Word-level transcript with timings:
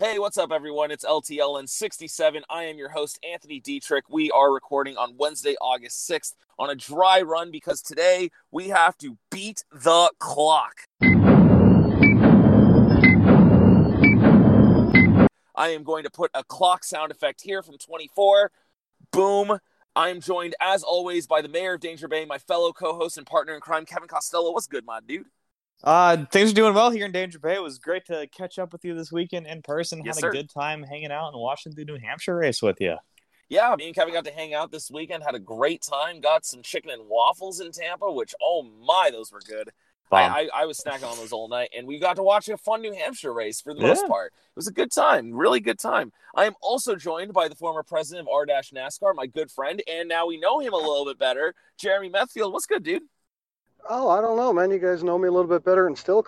Hey, 0.00 0.20
what's 0.20 0.38
up, 0.38 0.52
everyone? 0.52 0.92
It's 0.92 1.04
LTLN 1.04 1.68
67. 1.68 2.44
I 2.48 2.62
am 2.62 2.78
your 2.78 2.90
host, 2.90 3.18
Anthony 3.28 3.58
Dietrich. 3.58 4.04
We 4.08 4.30
are 4.30 4.52
recording 4.52 4.96
on 4.96 5.16
Wednesday, 5.18 5.56
August 5.60 6.08
6th 6.08 6.34
on 6.56 6.70
a 6.70 6.76
dry 6.76 7.20
run 7.20 7.50
because 7.50 7.82
today 7.82 8.30
we 8.52 8.68
have 8.68 8.96
to 8.98 9.18
beat 9.28 9.64
the 9.72 10.12
clock. 10.20 10.82
I 15.56 15.70
am 15.70 15.82
going 15.82 16.04
to 16.04 16.10
put 16.10 16.30
a 16.32 16.44
clock 16.44 16.84
sound 16.84 17.10
effect 17.10 17.42
here 17.42 17.64
from 17.64 17.76
24. 17.76 18.52
Boom. 19.10 19.58
I 19.96 20.10
am 20.10 20.20
joined, 20.20 20.54
as 20.60 20.84
always, 20.84 21.26
by 21.26 21.42
the 21.42 21.48
mayor 21.48 21.74
of 21.74 21.80
Danger 21.80 22.06
Bay, 22.06 22.24
my 22.24 22.38
fellow 22.38 22.72
co 22.72 22.94
host 22.94 23.18
and 23.18 23.26
partner 23.26 23.52
in 23.56 23.60
crime, 23.60 23.84
Kevin 23.84 24.06
Costello. 24.06 24.52
What's 24.52 24.68
good, 24.68 24.86
my 24.86 25.00
dude? 25.04 25.26
Uh, 25.84 26.24
things 26.32 26.50
are 26.50 26.54
doing 26.54 26.74
well 26.74 26.90
here 26.90 27.06
in 27.06 27.12
Danger 27.12 27.38
Bay. 27.38 27.54
It 27.54 27.62
was 27.62 27.78
great 27.78 28.04
to 28.06 28.26
catch 28.28 28.58
up 28.58 28.72
with 28.72 28.84
you 28.84 28.94
this 28.94 29.12
weekend 29.12 29.46
in 29.46 29.62
person. 29.62 30.02
Yes, 30.04 30.16
Had 30.16 30.20
sir. 30.22 30.30
a 30.30 30.32
good 30.32 30.50
time 30.50 30.82
hanging 30.82 31.12
out 31.12 31.32
and 31.32 31.40
watching 31.40 31.72
the 31.74 31.84
New 31.84 31.98
Hampshire 31.98 32.36
race 32.36 32.60
with 32.60 32.80
you. 32.80 32.96
Yeah, 33.48 33.74
me 33.78 33.86
and 33.86 33.94
Kevin 33.94 34.12
got 34.12 34.24
to 34.24 34.32
hang 34.32 34.52
out 34.52 34.70
this 34.70 34.90
weekend, 34.90 35.22
had 35.22 35.34
a 35.34 35.40
great 35.40 35.82
time, 35.82 36.20
got 36.20 36.44
some 36.44 36.62
chicken 36.62 36.90
and 36.90 37.08
waffles 37.08 37.60
in 37.60 37.72
Tampa, 37.72 38.10
which, 38.12 38.34
oh 38.42 38.62
my, 38.62 39.08
those 39.10 39.32
were 39.32 39.40
good. 39.40 39.70
I, 40.10 40.22
I, 40.22 40.62
I 40.62 40.66
was 40.66 40.78
snacking 40.80 41.10
on 41.10 41.18
those 41.18 41.32
all 41.32 41.48
night, 41.48 41.68
and 41.76 41.86
we 41.86 41.98
got 41.98 42.16
to 42.16 42.22
watch 42.22 42.48
a 42.48 42.56
fun 42.56 42.80
New 42.80 42.94
Hampshire 42.94 43.32
race 43.32 43.60
for 43.60 43.74
the 43.74 43.82
most 43.82 44.06
part. 44.06 44.32
It 44.34 44.56
was 44.56 44.66
a 44.66 44.72
good 44.72 44.90
time, 44.90 45.32
really 45.34 45.60
good 45.60 45.78
time. 45.78 46.12
I 46.34 46.46
am 46.46 46.54
also 46.62 46.96
joined 46.96 47.34
by 47.34 47.48
the 47.48 47.54
former 47.54 47.82
president 47.82 48.26
of 48.26 48.32
R 48.32 48.46
NASCAR, 48.46 49.14
my 49.14 49.26
good 49.26 49.50
friend, 49.50 49.82
and 49.86 50.08
now 50.08 50.26
we 50.26 50.38
know 50.40 50.60
him 50.60 50.72
a 50.72 50.76
little 50.76 51.04
bit 51.04 51.18
better, 51.18 51.54
Jeremy 51.78 52.10
Methfield. 52.10 52.52
What's 52.52 52.66
good, 52.66 52.84
dude? 52.84 53.02
Oh, 53.88 54.08
I 54.08 54.20
don't 54.20 54.36
know, 54.36 54.52
man. 54.52 54.70
You 54.70 54.78
guys 54.78 55.02
know 55.02 55.18
me 55.18 55.28
a 55.28 55.30
little 55.30 55.48
bit 55.48 55.64
better 55.64 55.86
and 55.86 55.96
still 55.96 56.24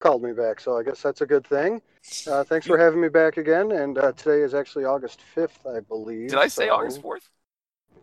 called 0.00 0.22
me 0.22 0.32
back, 0.32 0.60
so 0.60 0.78
I 0.78 0.82
guess 0.82 1.02
that's 1.02 1.20
a 1.20 1.26
good 1.26 1.46
thing. 1.46 1.82
Uh, 2.26 2.44
thanks 2.44 2.66
for 2.66 2.78
having 2.78 3.00
me 3.00 3.08
back 3.08 3.36
again. 3.36 3.72
And 3.72 3.98
uh, 3.98 4.12
today 4.12 4.42
is 4.42 4.54
actually 4.54 4.84
August 4.84 5.20
5th, 5.36 5.76
I 5.76 5.80
believe. 5.80 6.30
Did 6.30 6.38
I 6.38 6.48
say 6.48 6.66
so- 6.68 6.74
August 6.74 7.02
4th? 7.02 7.28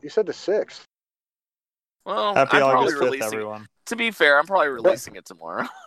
You 0.01 0.09
said 0.09 0.25
the 0.25 0.33
6th. 0.33 0.81
Well, 2.05 2.35
Happy 2.35 2.57
I'm 2.57 2.61
probably 2.61 2.85
August 2.85 2.97
5th, 2.97 3.01
releasing 3.01 3.33
everyone. 3.33 3.67
To 3.87 3.95
be 3.95 4.11
fair, 4.11 4.37
I'm 4.37 4.45
probably 4.45 4.67
releasing 4.67 5.15
it 5.15 5.25
tomorrow. 5.25 5.67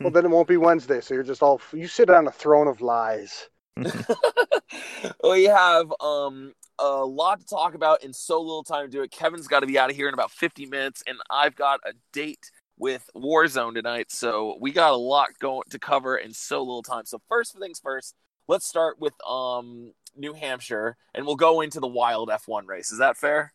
Well, 0.00 0.12
then 0.12 0.24
it 0.24 0.30
won't 0.30 0.46
be 0.46 0.56
Wednesday, 0.56 1.00
so 1.00 1.14
you're 1.14 1.24
just 1.24 1.42
all. 1.42 1.60
You 1.72 1.88
sit 1.88 2.10
on 2.10 2.28
a 2.28 2.30
throne 2.30 2.68
of 2.68 2.80
lies. 2.80 3.48
we 5.24 5.44
have 5.44 5.92
um 5.98 6.54
a 6.78 7.04
lot 7.04 7.40
to 7.40 7.46
talk 7.46 7.74
about 7.74 8.02
in 8.04 8.12
so 8.12 8.40
little 8.40 8.64
time 8.64 8.86
to 8.86 8.90
do 8.90 9.02
it. 9.02 9.10
Kevin's 9.10 9.48
got 9.48 9.60
to 9.60 9.66
be 9.66 9.78
out 9.78 9.90
of 9.90 9.96
here 9.96 10.08
in 10.08 10.14
about 10.14 10.30
50 10.30 10.66
minutes, 10.66 11.02
and 11.06 11.18
I've 11.30 11.54
got 11.54 11.80
a 11.84 11.92
date 12.12 12.50
with 12.78 13.10
Warzone 13.14 13.74
tonight, 13.74 14.10
so 14.10 14.56
we 14.60 14.70
got 14.70 14.92
a 14.92 14.96
lot 14.96 15.30
going 15.40 15.62
to 15.70 15.78
cover 15.78 16.16
in 16.16 16.32
so 16.32 16.60
little 16.60 16.82
time. 16.82 17.06
So 17.06 17.20
first 17.28 17.58
things 17.58 17.80
first, 17.80 18.14
let's 18.46 18.66
start 18.66 19.00
with 19.00 19.14
um 19.26 19.92
New 20.16 20.32
Hampshire, 20.32 20.96
and 21.14 21.26
we'll 21.26 21.36
go 21.36 21.60
into 21.60 21.80
the 21.80 21.86
wild 21.86 22.28
F1 22.28 22.66
race. 22.66 22.92
Is 22.92 22.98
that 22.98 23.16
fair? 23.16 23.52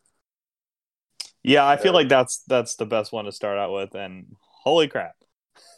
Yeah, 1.42 1.68
I 1.68 1.78
feel 1.78 1.94
like 1.94 2.10
that's 2.10 2.44
that's 2.48 2.76
the 2.76 2.86
best 2.86 3.12
one 3.12 3.26
to 3.26 3.32
start 3.32 3.58
out 3.58 3.74
with. 3.74 3.96
And 3.96 4.36
holy 4.64 4.88
crap! 4.88 5.16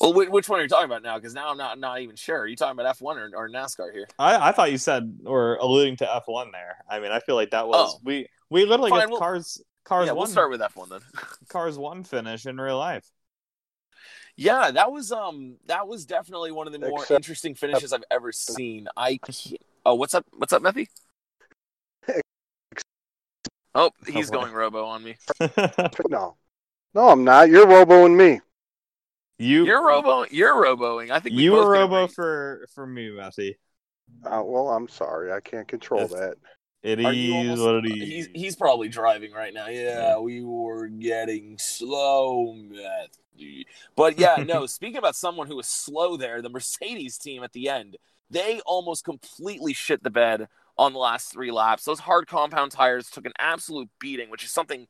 Well, 0.00 0.12
whi- 0.12 0.28
which 0.28 0.48
one 0.48 0.60
are 0.60 0.62
you 0.62 0.68
talking 0.68 0.84
about 0.84 1.02
now? 1.02 1.16
Because 1.18 1.34
now 1.34 1.50
I'm 1.50 1.56
not 1.56 1.78
not 1.78 2.00
even 2.00 2.14
sure. 2.16 2.40
Are 2.40 2.46
you 2.46 2.54
talking 2.56 2.78
about 2.78 2.96
F1 2.96 3.02
or, 3.02 3.30
or 3.36 3.48
NASCAR 3.48 3.92
here? 3.92 4.06
I, 4.18 4.48
I 4.48 4.52
thought 4.52 4.70
you 4.70 4.78
said 4.78 5.18
or 5.26 5.56
alluding 5.56 5.96
to 5.96 6.14
F 6.14 6.24
one 6.26 6.52
there. 6.52 6.76
I 6.88 7.00
mean, 7.00 7.10
I 7.10 7.18
feel 7.20 7.34
like 7.34 7.50
that 7.50 7.66
was 7.66 7.94
Oh. 7.96 8.00
we 8.04 8.28
we 8.50 8.64
literally 8.64 8.90
Fine, 8.90 9.00
got 9.00 9.10
we'll- 9.10 9.18
cars 9.18 9.60
cars 9.84 10.06
yeah, 10.06 10.12
one 10.12 10.18
we'll 10.18 10.26
start 10.26 10.50
with 10.50 10.60
F1 10.60 10.88
then. 10.90 11.00
cars 11.48 11.76
one 11.78 12.04
finish 12.04 12.46
in 12.46 12.60
real 12.60 12.78
life. 12.78 13.10
Yeah, 14.36 14.70
that 14.70 14.92
was 14.92 15.10
um 15.10 15.56
that 15.66 15.88
was 15.88 16.06
definitely 16.06 16.52
one 16.52 16.68
of 16.68 16.72
the 16.72 16.78
more 16.78 17.00
Except- 17.02 17.10
interesting 17.18 17.54
finishes 17.56 17.92
I've 17.92 18.04
ever 18.10 18.30
seen. 18.30 18.86
I 18.96 19.18
oh 19.84 19.94
what's 19.96 20.14
up 20.14 20.24
what's 20.32 20.52
up 20.52 20.62
Methy? 20.62 20.86
Oh, 23.74 23.90
he's 24.06 24.30
Oh, 24.30 24.32
going 24.32 24.52
robo 24.52 24.84
on 24.86 25.02
me. 25.04 25.16
No. 26.08 26.36
No, 26.94 27.10
I'm 27.10 27.22
not. 27.22 27.48
You're 27.48 27.66
roboing 27.66 28.16
me. 28.16 28.40
You 29.38 29.64
You're 29.66 29.86
robo 29.86 30.24
you're 30.30 30.54
roboing. 30.54 31.10
I 31.10 31.20
think 31.20 31.36
we 31.36 31.44
you 31.44 31.52
were 31.52 31.62
can 31.62 31.68
robo 31.70 32.04
agree. 32.04 32.14
for 32.14 32.66
for 32.74 32.86
me, 32.86 33.08
Methy. 33.10 33.54
Uh, 34.24 34.42
well, 34.44 34.68
I'm 34.70 34.88
sorry. 34.88 35.32
I 35.32 35.40
can't 35.40 35.68
control 35.68 36.00
Yes. 36.00 36.12
that. 36.12 36.34
It 36.82 37.04
Are 37.04 37.12
you 37.12 37.34
is 37.34 37.60
almost- 37.60 37.62
what 37.62 37.74
it 37.76 37.86
is. 37.86 38.08
He's 38.08 38.28
he's 38.34 38.56
probably 38.56 38.88
driving 38.88 39.32
right 39.32 39.54
now. 39.54 39.68
Yeah, 39.68 40.18
we 40.18 40.42
were 40.42 40.88
getting 40.88 41.56
slow, 41.58 42.54
Methy. 42.56 43.64
But 43.96 44.18
yeah, 44.18 44.42
no. 44.46 44.66
speaking 44.66 44.96
about 44.98 45.14
someone 45.16 45.46
who 45.46 45.56
was 45.56 45.68
slow 45.68 46.16
there, 46.16 46.42
the 46.42 46.48
Mercedes 46.48 47.18
team 47.18 47.42
at 47.44 47.52
the 47.52 47.68
end, 47.68 47.96
they 48.30 48.60
almost 48.66 49.04
completely 49.04 49.72
shit 49.72 50.02
the 50.02 50.10
bed 50.10 50.48
on 50.76 50.92
the 50.92 50.98
last 50.98 51.32
three 51.32 51.50
laps. 51.52 51.84
Those 51.84 52.00
hard 52.00 52.26
compound 52.28 52.72
tires 52.72 53.10
took 53.10 53.26
an 53.26 53.32
absolute 53.38 53.88
beating, 54.00 54.30
which 54.30 54.44
is 54.44 54.52
something 54.52 54.86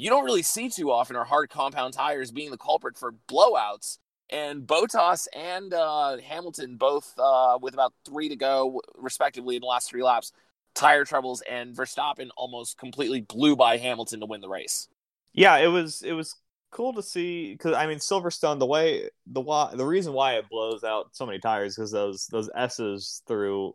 you 0.00 0.10
don't 0.10 0.24
really 0.24 0.42
see 0.42 0.68
too 0.68 0.90
often. 0.90 1.16
Are 1.16 1.24
hard 1.24 1.50
compound 1.50 1.94
tires 1.94 2.30
being 2.30 2.50
the 2.50 2.58
culprit 2.58 2.96
for 2.96 3.14
blowouts? 3.28 3.98
And 4.30 4.62
Bottas 4.62 5.26
and 5.34 5.74
uh, 5.74 6.18
Hamilton 6.18 6.76
both 6.76 7.12
uh, 7.18 7.58
with 7.60 7.74
about 7.74 7.92
three 8.04 8.28
to 8.28 8.36
go, 8.36 8.80
respectively, 8.96 9.56
in 9.56 9.60
the 9.60 9.66
last 9.66 9.90
three 9.90 10.02
laps, 10.04 10.32
tire 10.74 11.04
troubles, 11.04 11.42
and 11.50 11.74
Verstappen 11.74 12.28
almost 12.36 12.78
completely 12.78 13.22
blew 13.22 13.56
by 13.56 13.76
Hamilton 13.76 14.20
to 14.20 14.26
win 14.26 14.40
the 14.40 14.48
race. 14.48 14.88
yeah, 15.32 15.56
it 15.58 15.66
was 15.68 16.02
it 16.02 16.12
was 16.12 16.36
cool 16.70 16.92
to 16.94 17.02
see 17.02 17.52
because 17.52 17.74
I 17.74 17.86
mean 17.86 17.98
Silverstone 17.98 18.58
the 18.60 18.66
way 18.66 19.10
the 19.26 19.40
why 19.40 19.74
the 19.74 19.86
reason 19.86 20.12
why 20.12 20.34
it 20.34 20.48
blows 20.48 20.84
out 20.84 21.08
so 21.12 21.26
many 21.26 21.40
tires 21.40 21.74
because 21.74 21.90
those 21.90 22.28
those 22.28 22.48
S's 22.54 23.22
through 23.26 23.74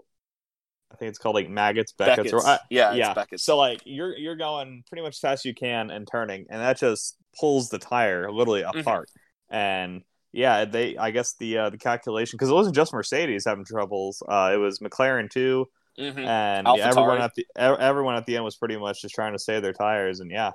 I 0.95 0.97
think 0.97 1.09
it's 1.09 1.19
called 1.19 1.35
like 1.35 1.49
Maggotts 1.49 1.93
Becketts, 1.99 2.31
or 2.31 2.45
I, 2.45 2.59
yeah, 2.69 2.89
it's 2.91 2.97
yeah 2.99 3.13
Becketts. 3.13 3.41
so 3.41 3.57
like 3.57 3.81
you're 3.85 4.15
you're 4.17 4.35
going 4.37 4.83
pretty 4.87 5.01
much 5.03 5.15
as 5.15 5.19
fast 5.19 5.41
as 5.41 5.45
you 5.45 5.53
can 5.53 5.91
and 5.91 6.07
turning 6.09 6.45
and 6.49 6.61
that 6.61 6.77
just 6.79 7.17
pulls 7.39 7.69
the 7.69 7.77
tire 7.79 8.31
literally 8.31 8.61
Mm-hmm. 8.61 8.79
apart 8.79 9.09
and 9.49 10.01
yeah 10.31 10.65
they 10.65 10.95
I 10.97 11.11
guess 11.11 11.35
the 11.39 11.57
uh, 11.57 11.69
the 11.69 11.77
calculation 11.77 12.37
because 12.37 12.49
it 12.49 12.53
wasn't 12.53 12.75
just 12.75 12.93
Mercedes 12.93 13.43
having 13.45 13.65
troubles 13.65 14.23
uh, 14.27 14.51
it 14.53 14.57
was 14.57 14.79
McLaren 14.79 15.29
too 15.29 15.67
Mhm. 15.99 16.25
and 16.27 16.67
yeah, 16.75 16.87
everyone 16.89 17.21
at 17.21 17.33
the 17.35 17.45
everyone 17.57 18.15
at 18.15 18.25
the 18.25 18.35
end 18.35 18.43
was 18.43 18.55
pretty 18.57 18.75
much 18.77 19.01
just 19.01 19.15
trying 19.15 19.31
to 19.33 19.39
save 19.39 19.61
their 19.61 19.71
tires 19.73 20.19
and 20.19 20.29
yeah 20.31 20.51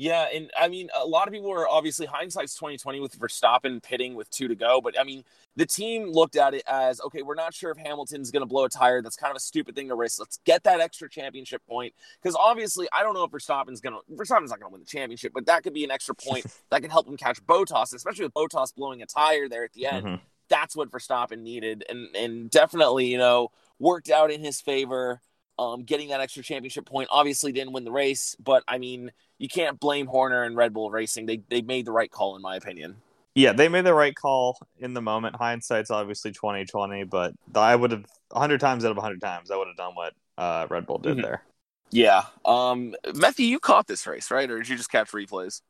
Yeah, 0.00 0.28
and 0.34 0.50
I 0.58 0.68
mean, 0.68 0.88
a 0.98 1.06
lot 1.06 1.28
of 1.28 1.34
people 1.34 1.52
are 1.52 1.68
obviously 1.68 2.06
hindsight's 2.06 2.54
twenty 2.54 2.78
twenty 2.78 3.00
with 3.00 3.18
Verstappen 3.18 3.82
pitting 3.82 4.14
with 4.14 4.30
two 4.30 4.48
to 4.48 4.54
go, 4.54 4.80
but 4.80 4.98
I 4.98 5.04
mean, 5.04 5.24
the 5.56 5.66
team 5.66 6.10
looked 6.10 6.36
at 6.36 6.54
it 6.54 6.62
as 6.66 7.02
okay, 7.02 7.20
we're 7.20 7.34
not 7.34 7.52
sure 7.52 7.70
if 7.70 7.76
Hamilton's 7.76 8.30
going 8.30 8.40
to 8.40 8.46
blow 8.46 8.64
a 8.64 8.70
tire. 8.70 9.02
That's 9.02 9.16
kind 9.16 9.30
of 9.30 9.36
a 9.36 9.40
stupid 9.40 9.76
thing 9.76 9.88
to 9.88 9.94
race. 9.94 10.18
Let's 10.18 10.40
get 10.46 10.64
that 10.64 10.80
extra 10.80 11.10
championship 11.10 11.60
point 11.68 11.92
because 12.22 12.34
obviously, 12.34 12.88
I 12.96 13.02
don't 13.02 13.12
know 13.12 13.24
if 13.24 13.30
Verstappen's 13.30 13.82
going 13.82 13.94
to 13.94 14.14
Verstappen's 14.14 14.48
not 14.48 14.58
going 14.58 14.70
to 14.70 14.72
win 14.72 14.80
the 14.80 14.86
championship, 14.86 15.34
but 15.34 15.44
that 15.44 15.64
could 15.64 15.74
be 15.74 15.84
an 15.84 15.90
extra 15.90 16.14
point 16.14 16.46
that 16.70 16.80
can 16.80 16.90
help 16.90 17.06
him 17.06 17.18
catch 17.18 17.44
Bottas, 17.44 17.94
especially 17.94 18.24
with 18.24 18.32
Bottas 18.32 18.74
blowing 18.74 19.02
a 19.02 19.06
tire 19.06 19.50
there 19.50 19.64
at 19.64 19.74
the 19.74 19.84
end. 19.84 20.06
Mhm. 20.06 20.20
That's 20.48 20.74
what 20.74 20.90
Verstappen 20.90 21.42
needed, 21.42 21.84
and 21.90 22.16
and 22.16 22.48
definitely, 22.50 23.04
you 23.04 23.18
know, 23.18 23.50
worked 23.78 24.08
out 24.08 24.30
in 24.30 24.42
his 24.42 24.62
favor. 24.62 25.20
Um, 25.60 25.82
getting 25.82 26.08
that 26.08 26.20
extra 26.22 26.42
championship 26.42 26.86
point 26.86 27.08
obviously 27.12 27.52
didn't 27.52 27.74
win 27.74 27.84
the 27.84 27.92
race, 27.92 28.34
but 28.42 28.64
I 28.66 28.78
mean, 28.78 29.12
you 29.36 29.46
can't 29.46 29.78
blame 29.78 30.06
Horner 30.06 30.44
and 30.44 30.56
Red 30.56 30.72
Bull 30.72 30.90
Racing. 30.90 31.26
They 31.26 31.42
they 31.50 31.60
made 31.60 31.84
the 31.84 31.92
right 31.92 32.10
call 32.10 32.34
in 32.34 32.40
my 32.40 32.56
opinion. 32.56 32.96
Yeah, 33.34 33.52
they 33.52 33.68
made 33.68 33.84
the 33.84 33.92
right 33.92 34.14
call 34.14 34.58
in 34.78 34.94
the 34.94 35.02
moment. 35.02 35.36
Hindsight's 35.36 35.90
obviously 35.90 36.32
twenty 36.32 36.64
twenty, 36.64 37.04
but 37.04 37.34
I 37.54 37.76
would 37.76 37.90
have 37.90 38.06
hundred 38.32 38.60
times 38.60 38.86
out 38.86 38.90
of 38.92 38.96
hundred 38.96 39.20
times 39.20 39.50
I 39.50 39.56
would 39.56 39.68
have 39.68 39.76
done 39.76 39.94
what 39.94 40.14
uh, 40.38 40.66
Red 40.70 40.86
Bull 40.86 40.96
did 40.98 41.18
Mhm. 41.18 41.22
there. 41.22 41.42
Yeah. 41.90 42.24
Um, 42.44 42.94
Matthew, 43.14 43.44
you 43.46 43.60
caught 43.60 43.86
this 43.86 44.06
race, 44.06 44.30
right? 44.30 44.50
Or 44.50 44.56
did 44.58 44.68
you 44.68 44.76
just 44.78 44.90
catch 44.90 45.10
replays? 45.12 45.60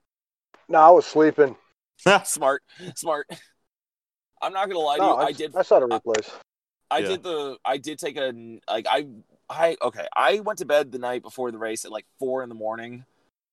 No, 0.68 0.78
I 0.78 0.90
was 0.90 1.04
sleeping. 1.04 1.56
smart, 2.24 2.62
smart. 2.94 3.28
I'm 4.40 4.52
not 4.52 4.68
gonna 4.68 4.78
lie 4.78 4.98
to 4.98 5.02
No, 5.02 5.08
you. 5.10 5.14
I, 5.16 5.24
I 5.26 5.32
did. 5.32 5.56
I 5.56 5.62
saw 5.62 5.80
the 5.80 5.88
replays. 5.88 6.30
I 6.90 6.98
Yeah. 7.00 7.08
did 7.08 7.22
the. 7.24 7.56
I 7.64 7.76
did 7.76 7.98
take 7.98 8.16
a 8.16 8.32
like. 8.68 8.86
I. 8.88 9.06
I 9.50 9.76
okay. 9.82 10.06
I 10.16 10.40
went 10.40 10.60
to 10.60 10.64
bed 10.64 10.92
the 10.92 10.98
night 10.98 11.22
before 11.22 11.50
the 11.50 11.58
race 11.58 11.84
at 11.84 11.90
like 11.90 12.06
four 12.20 12.42
in 12.42 12.48
the 12.48 12.54
morning. 12.54 13.04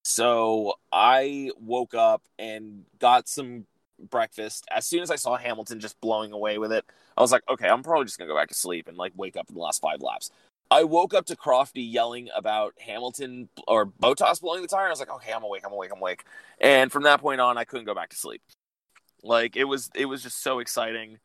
So 0.04 0.74
I 0.92 1.50
woke 1.60 1.92
up 1.92 2.22
and 2.38 2.84
got 3.00 3.28
some 3.28 3.66
breakfast. 4.08 4.64
As 4.70 4.86
soon 4.86 5.02
as 5.02 5.10
I 5.10 5.16
saw 5.16 5.36
Hamilton 5.36 5.80
just 5.80 6.00
blowing 6.00 6.32
away 6.32 6.58
with 6.58 6.72
it, 6.72 6.84
I 7.16 7.20
was 7.20 7.32
like, 7.32 7.42
okay, 7.50 7.68
I'm 7.68 7.82
probably 7.82 8.04
just 8.04 8.16
gonna 8.16 8.30
go 8.30 8.36
back 8.36 8.48
to 8.48 8.54
sleep 8.54 8.86
and 8.86 8.96
like 8.96 9.12
wake 9.16 9.36
up 9.36 9.48
in 9.48 9.56
the 9.56 9.60
last 9.60 9.82
five 9.82 10.00
laps. 10.00 10.30
I 10.70 10.84
woke 10.84 11.14
up 11.14 11.26
to 11.26 11.36
Crofty 11.36 11.90
yelling 11.90 12.28
about 12.36 12.74
Hamilton 12.78 13.48
or 13.66 13.86
Bottas 13.86 14.40
blowing 14.40 14.62
the 14.62 14.68
tire. 14.68 14.86
I 14.86 14.90
was 14.90 15.00
like, 15.00 15.10
okay, 15.10 15.32
I'm 15.32 15.42
awake, 15.42 15.62
I'm 15.64 15.72
awake, 15.72 15.90
I'm 15.92 15.98
awake. 15.98 16.24
And 16.60 16.92
from 16.92 17.04
that 17.04 17.20
point 17.20 17.40
on, 17.40 17.58
I 17.58 17.64
couldn't 17.64 17.86
go 17.86 17.94
back 17.94 18.10
to 18.10 18.16
sleep. 18.16 18.42
Like 19.24 19.56
it 19.56 19.64
was, 19.64 19.90
it 19.94 20.04
was 20.04 20.22
just 20.22 20.42
so 20.42 20.60
exciting 20.60 21.18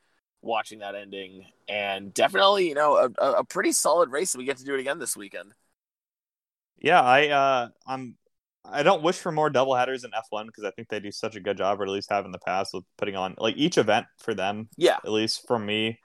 watching 0.43 0.79
that 0.79 0.95
ending, 0.95 1.45
and 1.67 2.13
definitely, 2.13 2.67
you 2.67 2.75
know, 2.75 3.09
a, 3.17 3.31
a, 3.31 3.43
pretty 3.43 3.71
solid 3.71 4.11
race. 4.11 4.33
And 4.33 4.39
we 4.39 4.45
get 4.45 4.57
to 4.57 4.65
do 4.65 4.75
it 4.75 4.79
again 4.79 4.99
this 4.99 5.17
weekend. 5.17 5.53
Yeah, 6.77 7.01
I 7.01 7.27
uh, 7.29 7.69
I'm 7.87 8.15
I 8.65 8.83
don't 8.83 9.03
wish 9.03 9.17
for 9.17 9.31
more 9.31 9.49
double 9.49 9.75
headers 9.75 10.03
in 10.03 10.11
F1 10.11 10.47
because 10.47 10.63
I 10.63 10.71
think 10.71 10.89
they 10.89 10.99
do 10.99 11.11
such 11.11 11.35
a 11.35 11.39
good 11.39 11.57
job, 11.57 11.79
or 11.79 11.83
at 11.83 11.89
least 11.89 12.09
have 12.11 12.25
in 12.25 12.31
the 12.31 12.39
past, 12.39 12.73
with 12.73 12.83
putting 12.97 13.15
on 13.15 13.35
like 13.37 13.55
each 13.57 13.77
event 13.77 14.05
for 14.17 14.33
them. 14.33 14.69
Yeah, 14.77 14.97
At 15.03 15.11
least 15.11 15.47
for 15.47 15.57
me, 15.57 15.99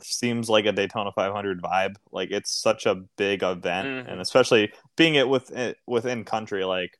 seems 0.00 0.48
like 0.48 0.66
a 0.66 0.72
Daytona 0.72 1.12
500 1.12 1.62
vibe. 1.62 1.96
Like 2.12 2.30
it's 2.30 2.52
such 2.52 2.86
a 2.86 3.02
big 3.16 3.42
event, 3.42 3.88
Mhm. 3.88 4.12
and 4.12 4.20
especially 4.20 4.72
being 4.96 5.16
it 5.16 5.28
with 5.28 5.52
within 5.86 6.24
country, 6.24 6.64
like 6.64 6.96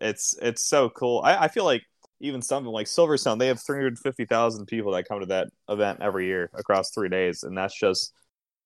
it's 0.00 0.36
it's 0.42 0.66
so 0.66 0.90
cool. 0.90 1.20
I, 1.24 1.44
I 1.44 1.48
feel 1.48 1.64
like 1.64 1.82
even 2.22 2.40
something 2.40 2.72
like 2.72 2.86
Silverstone, 2.86 3.38
they 3.38 3.48
have 3.48 3.60
350,000 3.60 4.66
people 4.66 4.92
that 4.92 5.06
come 5.08 5.20
to 5.20 5.26
that 5.26 5.48
event 5.68 5.98
every 6.00 6.26
year 6.26 6.48
across 6.54 6.90
three 6.90 7.08
days, 7.08 7.42
and 7.42 7.58
that's 7.58 7.78
just 7.78 8.12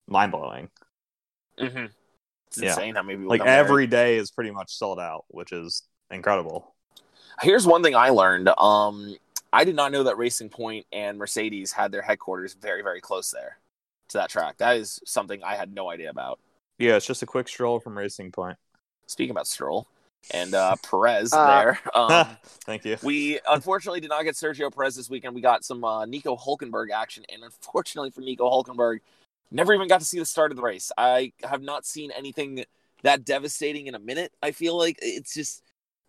mind 0.06 0.31
blowing. 0.31 0.69
mm-hmm. 1.58 1.87
it's 2.49 2.58
Yeah. 2.61 2.69
insane 2.69 2.94
how 2.94 3.03
many 3.03 3.17
people 3.17 3.31
Like 3.31 3.41
come 3.41 3.47
there. 3.49 3.58
every 3.58 3.87
day 3.87 4.17
is 4.19 4.31
pretty 4.31 4.50
much 4.50 4.73
sold 4.75 5.00
out, 5.00 5.25
which 5.29 5.53
is 5.53 5.82
incredible. 6.11 6.75
Here's 7.41 7.67
one 7.67 7.82
thing 7.82 7.97
I 7.97 8.11
learned. 8.11 8.49
Um, 8.58 9.17
I 9.53 9.64
did 9.64 9.75
not 9.75 9.91
know 9.91 10.02
that 10.05 10.19
Racing 10.19 10.50
Point 10.50 10.87
and 10.93 11.17
Mercedes 11.19 11.73
had 11.73 11.91
their 11.93 12.02
headquarters 12.02 12.55
very, 12.55 12.82
very 12.82 13.00
close 13.00 13.31
there 13.31 13.59
to 14.09 14.19
that 14.19 14.29
track. 14.31 14.59
That 14.59 14.76
is 14.76 15.00
something 15.06 15.43
I 15.43 15.55
had 15.56 15.75
no 15.75 15.91
idea 15.91 16.11
about. 16.11 16.38
Yeah, 16.79 16.97
it's 16.97 17.06
just 17.06 17.23
a 17.23 17.26
quick 17.26 17.49
stroll 17.49 17.81
from 17.81 17.97
Racing 17.97 18.32
Point. 18.32 18.59
Speaking 19.06 19.31
about 19.31 19.47
Stroll 19.47 19.87
and 20.31 20.55
uh, 20.55 20.76
Perez 20.88 21.32
Uh, 21.32 21.46
there, 21.46 21.81
um, 21.94 22.26
Thank 22.64 22.84
you. 22.84 22.96
we 23.02 23.38
unfortunately 23.49 24.00
did 24.00 24.11
not 24.11 24.23
get 24.25 24.34
Sergio 24.34 24.75
Perez 24.75 24.96
this 24.96 25.11
weekend. 25.11 25.34
We 25.34 25.40
got 25.40 25.64
some 25.64 25.84
uh, 25.84 26.05
Nico 26.05 26.37
Hulkenberg 26.37 26.90
action, 26.90 27.25
and 27.32 27.43
unfortunately 27.43 28.11
for 28.11 28.20
Nico 28.20 28.49
Hulkenberg, 28.50 28.99
never 29.50 29.73
even 29.75 29.88
got 29.88 30.00
to 30.00 30.06
see 30.06 30.19
the 30.19 30.26
start 30.26 30.50
of 30.50 30.56
the 30.56 30.62
race. 30.62 30.90
I 30.96 31.32
have 31.43 31.62
not 31.62 31.87
seen 31.87 32.11
anything 32.11 32.64
that 33.02 33.25
devastating 33.25 33.87
in 33.87 33.94
a 33.94 33.99
minute. 33.99 34.32
I 34.43 34.52
feel 34.52 34.76
like 34.76 34.99
it's 35.00 35.34
just. 35.34 35.62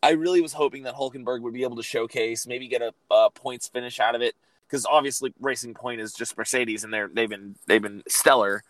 I 0.03 0.11
really 0.11 0.41
was 0.41 0.53
hoping 0.53 0.83
that 0.83 0.93
Hulkenberg 0.93 1.41
would 1.41 1.55
be 1.55 1.63
able 1.63 1.77
to 1.77 1.83
showcase, 1.83 2.45
maybe 2.45 2.67
get 2.67 2.83
a, 2.83 2.93
a 3.09 3.31
points 3.31 3.67
finish 3.67 3.99
out 3.99 4.13
of 4.13 4.21
it, 4.21 4.35
because 4.67 4.85
obviously 4.85 5.33
Racing 5.39 5.73
Point 5.73 6.01
is 6.01 6.13
just 6.13 6.37
Mercedes, 6.37 6.83
and 6.83 6.93
they're 6.93 7.09
they've 7.11 7.29
been 7.29 7.55
they've 7.65 7.81
been 7.81 8.03
stellar. 8.07 8.63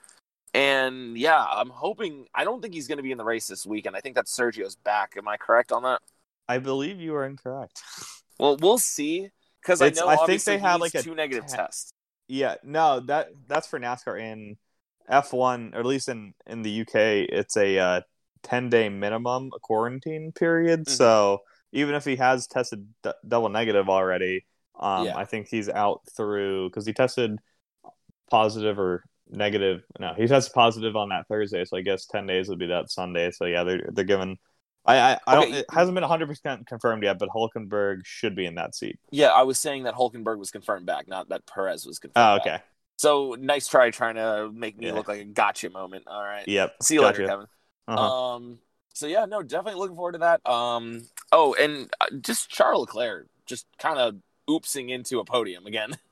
And 0.53 1.17
yeah, 1.17 1.43
I'm 1.43 1.69
hoping. 1.69 2.27
I 2.33 2.43
don't 2.43 2.61
think 2.61 2.73
he's 2.73 2.87
going 2.87 2.97
to 2.97 3.03
be 3.03 3.11
in 3.11 3.17
the 3.17 3.25
race 3.25 3.47
this 3.47 3.65
weekend. 3.65 3.95
I 3.95 3.99
think 3.99 4.15
that 4.15 4.25
Sergio's 4.25 4.75
back. 4.75 5.15
Am 5.17 5.27
I 5.27 5.37
correct 5.37 5.71
on 5.71 5.83
that? 5.83 6.01
I 6.47 6.57
believe 6.59 6.99
you 6.99 7.15
are 7.15 7.25
incorrect. 7.25 7.81
Well, 8.39 8.57
we'll 8.57 8.77
see. 8.77 9.29
Because 9.61 9.81
I 9.81 9.89
know 9.89 10.07
I 10.07 10.15
think 10.25 10.43
they 10.43 10.57
he 10.57 10.63
had, 10.63 10.79
like, 10.79 10.95
a 10.95 11.03
two 11.03 11.13
negative 11.13 11.45
te- 11.47 11.57
tests. 11.57 11.91
Yeah, 12.27 12.55
no, 12.63 13.01
that 13.01 13.29
that's 13.47 13.67
for 13.67 13.79
NASCAR 13.79 14.19
in 14.19 14.57
F1, 15.11 15.75
or 15.75 15.79
at 15.79 15.85
least 15.85 16.09
in 16.09 16.33
in 16.45 16.61
the 16.61 16.81
UK, 16.81 17.27
it's 17.29 17.57
a 17.57 17.77
uh, 17.77 18.01
10 18.43 18.69
day 18.69 18.89
minimum 18.89 19.49
quarantine 19.61 20.31
period. 20.31 20.85
Mhm. 20.85 20.89
So 20.89 21.39
even 21.71 21.95
if 21.95 22.05
he 22.05 22.15
has 22.15 22.47
tested 22.47 22.87
d- 23.03 23.11
double 23.27 23.49
negative 23.49 23.89
already, 23.89 24.45
um, 24.79 25.07
Yeah. 25.07 25.17
I 25.17 25.25
think 25.25 25.47
he's 25.47 25.69
out 25.69 26.01
through 26.15 26.69
because 26.69 26.85
he 26.85 26.93
tested 26.93 27.37
positive 28.29 28.79
or 28.79 29.03
negative. 29.31 29.83
No, 29.99 30.13
he 30.15 30.27
tested 30.27 30.53
positive 30.53 30.95
on 30.95 31.09
that 31.09 31.27
Thursday, 31.27 31.65
so 31.65 31.77
I 31.77 31.81
guess 31.81 32.05
10 32.05 32.27
days 32.27 32.49
would 32.49 32.59
be 32.59 32.67
that 32.67 32.89
Sunday. 32.91 33.31
So 33.31 33.45
yeah, 33.45 33.63
they're 33.63 33.89
they're 33.91 34.05
giving. 34.05 34.37
I 34.85 34.97
I, 35.13 35.19
I 35.27 35.35
don't. 35.35 35.53
It 35.53 35.65
hasn't 35.71 35.95
been 35.95 36.01
100 36.03 36.27
percent 36.27 36.67
confirmed 36.67 37.03
yet, 37.03 37.19
but 37.19 37.29
Hulkenberg 37.29 38.01
should 38.05 38.35
be 38.35 38.45
in 38.45 38.55
that 38.55 38.75
seat. 38.75 38.99
Yeah, 39.11 39.27
I 39.29 39.43
was 39.43 39.59
saying 39.59 39.83
that 39.83 39.95
Hulkenberg 39.95 40.37
was 40.37 40.51
confirmed 40.51 40.85
back, 40.85 41.07
not 41.07 41.29
that 41.29 41.45
Perez 41.45 41.85
was 41.85 41.99
confirmed. 41.99 42.23
Oh, 42.25 42.37
back. 42.37 42.47
okay. 42.47 42.63
So 42.97 43.35
nice 43.39 43.67
try 43.67 43.91
trying 43.91 44.15
to 44.15 44.49
make 44.51 44.77
me 44.77 44.87
Yeah. 44.87 44.93
look 44.93 45.07
like 45.07 45.21
a 45.21 45.25
gotcha 45.25 45.69
moment. 45.69 46.05
All 46.07 46.23
right. 46.23 46.47
Yep. 46.47 46.75
See 46.81 46.95
you 46.95 47.01
later, 47.03 47.27
Kevin. 47.27 47.45
Uh-huh. 47.87 48.33
Um. 48.35 48.59
So 48.93 49.05
yeah, 49.07 49.25
no, 49.25 49.43
definitely 49.43 49.79
looking 49.79 49.95
forward 49.95 50.13
to 50.13 50.17
that. 50.19 50.47
Um. 50.49 51.03
Oh, 51.31 51.53
and 51.59 51.91
uh, 52.01 52.07
just 52.21 52.49
Charles 52.49 52.87
Leclerc 52.87 53.27
just 53.45 53.67
kind 53.77 53.99
of 53.99 54.15
oopsing 54.49 54.89
into 54.89 55.19
a 55.19 55.25
podium 55.25 55.65
again. 55.67 55.97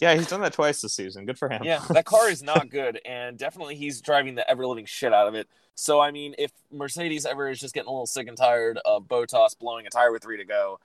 Yeah, 0.00 0.14
he's 0.14 0.28
done 0.28 0.40
that 0.42 0.52
twice 0.52 0.80
this 0.80 0.94
season. 0.94 1.26
Good 1.26 1.38
for 1.38 1.48
him. 1.48 1.62
Yeah, 1.64 1.80
that 1.90 2.04
car 2.04 2.30
is 2.30 2.42
not 2.42 2.70
good, 2.70 3.00
and 3.04 3.36
definitely 3.36 3.74
he's 3.74 4.00
driving 4.00 4.36
the 4.36 4.48
ever 4.48 4.64
living 4.66 4.86
shit 4.86 5.12
out 5.12 5.26
of 5.26 5.34
it. 5.34 5.48
So 5.74 6.00
I 6.00 6.10
mean, 6.12 6.34
if 6.38 6.52
Mercedes 6.72 7.26
ever 7.26 7.48
is 7.50 7.58
just 7.60 7.74
getting 7.74 7.88
a 7.88 7.92
little 7.92 8.06
sick 8.06 8.28
and 8.28 8.36
tired 8.36 8.78
of 8.84 9.04
Bottas 9.08 9.58
blowing 9.58 9.86
a 9.86 9.90
tire 9.90 10.12
with 10.12 10.22
three 10.22 10.36
to 10.36 10.44
go, 10.44 10.78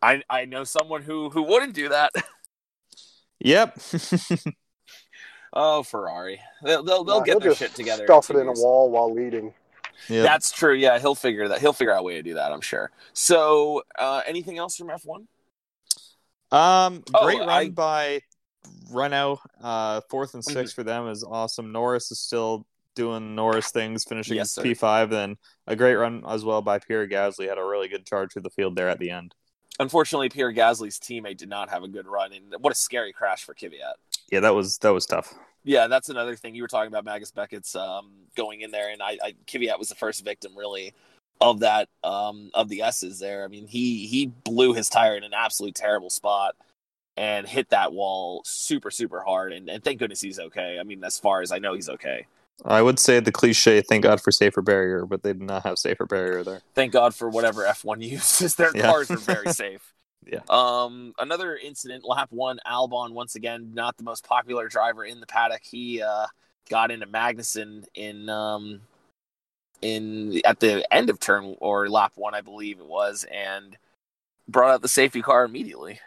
I 0.00 0.22
I 0.30 0.44
know 0.46 0.64
someone 0.64 1.02
who 1.02 1.28
who 1.30 1.42
wouldn't 1.42 1.74
do 1.74 1.88
that. 1.90 2.12
Yep. 3.44 3.76
oh, 5.52 5.82
Ferrari, 5.82 6.40
they'll 6.62 6.82
they'll, 6.82 7.04
they'll 7.04 7.18
Nah, 7.18 7.24
get 7.24 7.40
their 7.40 7.50
just 7.50 7.58
shit 7.58 7.74
together. 7.74 8.04
Stuff 8.06 8.28
two 8.28 8.38
it 8.38 8.42
in 8.42 8.48
a 8.48 8.52
wall 8.52 8.90
while 8.90 9.12
leading. 9.12 9.52
yep. 10.08 10.24
That's 10.24 10.52
true. 10.52 10.74
Yeah, 10.74 10.98
he'll 10.98 11.14
figure 11.16 11.48
that. 11.48 11.58
He'll 11.60 11.72
figure 11.72 11.92
out 11.92 12.00
a 12.00 12.02
way 12.04 12.14
to 12.14 12.22
do 12.22 12.34
that. 12.34 12.52
I'm 12.52 12.60
sure. 12.60 12.90
So, 13.12 13.82
uh, 13.98 14.22
anything 14.26 14.58
else 14.58 14.76
from 14.76 14.88
F1? 14.88 15.26
Um, 16.52 17.02
Oh, 17.14 17.24
great 17.24 17.40
run 17.40 17.48
I- 17.48 17.68
by 17.70 18.22
Renault. 18.90 19.40
Uh, 19.60 20.00
fourth 20.10 20.34
and 20.34 20.44
6th 20.44 20.72
Mhm. 20.72 20.74
for 20.74 20.82
them 20.84 21.08
is 21.08 21.24
awesome. 21.24 21.72
Norris 21.72 22.10
is 22.10 22.20
still 22.20 22.66
doing 22.94 23.34
Norris 23.34 23.70
things, 23.70 24.04
finishing 24.04 24.36
Yes. 24.36 24.58
P 24.58 24.74
five. 24.74 25.08
Then 25.08 25.38
a 25.66 25.74
great 25.74 25.94
run 25.94 26.22
as 26.28 26.44
well 26.44 26.60
by 26.60 26.78
Pierre 26.78 27.08
Gasly. 27.08 27.48
Had 27.48 27.56
a 27.58 27.64
really 27.64 27.88
good 27.88 28.06
charge 28.06 28.32
through 28.34 28.42
the 28.42 28.50
field 28.50 28.76
there 28.76 28.88
at 28.90 28.98
the 28.98 29.10
end. 29.10 29.34
Unfortunately, 29.80 30.28
Pierre 30.28 30.52
Gasly's 30.52 30.98
teammate 31.00 31.38
did 31.38 31.48
not 31.48 31.70
have 31.70 31.82
a 31.82 31.88
good 31.88 32.06
run, 32.06 32.34
and 32.34 32.54
what 32.60 32.70
a 32.70 32.74
scary 32.76 33.10
crash 33.14 33.44
for 33.44 33.54
Kvyat. 33.54 33.94
Yeah, 34.30 34.40
that 34.40 34.54
was 34.54 34.76
that 34.78 34.90
was 34.90 35.06
tough. 35.06 35.32
Yeah, 35.64 35.86
that's 35.86 36.10
another 36.10 36.36
thing 36.36 36.54
you 36.54 36.60
were 36.62 36.68
talking 36.68 36.88
about. 36.92 37.04
Maggotts 37.06 37.32
Becketts 37.32 37.74
um, 37.76 38.10
going 38.36 38.60
in 38.60 38.70
there, 38.70 38.90
and 38.90 39.02
I, 39.02 39.16
I 39.24 39.32
Kvyat 39.46 39.78
was 39.78 39.88
the 39.88 39.94
first 39.94 40.22
victim, 40.22 40.54
really, 40.56 40.92
of 41.42 41.60
that 41.60 41.88
um, 42.04 42.50
of 42.54 42.68
the 42.68 42.82
S's 42.82 43.18
there. 43.18 43.44
I 43.44 43.48
mean, 43.48 43.66
he 43.66 44.06
he 44.06 44.26
blew 44.26 44.72
his 44.72 44.88
tire 44.88 45.16
in 45.16 45.24
an 45.24 45.34
absolute 45.34 45.74
terrible 45.74 46.08
spot 46.10 46.54
and 47.16 47.46
hit 47.46 47.68
that 47.70 47.92
wall 47.92 48.42
super 48.46 48.90
super 48.90 49.20
hard, 49.22 49.52
and, 49.52 49.68
and 49.68 49.84
thank 49.84 49.98
goodness 49.98 50.20
he's 50.20 50.38
okay. 50.38 50.78
I 50.80 50.84
mean, 50.84 51.04
as 51.04 51.18
far 51.18 51.42
as 51.42 51.52
I 51.52 51.58
know, 51.58 51.74
he's 51.74 51.88
okay. 51.88 52.26
I 52.64 52.80
would 52.80 52.98
say 53.00 53.18
the 53.18 53.32
cliche, 53.32 53.80
thank 53.80 54.04
God 54.04 54.20
for 54.20 54.30
safer 54.30 54.62
barrier, 54.62 55.04
but 55.04 55.22
they 55.24 55.32
did 55.32 55.42
not 55.42 55.64
have 55.64 55.78
safer 55.78 56.06
barrier 56.06 56.44
there. 56.44 56.60
Thank 56.74 56.92
God 56.92 57.12
for 57.12 57.28
whatever 57.28 57.64
F1 57.64 58.02
uses. 58.08 58.54
Their 58.56 58.70
Yeah. 58.74 58.82
cars 58.82 59.10
are 59.10 59.16
very 59.16 59.52
safe. 59.52 59.92
Yeah. 60.24 60.40
Um, 60.48 61.12
another 61.18 61.56
incident, 61.56 62.04
lap 62.06 62.28
one, 62.30 62.60
Albon 62.64 63.12
once 63.14 63.34
again 63.34 63.72
not 63.74 63.96
the 63.96 64.04
most 64.04 64.24
popular 64.24 64.68
driver 64.68 65.04
in 65.04 65.18
the 65.18 65.26
paddock. 65.26 65.62
He 65.64 66.00
uh, 66.02 66.26
got 66.70 66.92
into 66.92 67.06
Magnussen 67.06 67.84
in 67.96 68.28
um, 68.28 68.82
in 69.82 70.40
at 70.44 70.60
the 70.60 70.86
end 70.92 71.10
of 71.10 71.20
turn 71.20 71.56
or 71.60 71.88
lap 71.88 72.12
one, 72.14 72.34
I 72.34 72.40
believe 72.40 72.78
it 72.80 72.86
was, 72.86 73.26
and 73.30 73.76
brought 74.48 74.70
out 74.70 74.82
the 74.82 74.88
safety 74.88 75.20
car 75.22 75.44
immediately. 75.44 76.00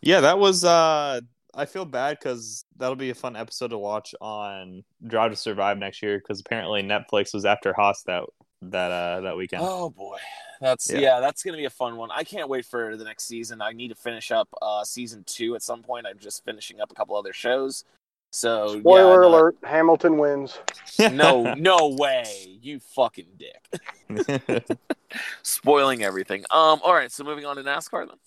Yeah, 0.00 0.20
that 0.20 0.38
was. 0.38 0.64
uh 0.64 1.20
I 1.54 1.64
feel 1.64 1.84
bad 1.86 2.18
because 2.20 2.64
that'll 2.76 2.94
be 2.94 3.10
a 3.10 3.14
fun 3.14 3.34
episode 3.34 3.68
to 3.68 3.78
watch 3.78 4.14
on 4.20 4.84
Drive 5.04 5.32
to 5.32 5.36
Survive 5.36 5.76
next 5.78 6.02
year. 6.02 6.18
Because 6.18 6.40
apparently 6.40 6.82
Netflix 6.82 7.34
was 7.34 7.44
after 7.44 7.72
Haas 7.72 8.02
that 8.04 8.24
that 8.62 8.90
uh 8.92 9.20
that 9.22 9.36
weekend. 9.36 9.62
Oh 9.64 9.90
boy, 9.90 10.18
that's 10.60 10.88
Yeah. 10.90 11.00
yeah. 11.00 11.20
that's 11.20 11.42
gonna 11.42 11.56
be 11.56 11.64
a 11.64 11.70
fun 11.70 11.96
one. 11.96 12.10
I 12.12 12.22
can't 12.22 12.48
wait 12.48 12.64
for 12.64 12.96
the 12.96 13.04
next 13.04 13.24
season. 13.24 13.60
I 13.60 13.72
need 13.72 13.88
to 13.88 13.94
finish 13.96 14.30
up 14.30 14.48
uh, 14.62 14.84
season 14.84 15.24
two 15.26 15.56
at 15.56 15.62
some 15.62 15.82
point. 15.82 16.06
I'm 16.06 16.18
just 16.18 16.44
finishing 16.44 16.80
up 16.80 16.92
a 16.92 16.94
couple 16.94 17.16
other 17.16 17.32
shows. 17.32 17.84
So 18.30 18.74
yeah, 18.74 18.80
Spoiler 18.80 19.22
no- 19.22 19.28
alert: 19.28 19.56
Hamilton 19.64 20.18
wins. 20.18 20.58
no, 20.98 21.54
no 21.54 21.96
way, 21.98 22.58
you 22.60 22.80
fucking 22.80 23.38
dick. 23.38 24.78
Spoiling 25.42 26.02
everything. 26.02 26.44
Um, 26.50 26.80
all 26.82 26.92
right, 26.92 27.10
so 27.10 27.24
moving 27.24 27.46
on 27.46 27.56
to 27.56 27.62
NASCAR 27.62 28.06
then. 28.08 28.18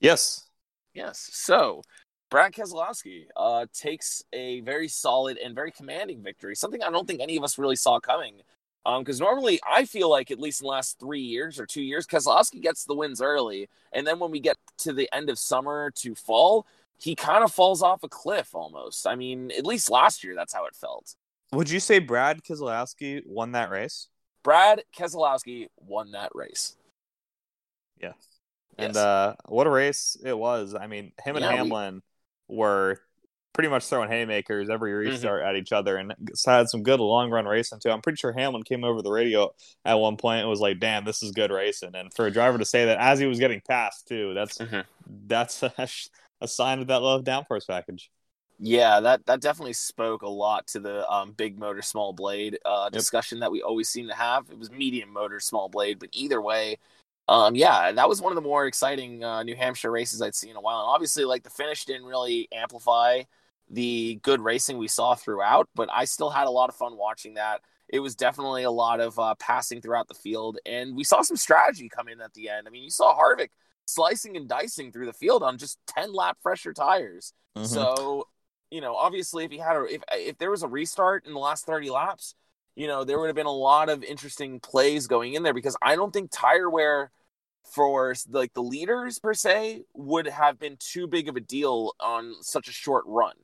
yes. 0.00 0.42
Yes. 0.94 1.28
So, 1.32 1.82
Brad 2.30 2.52
Keselowski 2.52 3.26
uh, 3.36 3.66
takes 3.74 4.22
a 4.32 4.60
very 4.60 4.88
solid 4.88 5.36
and 5.36 5.54
very 5.54 5.70
commanding 5.70 6.22
victory, 6.22 6.56
something 6.56 6.82
I 6.82 6.90
don't 6.90 7.06
think 7.06 7.20
any 7.20 7.36
of 7.36 7.44
us 7.44 7.58
really 7.58 7.76
saw 7.76 8.00
coming. 8.00 8.40
Um, 8.86 9.02
because 9.02 9.20
um, 9.20 9.26
normally, 9.26 9.60
I 9.68 9.84
feel 9.84 10.08
like 10.08 10.30
at 10.30 10.38
least 10.38 10.60
in 10.60 10.66
the 10.66 10.70
last 10.70 10.98
three 11.00 11.20
years 11.20 11.58
or 11.58 11.66
two 11.66 11.82
years, 11.82 12.06
Keselowski 12.06 12.62
gets 12.62 12.84
the 12.84 12.94
wins 12.94 13.20
early, 13.20 13.68
and 13.92 14.06
then 14.06 14.18
when 14.18 14.30
we 14.30 14.38
get 14.38 14.56
to 14.78 14.92
the 14.92 15.08
end 15.12 15.28
of 15.28 15.38
summer 15.38 15.90
to 15.96 16.14
fall, 16.14 16.66
he 16.98 17.14
kind 17.14 17.44
of 17.44 17.52
falls 17.52 17.82
off 17.82 18.02
a 18.02 18.08
cliff 18.08 18.54
almost. 18.54 19.06
I 19.06 19.16
mean, 19.16 19.50
at 19.56 19.66
least 19.66 19.90
last 19.90 20.24
year, 20.24 20.34
that's 20.34 20.54
how 20.54 20.66
it 20.66 20.74
felt. 20.74 21.14
Would 21.52 21.70
you 21.70 21.80
say 21.80 21.98
Brad 21.98 22.42
Keselowski 22.42 23.22
won 23.26 23.52
that 23.52 23.70
race? 23.70 24.08
Brad 24.42 24.82
Keselowski 24.96 25.66
won 25.76 26.12
that 26.12 26.30
race. 26.34 26.76
Yeah. 28.00 28.12
And 28.78 28.94
yes. 28.94 28.96
uh, 28.96 29.34
what 29.46 29.66
a 29.66 29.70
race 29.70 30.16
it 30.24 30.36
was. 30.36 30.74
I 30.74 30.86
mean, 30.86 31.12
him 31.24 31.36
and 31.36 31.44
yeah, 31.44 31.52
Hamlin 31.52 32.02
we... 32.48 32.56
were 32.56 33.00
pretty 33.56 33.70
much 33.70 33.86
throwing 33.86 34.10
haymakers 34.10 34.68
every 34.68 34.92
mm-hmm. 34.92 35.10
restart 35.10 35.40
mm-hmm. 35.40 35.48
at 35.48 35.56
each 35.56 35.72
other 35.72 35.96
and 35.96 36.14
had 36.44 36.68
some 36.68 36.82
good 36.82 37.00
long 37.00 37.30
run 37.30 37.46
racing 37.46 37.80
too. 37.80 37.90
I'm 37.90 38.02
pretty 38.02 38.16
sure 38.16 38.32
Hamlin 38.32 38.64
came 38.64 38.84
over 38.84 39.00
the 39.00 39.10
radio 39.10 39.50
at 39.84 39.94
one 39.94 40.18
point 40.18 40.40
and 40.40 40.50
was 40.50 40.60
like, 40.60 40.78
"Damn, 40.78 41.06
this 41.06 41.22
is 41.22 41.32
good 41.32 41.50
racing." 41.50 41.94
And 41.94 42.12
for 42.12 42.26
a 42.26 42.30
driver 42.30 42.58
to 42.58 42.66
say 42.66 42.84
that 42.84 42.98
as 42.98 43.18
he 43.18 43.24
was 43.24 43.38
getting 43.38 43.62
passed 43.66 44.06
too, 44.06 44.34
that's 44.34 44.58
mm-hmm. 44.58 44.80
that's 45.26 45.64
a, 46.40 46.48
sign 46.48 46.80
of 46.80 46.86
that 46.88 47.02
love 47.02 47.24
downforce 47.24 47.66
package. 47.66 48.10
Yeah, 48.58 49.00
that 49.00 49.26
that 49.26 49.40
definitely 49.40 49.74
spoke 49.74 50.22
a 50.22 50.28
lot 50.28 50.66
to 50.68 50.80
the 50.80 51.06
um, 51.10 51.32
big 51.32 51.58
motor 51.58 51.82
small 51.82 52.12
blade 52.14 52.58
uh, 52.64 52.88
discussion 52.88 53.38
yep. 53.38 53.42
that 53.42 53.52
we 53.52 53.62
always 53.62 53.88
seem 53.88 54.08
to 54.08 54.14
have. 54.14 54.48
It 54.50 54.58
was 54.58 54.70
medium 54.70 55.12
motor 55.12 55.40
small 55.40 55.68
blade, 55.68 55.98
but 55.98 56.08
either 56.12 56.40
way, 56.40 56.78
um, 57.28 57.54
yeah, 57.54 57.92
that 57.92 58.08
was 58.08 58.22
one 58.22 58.32
of 58.32 58.36
the 58.36 58.48
more 58.48 58.66
exciting 58.66 59.22
uh, 59.22 59.42
New 59.42 59.56
Hampshire 59.56 59.90
races 59.90 60.22
I'd 60.22 60.34
seen 60.34 60.50
in 60.50 60.56
a 60.56 60.60
while. 60.60 60.80
And 60.80 60.88
obviously, 60.88 61.24
like 61.24 61.42
the 61.42 61.50
finish 61.50 61.84
didn't 61.84 62.06
really 62.06 62.48
amplify 62.52 63.22
the 63.68 64.20
good 64.22 64.40
racing 64.40 64.78
we 64.78 64.88
saw 64.88 65.14
throughout, 65.14 65.68
but 65.74 65.88
I 65.92 66.04
still 66.04 66.30
had 66.30 66.46
a 66.46 66.50
lot 66.50 66.68
of 66.68 66.76
fun 66.76 66.96
watching 66.96 67.34
that. 67.34 67.62
It 67.88 68.00
was 68.00 68.14
definitely 68.14 68.62
a 68.62 68.70
lot 68.70 69.00
of 69.00 69.18
uh, 69.18 69.34
passing 69.36 69.80
throughout 69.80 70.08
the 70.08 70.14
field, 70.14 70.58
and 70.66 70.96
we 70.96 71.04
saw 71.04 71.22
some 71.22 71.36
strategy 71.36 71.88
come 71.88 72.08
in 72.08 72.20
at 72.20 72.32
the 72.34 72.48
end. 72.48 72.66
I 72.66 72.70
mean, 72.70 72.84
you 72.84 72.90
saw 72.90 73.16
Harvick 73.18 73.50
slicing 73.86 74.36
and 74.36 74.48
dicing 74.48 74.92
through 74.92 75.06
the 75.06 75.12
field 75.12 75.42
on 75.42 75.58
just 75.58 75.78
ten 75.86 76.12
lap 76.12 76.36
fresher 76.42 76.72
tires. 76.72 77.32
Mm-hmm. 77.56 77.66
So, 77.66 78.28
you 78.70 78.80
know, 78.80 78.94
obviously, 78.94 79.44
if 79.44 79.50
he 79.50 79.58
had 79.58 79.76
a 79.76 79.84
if 79.84 80.02
if 80.12 80.38
there 80.38 80.50
was 80.50 80.62
a 80.62 80.68
restart 80.68 81.26
in 81.26 81.32
the 81.32 81.38
last 81.38 81.64
thirty 81.64 81.90
laps, 81.90 82.34
you 82.74 82.86
know, 82.86 83.04
there 83.04 83.18
would 83.18 83.28
have 83.28 83.36
been 83.36 83.46
a 83.46 83.50
lot 83.50 83.88
of 83.88 84.04
interesting 84.04 84.60
plays 84.60 85.06
going 85.06 85.34
in 85.34 85.42
there 85.42 85.54
because 85.54 85.76
I 85.80 85.96
don't 85.96 86.12
think 86.12 86.30
tire 86.30 86.68
wear 86.68 87.10
for 87.72 88.14
like 88.30 88.52
the 88.54 88.62
leaders 88.62 89.18
per 89.18 89.34
se 89.34 89.82
would 89.94 90.26
have 90.26 90.58
been 90.58 90.76
too 90.78 91.06
big 91.06 91.28
of 91.28 91.36
a 91.36 91.40
deal 91.40 91.94
on 92.00 92.34
such 92.42 92.68
a 92.68 92.72
short 92.72 93.04
run. 93.06 93.34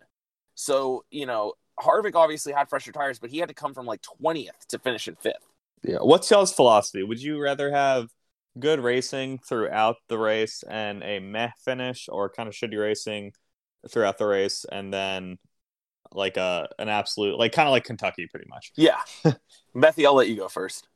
So, 0.55 1.05
you 1.11 1.27
know, 1.27 1.55
Harvick 1.81 2.15
obviously 2.15 2.53
had 2.53 2.69
fresher 2.69 2.93
tires, 2.93 3.19
but 3.19 3.31
he 3.31 3.39
had 3.39 3.49
to 3.49 3.55
come 3.55 3.75
from 3.75 3.87
like 3.87 4.01
20th 4.23 4.67
to 4.69 4.79
finish 4.79 5.09
in 5.09 5.17
fifth. 5.17 5.47
Yeah. 5.83 5.99
What's 6.01 6.31
y'all's 6.31 6.53
philosophy? 6.53 7.03
Would 7.03 7.21
you 7.21 7.41
rather 7.41 7.73
have 7.73 8.11
good 8.59 8.81
racing 8.81 9.39
throughout 9.39 9.97
the 10.09 10.19
race 10.19 10.63
and 10.69 11.03
a 11.03 11.19
meh 11.21 11.51
finish 11.65 12.09
or 12.11 12.29
kind 12.29 12.49
of 12.49 12.55
shitty 12.55 12.79
racing 12.79 13.33
throughout 13.91 14.19
the 14.19 14.27
race 14.27 14.65
and 14.71 14.93
then 14.93 15.39
like 16.13 16.37
a 16.37 16.69
an 16.79 16.89
absolute 16.89 17.39
like 17.39 17.53
kind 17.53 17.67
of 17.67 17.73
like 17.73 17.85
Kentucky 17.85 18.27
pretty 18.27 18.47
much. 18.49 18.73
Yeah. 18.77 18.99
Methy, 19.75 20.05
I'll 20.05 20.15
let 20.15 20.29
you 20.29 20.37
go 20.37 20.49
first. 20.49 20.89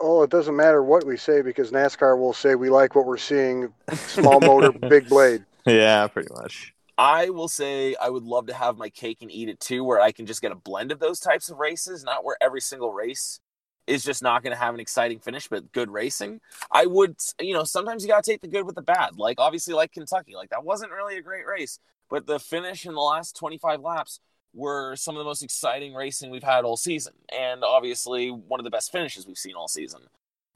Oh, 0.00 0.22
it 0.22 0.30
doesn't 0.30 0.56
matter 0.56 0.82
what 0.82 1.04
we 1.04 1.16
say 1.16 1.40
because 1.40 1.70
NASCAR 1.70 2.18
will 2.18 2.34
say 2.34 2.54
we 2.54 2.68
like 2.68 2.94
what 2.94 3.06
we're 3.06 3.16
seeing. 3.16 3.72
Small 3.94 4.40
motor, 4.42 4.72
big 4.72 5.08
blade. 5.08 5.44
Yeah, 5.64 6.06
pretty 6.08 6.28
much. 6.34 6.74
I 6.98 7.30
will 7.30 7.48
say 7.48 7.94
I 8.00 8.10
would 8.10 8.22
love 8.24 8.46
to 8.46 8.54
have 8.54 8.76
my 8.76 8.88
cake 8.88 9.18
and 9.20 9.30
eat 9.30 9.48
it 9.48 9.60
too, 9.60 9.84
where 9.84 10.00
I 10.00 10.12
can 10.12 10.26
just 10.26 10.42
get 10.42 10.52
a 10.52 10.56
blend 10.56 10.92
of 10.92 10.98
those 10.98 11.20
types 11.20 11.48
of 11.48 11.58
races, 11.58 12.04
not 12.04 12.24
where 12.24 12.36
every 12.40 12.60
single 12.60 12.92
race 12.92 13.40
is 13.86 14.04
just 14.04 14.22
not 14.22 14.42
going 14.42 14.52
to 14.52 14.58
have 14.58 14.74
an 14.74 14.80
exciting 14.80 15.18
finish, 15.18 15.48
but 15.48 15.72
good 15.72 15.90
racing. 15.90 16.40
I 16.70 16.86
would, 16.86 17.16
you 17.40 17.54
know, 17.54 17.64
sometimes 17.64 18.02
you 18.02 18.08
got 18.08 18.24
to 18.24 18.30
take 18.30 18.40
the 18.40 18.48
good 18.48 18.64
with 18.64 18.74
the 18.74 18.82
bad. 18.82 19.16
Like, 19.16 19.38
obviously, 19.38 19.74
like 19.74 19.92
Kentucky, 19.92 20.34
like 20.34 20.50
that 20.50 20.64
wasn't 20.64 20.92
really 20.92 21.16
a 21.16 21.22
great 21.22 21.46
race, 21.46 21.78
but 22.10 22.26
the 22.26 22.38
finish 22.38 22.86
in 22.86 22.94
the 22.94 23.00
last 23.00 23.36
25 23.36 23.80
laps 23.80 24.20
were 24.54 24.96
some 24.96 25.16
of 25.16 25.20
the 25.20 25.24
most 25.24 25.42
exciting 25.42 25.94
racing 25.94 26.30
we've 26.30 26.42
had 26.42 26.64
all 26.64 26.76
season. 26.76 27.12
And 27.36 27.62
obviously, 27.62 28.30
one 28.30 28.58
of 28.60 28.64
the 28.64 28.70
best 28.70 28.90
finishes 28.90 29.26
we've 29.26 29.38
seen 29.38 29.54
all 29.54 29.68
season. 29.68 30.00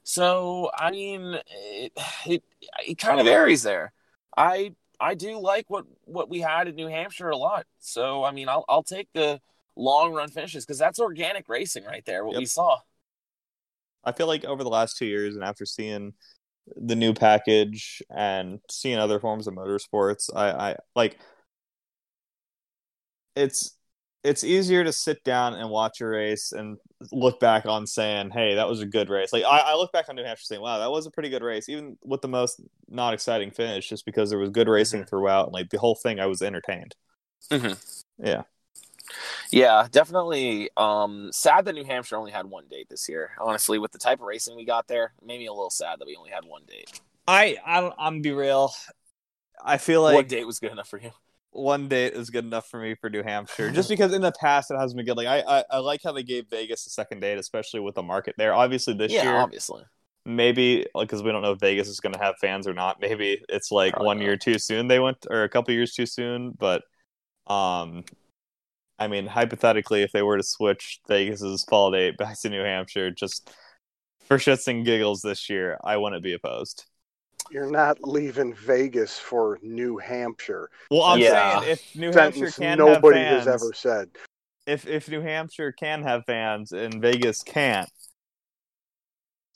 So, 0.03 0.71
I 0.77 0.91
mean, 0.91 1.37
it, 1.47 1.93
it, 2.25 2.43
it 2.87 2.97
kind 2.97 3.19
of 3.19 3.25
varies 3.25 3.63
there. 3.63 3.93
I 4.35 4.73
I 4.99 5.15
do 5.15 5.39
like 5.39 5.65
what 5.67 5.85
what 6.05 6.29
we 6.29 6.39
had 6.39 6.67
in 6.67 6.75
New 6.75 6.87
Hampshire 6.87 7.29
a 7.29 7.37
lot. 7.37 7.65
So 7.79 8.23
I 8.23 8.31
mean, 8.31 8.47
I'll 8.47 8.65
I'll 8.69 8.83
take 8.83 9.09
the 9.13 9.41
long 9.75 10.13
run 10.13 10.29
finishes 10.29 10.65
because 10.65 10.77
that's 10.77 10.99
organic 10.99 11.49
racing 11.49 11.83
right 11.85 12.05
there. 12.05 12.23
What 12.25 12.33
yep. 12.33 12.39
we 12.39 12.45
saw. 12.45 12.79
I 14.03 14.11
feel 14.11 14.27
like 14.27 14.45
over 14.45 14.63
the 14.63 14.69
last 14.69 14.97
two 14.97 15.05
years, 15.05 15.35
and 15.35 15.43
after 15.43 15.65
seeing 15.65 16.13
the 16.75 16.95
new 16.95 17.13
package 17.13 18.01
and 18.09 18.59
seeing 18.69 18.97
other 18.97 19.19
forms 19.19 19.47
of 19.47 19.53
motorsports, 19.55 20.29
I 20.35 20.71
I 20.71 20.75
like 20.95 21.19
it's 23.35 23.75
it's 24.23 24.43
easier 24.43 24.83
to 24.83 24.93
sit 24.93 25.23
down 25.23 25.55
and 25.55 25.69
watch 25.69 25.99
a 25.99 26.05
race 26.05 26.51
and 26.51 26.77
look 27.11 27.39
back 27.39 27.65
on 27.65 27.87
saying, 27.87 28.29
"Hey, 28.29 28.55
that 28.55 28.69
was 28.69 28.79
a 28.79 28.85
good 28.85 29.09
race." 29.09 29.33
Like 29.33 29.43
I, 29.43 29.59
I, 29.59 29.75
look 29.75 29.91
back 29.91 30.09
on 30.09 30.15
New 30.15 30.23
Hampshire 30.23 30.43
saying, 30.43 30.61
"Wow, 30.61 30.77
that 30.79 30.91
was 30.91 31.07
a 31.07 31.11
pretty 31.11 31.29
good 31.29 31.41
race," 31.41 31.69
even 31.69 31.97
with 32.03 32.21
the 32.21 32.27
most 32.27 32.61
not 32.87 33.13
exciting 33.13 33.49
finish, 33.51 33.89
just 33.89 34.05
because 34.05 34.29
there 34.29 34.37
was 34.37 34.51
good 34.51 34.67
racing 34.67 35.01
mm-hmm. 35.01 35.09
throughout. 35.09 35.45
And, 35.45 35.53
like 35.53 35.69
the 35.69 35.79
whole 35.79 35.95
thing, 35.95 36.19
I 36.19 36.27
was 36.27 36.41
entertained. 36.41 36.95
Mm-hmm. 37.51 37.73
Yeah, 38.23 38.43
yeah, 39.51 39.87
definitely. 39.91 40.69
Um, 40.77 41.29
sad 41.31 41.65
that 41.65 41.73
New 41.73 41.83
Hampshire 41.83 42.17
only 42.17 42.31
had 42.31 42.45
one 42.45 42.65
date 42.69 42.87
this 42.89 43.07
year. 43.07 43.31
Honestly, 43.39 43.79
with 43.79 43.91
the 43.91 43.99
type 43.99 44.19
of 44.19 44.25
racing 44.25 44.55
we 44.55 44.65
got 44.65 44.87
there, 44.87 45.13
made 45.23 45.39
me 45.39 45.47
a 45.47 45.53
little 45.53 45.69
sad 45.69 45.99
that 45.99 46.05
we 46.05 46.15
only 46.15 46.31
had 46.31 46.45
one 46.45 46.63
date. 46.67 46.99
I, 47.27 47.57
I 47.65 47.91
I'm 47.97 48.21
be 48.21 48.31
real. 48.31 48.71
I 49.63 49.77
feel 49.77 50.01
like 50.01 50.15
one 50.15 50.27
date 50.27 50.45
was 50.45 50.59
good 50.59 50.71
enough 50.71 50.87
for 50.87 50.99
you 50.99 51.11
one 51.51 51.87
date 51.87 52.13
is 52.13 52.29
good 52.29 52.45
enough 52.45 52.67
for 52.67 52.79
me 52.79 52.95
for 52.95 53.09
New 53.09 53.23
Hampshire, 53.23 53.71
just 53.71 53.89
because 53.89 54.13
in 54.13 54.21
the 54.21 54.31
past 54.39 54.71
it 54.71 54.77
hasn't 54.79 54.97
been 54.97 55.05
good. 55.05 55.17
Like 55.17 55.27
I, 55.27 55.59
I, 55.59 55.63
I 55.69 55.77
like 55.79 56.01
how 56.03 56.11
they 56.11 56.23
gave 56.23 56.47
Vegas 56.49 56.85
a 56.87 56.89
second 56.89 57.19
date, 57.19 57.37
especially 57.37 57.81
with 57.81 57.95
the 57.95 58.03
market 58.03 58.35
there. 58.37 58.53
Obviously, 58.53 58.93
this 58.93 59.11
yeah, 59.11 59.23
year, 59.23 59.35
obviously, 59.35 59.83
maybe 60.25 60.85
like 60.95 61.07
because 61.07 61.23
we 61.23 61.31
don't 61.31 61.41
know 61.41 61.51
if 61.51 61.59
Vegas 61.59 61.87
is 61.87 61.99
going 61.99 62.13
to 62.13 62.19
have 62.19 62.35
fans 62.39 62.67
or 62.67 62.73
not. 62.73 62.99
Maybe 63.01 63.43
it's 63.49 63.71
like 63.71 63.93
Probably 63.93 64.07
one 64.07 64.17
not. 64.17 64.25
year 64.25 64.37
too 64.37 64.57
soon. 64.57 64.87
They 64.87 64.99
went 64.99 65.27
or 65.29 65.43
a 65.43 65.49
couple 65.49 65.73
years 65.73 65.93
too 65.93 66.05
soon, 66.05 66.51
but 66.57 66.83
um, 67.47 68.05
I 69.01 69.07
mean, 69.07 69.25
hypothetically, 69.25 70.03
if 70.03 70.11
they 70.11 70.21
were 70.21 70.37
to 70.37 70.43
switch 70.43 70.99
Vegas's 71.07 71.63
fall 71.63 71.91
date 71.91 72.17
back 72.17 72.39
to 72.41 72.49
New 72.49 72.63
Hampshire, 72.63 73.11
just 73.11 73.51
for 74.27 74.37
shits 74.37 74.67
and 74.67 74.85
giggles 74.85 75.21
this 75.21 75.49
year, 75.49 75.79
I 75.83 75.97
wouldn't 75.97 76.23
be 76.23 76.33
opposed 76.33 76.85
you're 77.49 77.69
not 77.69 78.01
leaving 78.03 78.53
Vegas 78.53 79.17
for 79.17 79.59
New 79.61 79.97
Hampshire. 79.97 80.69
Well, 80.89 81.03
I'm 81.03 81.19
yeah. 81.19 81.59
saying 81.59 81.71
if 81.71 81.95
New 81.95 82.11
Hampshire 82.11 82.51
can 82.51 82.77
nobody 82.77 83.19
fans, 83.19 83.45
has 83.45 83.47
ever 83.47 83.73
said. 83.73 84.09
If 84.65 84.87
if 84.87 85.09
New 85.09 85.21
Hampshire 85.21 85.71
can 85.71 86.03
have 86.03 86.23
fans 86.25 86.71
and 86.71 87.01
Vegas 87.01 87.43
can't, 87.43 87.89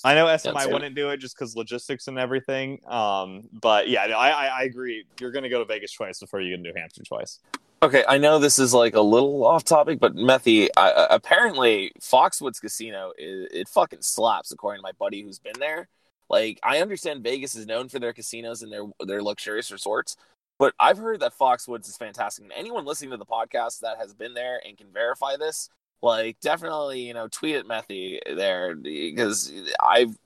I 0.04 0.14
know 0.14 0.26
SMI 0.26 0.72
wouldn't 0.72 0.96
do 0.96 1.10
it 1.10 1.18
just 1.18 1.38
because 1.38 1.56
logistics 1.56 2.08
and 2.08 2.20
everything. 2.20 2.80
Um, 2.88 3.44
but 3.62 3.88
yeah, 3.90 4.04
I, 4.04 4.30
I, 4.30 4.46
I 4.46 4.64
agree. 4.64 5.06
You're 5.20 5.32
going 5.32 5.44
to 5.44 5.50
go 5.50 5.60
to 5.60 5.66
Vegas 5.66 5.92
twice 5.94 6.20
before 6.20 6.42
you 6.42 6.52
go 6.52 6.58
to 6.58 6.64
New 6.64 6.74
Hampshire 6.76 7.04
twice. 7.08 7.40
Okay, 7.84 8.04
I 8.08 8.18
know 8.18 8.40
this 8.40 8.58
is 8.58 8.74
like 8.74 8.96
a 8.96 9.02
little 9.02 9.46
off 9.46 9.64
topic, 9.64 10.00
but 10.00 10.16
Methy, 10.16 10.70
I, 10.76 11.08
apparently 11.10 11.92
Foxwoods 12.00 12.60
Casino 12.60 13.12
is, 13.18 13.48
it 13.52 13.68
fucking 13.68 14.02
slaps, 14.02 14.52
according 14.52 14.80
to 14.80 14.84
my 14.84 14.94
buddy 14.94 15.22
who's 15.22 15.40
been 15.40 15.60
there. 15.60 15.88
Like 16.30 16.60
I 16.64 16.80
understand 16.80 17.24
Vegas 17.24 17.54
is 17.54 17.68
known 17.68 17.90
for 17.90 18.00
their 18.00 18.14
casinos 18.14 18.64
and 18.64 18.72
their 18.72 18.86
their 19.02 19.22
luxurious 19.22 19.72
resorts, 19.72 20.18
but 20.58 20.74
I've 20.80 20.98
heard 20.98 21.20
that 21.20 21.38
Foxwoods 21.38 21.88
is 21.88 21.98
fantastic. 21.98 22.46
And 22.46 22.54
anyone 22.54 22.86
listening 22.86 23.12
to 23.12 23.18
the 23.18 23.26
podcast 23.26 23.82
that 23.82 23.98
has 24.00 24.14
been 24.14 24.34
there 24.34 24.60
and 24.66 24.78
can 24.78 24.88
verify 24.92 25.38
this, 25.38 25.70
like 26.02 26.40
definitely 26.40 27.02
you 27.02 27.14
know 27.14 27.28
tweet 27.28 27.58
at 27.58 27.66
Methy 27.66 28.20
there 28.26 28.76
because 28.76 29.52
I've 29.86 30.18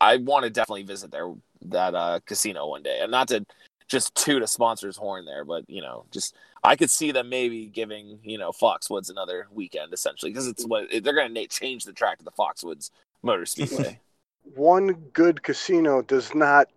I 0.00 0.18
want 0.18 0.44
to 0.44 0.50
definitely 0.50 0.84
visit 0.84 1.10
there 1.10 1.32
that 1.62 1.94
uh, 1.94 2.20
casino 2.24 2.68
one 2.68 2.82
day, 2.82 3.00
and 3.00 3.10
not 3.10 3.28
to 3.28 3.44
just 3.88 4.14
toot 4.14 4.42
a 4.42 4.46
sponsor's 4.46 4.96
horn 4.96 5.24
there, 5.24 5.44
but 5.44 5.68
you 5.68 5.80
know, 5.80 6.04
just 6.12 6.36
I 6.68 6.76
could 6.76 6.90
see 6.90 7.12
them 7.12 7.28
maybe 7.28 7.66
giving 7.66 8.18
you 8.22 8.38
know 8.38 8.52
Foxwoods 8.52 9.10
another 9.10 9.48
weekend 9.52 9.92
essentially 9.92 10.30
because 10.30 10.46
it's 10.46 10.64
what 10.64 10.88
they're 10.90 11.14
going 11.14 11.34
to 11.34 11.46
change 11.48 11.84
the 11.84 11.92
track 11.92 12.18
to 12.18 12.24
the 12.24 12.32
Foxwoods 12.32 12.90
Motor 13.22 13.46
Speedway 13.46 14.00
one 14.54 14.92
good 15.12 15.42
casino 15.42 16.02
does 16.02 16.34
not 16.34 16.68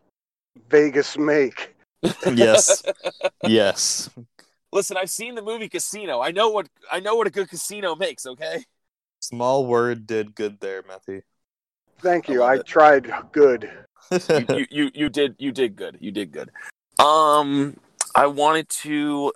Vegas 0.69 1.17
make. 1.17 1.75
yes. 2.33 2.83
yes. 3.47 4.09
Listen, 4.71 4.97
I've 4.97 5.09
seen 5.09 5.35
the 5.35 5.41
movie 5.41 5.69
Casino. 5.69 6.21
I 6.21 6.31
know 6.31 6.49
what 6.49 6.69
I 6.91 6.99
know 6.99 7.15
what 7.15 7.27
a 7.27 7.29
good 7.29 7.49
casino 7.49 7.95
makes, 7.95 8.25
okay? 8.25 8.63
Small 9.19 9.65
word 9.65 10.07
did 10.07 10.33
good 10.33 10.59
there, 10.59 10.81
Methy. 10.83 11.21
Thank 11.99 12.29
you. 12.29 12.41
I, 12.41 12.53
I 12.53 12.57
tried 12.59 13.11
good. 13.31 13.69
you, 14.11 14.45
you, 14.49 14.67
you 14.71 14.91
you 14.93 15.09
did 15.09 15.35
you 15.37 15.51
did 15.51 15.75
good. 15.75 15.97
You 15.99 16.11
did 16.11 16.31
good. 16.31 16.49
Um, 16.99 17.77
I 18.15 18.27
wanted 18.27 18.69
to 18.69 19.31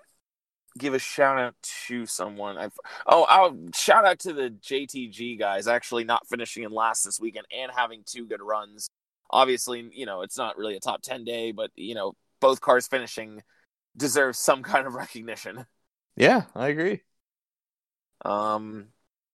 give 0.77 0.93
a 0.93 0.99
shout 0.99 1.37
out 1.37 1.55
to 1.87 2.05
someone. 2.05 2.57
I've 2.57 2.73
oh, 3.07 3.25
I'll 3.29 3.57
shout 3.73 4.05
out 4.05 4.19
to 4.19 4.33
the 4.33 4.49
JTG 4.49 5.39
guys 5.39 5.67
actually 5.67 6.03
not 6.03 6.27
finishing 6.27 6.63
in 6.63 6.71
last 6.71 7.03
this 7.03 7.19
weekend 7.19 7.45
and 7.55 7.71
having 7.75 8.03
two 8.05 8.25
good 8.25 8.41
runs. 8.41 8.89
Obviously, 9.29 9.89
you 9.93 10.05
know 10.05 10.21
it's 10.21 10.37
not 10.37 10.57
really 10.57 10.75
a 10.75 10.79
top 10.79 11.01
ten 11.01 11.23
day, 11.23 11.51
but 11.51 11.71
you 11.75 11.95
know 11.95 12.13
both 12.39 12.61
cars 12.61 12.87
finishing 12.87 13.41
deserves 13.97 14.37
some 14.39 14.63
kind 14.63 14.85
of 14.87 14.93
recognition. 14.93 15.65
Yeah, 16.15 16.43
I 16.55 16.67
agree. 16.67 17.01
Um, 18.23 18.87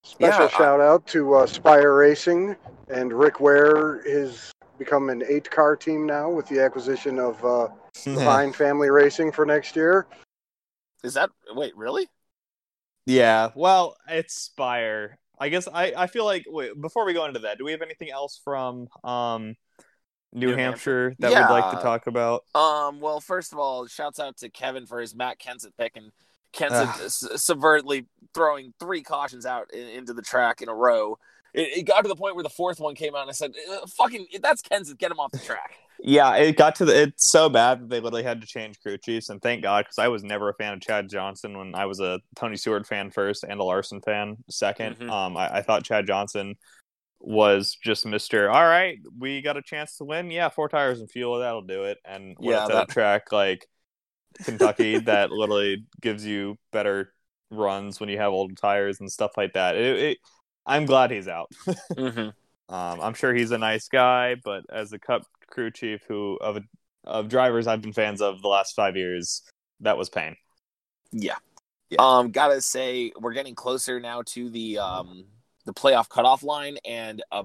Special 0.03 0.39
Yeah, 0.39 0.45
I- 0.45 0.50
shout 0.50 0.81
out 0.81 1.05
to 1.07 1.36
uh, 1.36 1.45
Spire 1.45 1.95
Racing 1.95 2.55
and 2.89 3.13
Rick 3.13 3.39
Ware 3.39 4.01
has 4.10 4.51
become 4.77 5.10
an 5.10 5.24
eight 5.29 5.50
car 5.50 5.75
team 5.75 6.05
now 6.07 6.29
with 6.29 6.48
the 6.48 6.60
acquisition 6.60 7.19
of 7.19 7.43
uh, 7.45 7.67
the 8.03 8.12
Leavine 8.17 8.53
Family 8.53 8.89
Racing 8.89 9.31
for 9.31 9.45
next 9.45 9.75
year. 9.75 10.07
Is 11.03 11.15
that 11.15 11.29
wait 11.53 11.75
really? 11.75 12.08
Yeah, 13.05 13.50
well, 13.55 13.96
it's 14.08 14.36
Spire. 14.36 15.17
I 15.39 15.50
guess 15.50 15.67
I, 15.67 15.93
I 15.98 16.08
feel 16.08 16.25
like 16.25 16.46
wait, 16.48 16.79
before 16.79 17.05
we 17.05 17.13
go 17.13 17.25
into 17.25 17.39
that, 17.39 17.58
do 17.58 17.65
we 17.65 17.72
have 17.72 17.81
anything 17.81 18.12
else 18.12 18.39
from 18.43 18.88
um 19.03 19.55
New, 20.34 20.48
New 20.48 20.55
Hampshire 20.55 21.15
that 21.20 21.29
we'd 21.29 21.53
like 21.53 21.72
to 21.72 21.81
talk 21.81 22.08
about? 22.08 22.43
Um, 22.55 23.01
well, 23.01 23.20
first 23.20 23.51
of 23.51 23.60
all, 23.60 23.86
shouts 23.88 24.20
out 24.20 24.38
to 24.38 24.50
Kevin 24.50 24.86
for 24.86 25.01
his 25.01 25.13
Matt 25.13 25.39
Kenseth 25.39 25.75
pick 25.77 25.98
and 25.98 26.12
Kenseth 26.53 27.38
subvertly 27.38 28.05
throwing 28.34 28.74
three 28.79 29.03
cautions 29.03 29.46
out 29.46 29.74
in, 29.74 29.88
into 29.88 30.13
the 30.13 30.22
track 30.22 30.62
in 30.62 30.70
a 30.70 30.74
row. 30.74 31.17
It, 31.53 31.79
it 31.79 31.84
got 31.84 32.01
to 32.01 32.08
the 32.08 32.15
point 32.15 32.36
where 32.36 32.43
the 32.43 32.50
fourth 32.50 32.79
one 32.79 32.96
came 32.96 33.15
out, 33.15 33.22
and 33.22 33.29
I 33.29 33.34
said, 33.34 33.51
"Uh, 33.70 33.86
"Fucking, 33.98 34.27
that's 34.41 34.62
Kenseth. 34.62 34.98
Get 34.98 35.12
him 35.12 35.20
off 35.20 35.31
the 35.31 35.39
track." 35.39 35.74
Yeah, 36.03 36.36
it 36.38 36.58
got 36.58 36.75
to 36.75 36.86
the 36.86 37.00
it's 37.03 37.29
so 37.29 37.48
bad 37.50 37.81
that 37.81 37.89
they 37.89 38.00
literally 38.00 38.24
had 38.24 38.41
to 38.41 38.48
change 38.48 38.79
crew 38.81 38.98
chiefs, 38.98 39.29
and 39.29 39.39
thank 39.41 39.62
God 39.62 39.86
because 39.86 40.00
I 40.00 40.08
was 40.08 40.24
never 40.24 40.50
a 40.50 40.53
fan 40.55 40.74
of 40.74 40.81
Chad 40.81 41.10
Johnson 41.10 41.58
when 41.58 41.75
I 41.75 41.86
was 41.86 42.00
a 42.00 42.20
Tony 42.36 42.58
Stewart 42.58 42.88
fan 42.88 43.12
first 43.12 43.43
and 43.43 43.60
a 43.60 43.63
Larson 43.63 44.01
fan 44.01 44.38
2nd 44.50 44.98
Mhm. 44.98 45.10
Um, 45.12 45.38
I, 45.38 45.58
I 45.58 45.62
thought 45.62 45.84
Chad 45.84 46.08
Johnson 46.08 46.55
was 47.20 47.77
just 47.84 48.05
Mister. 48.08 48.50
All 48.50 48.65
right, 48.65 48.98
we 49.20 49.43
got 49.43 49.58
a 49.58 49.62
chance 49.62 49.98
to 49.98 50.05
win. 50.05 50.31
Yeah, 50.31 50.50
four 50.50 50.70
tires 50.70 51.01
and 51.01 51.12
fuel 51.12 51.38
that'll 51.39 51.62
do 51.62 51.84
it. 51.84 52.00
And 52.03 52.36
when 52.39 52.50
Yeah, 52.55 52.62
it's 52.65 52.72
at 52.72 52.74
that- 52.75 52.89
a 52.89 52.93
track 52.93 53.31
like 53.31 53.67
Kentucky 54.43 54.98
that 55.05 55.29
literally 55.31 55.86
gives 56.01 56.25
you 56.25 56.58
better 56.72 57.13
runs 57.51 58.00
when 58.00 58.10
you 58.10 58.17
have 58.17 58.31
old 58.31 58.58
tires 58.58 59.00
and 59.01 59.12
stuff 59.12 59.31
like 59.38 59.53
that. 59.53 59.75
It, 59.75 60.00
it, 60.00 60.17
I'm 60.65 60.86
glad 60.86 61.12
he's 61.12 61.27
out. 61.27 61.51
mm-hmm. 61.68 62.30
Um, 62.70 63.01
I'm 63.01 63.13
sure 63.15 63.34
he's 63.34 63.51
a 63.51 63.58
nice 63.58 63.89
guy, 63.89 64.36
but 64.36 64.63
as 64.72 64.94
a 64.94 64.98
Cup 64.98 65.24
crew 65.48 65.72
chief, 65.72 66.06
who 66.08 66.38
of 66.39 66.63
of 67.03 67.27
drivers 67.27 67.68
I've 67.68 67.82
been 67.82 67.91
fans 67.91 68.22
of 68.22 68.41
the 68.41 68.48
last 68.48 68.77
five 68.77 68.96
years, 68.96 69.41
that 69.82 69.98
was 69.98 70.10
pain. 70.10 70.38
Yeah. 71.12 71.36
Yeah. 71.89 71.98
Um, 72.00 72.32
gotta 72.32 72.62
say, 72.62 73.12
we're 73.20 73.34
getting 73.34 73.56
closer 73.56 74.00
now 74.00 74.22
to 74.27 74.50
the 74.50 74.77
um 74.77 75.25
the 75.65 75.74
playoff 75.74 76.08
cutoff 76.08 76.44
line, 76.44 76.77
and 76.86 77.22
a 77.34 77.44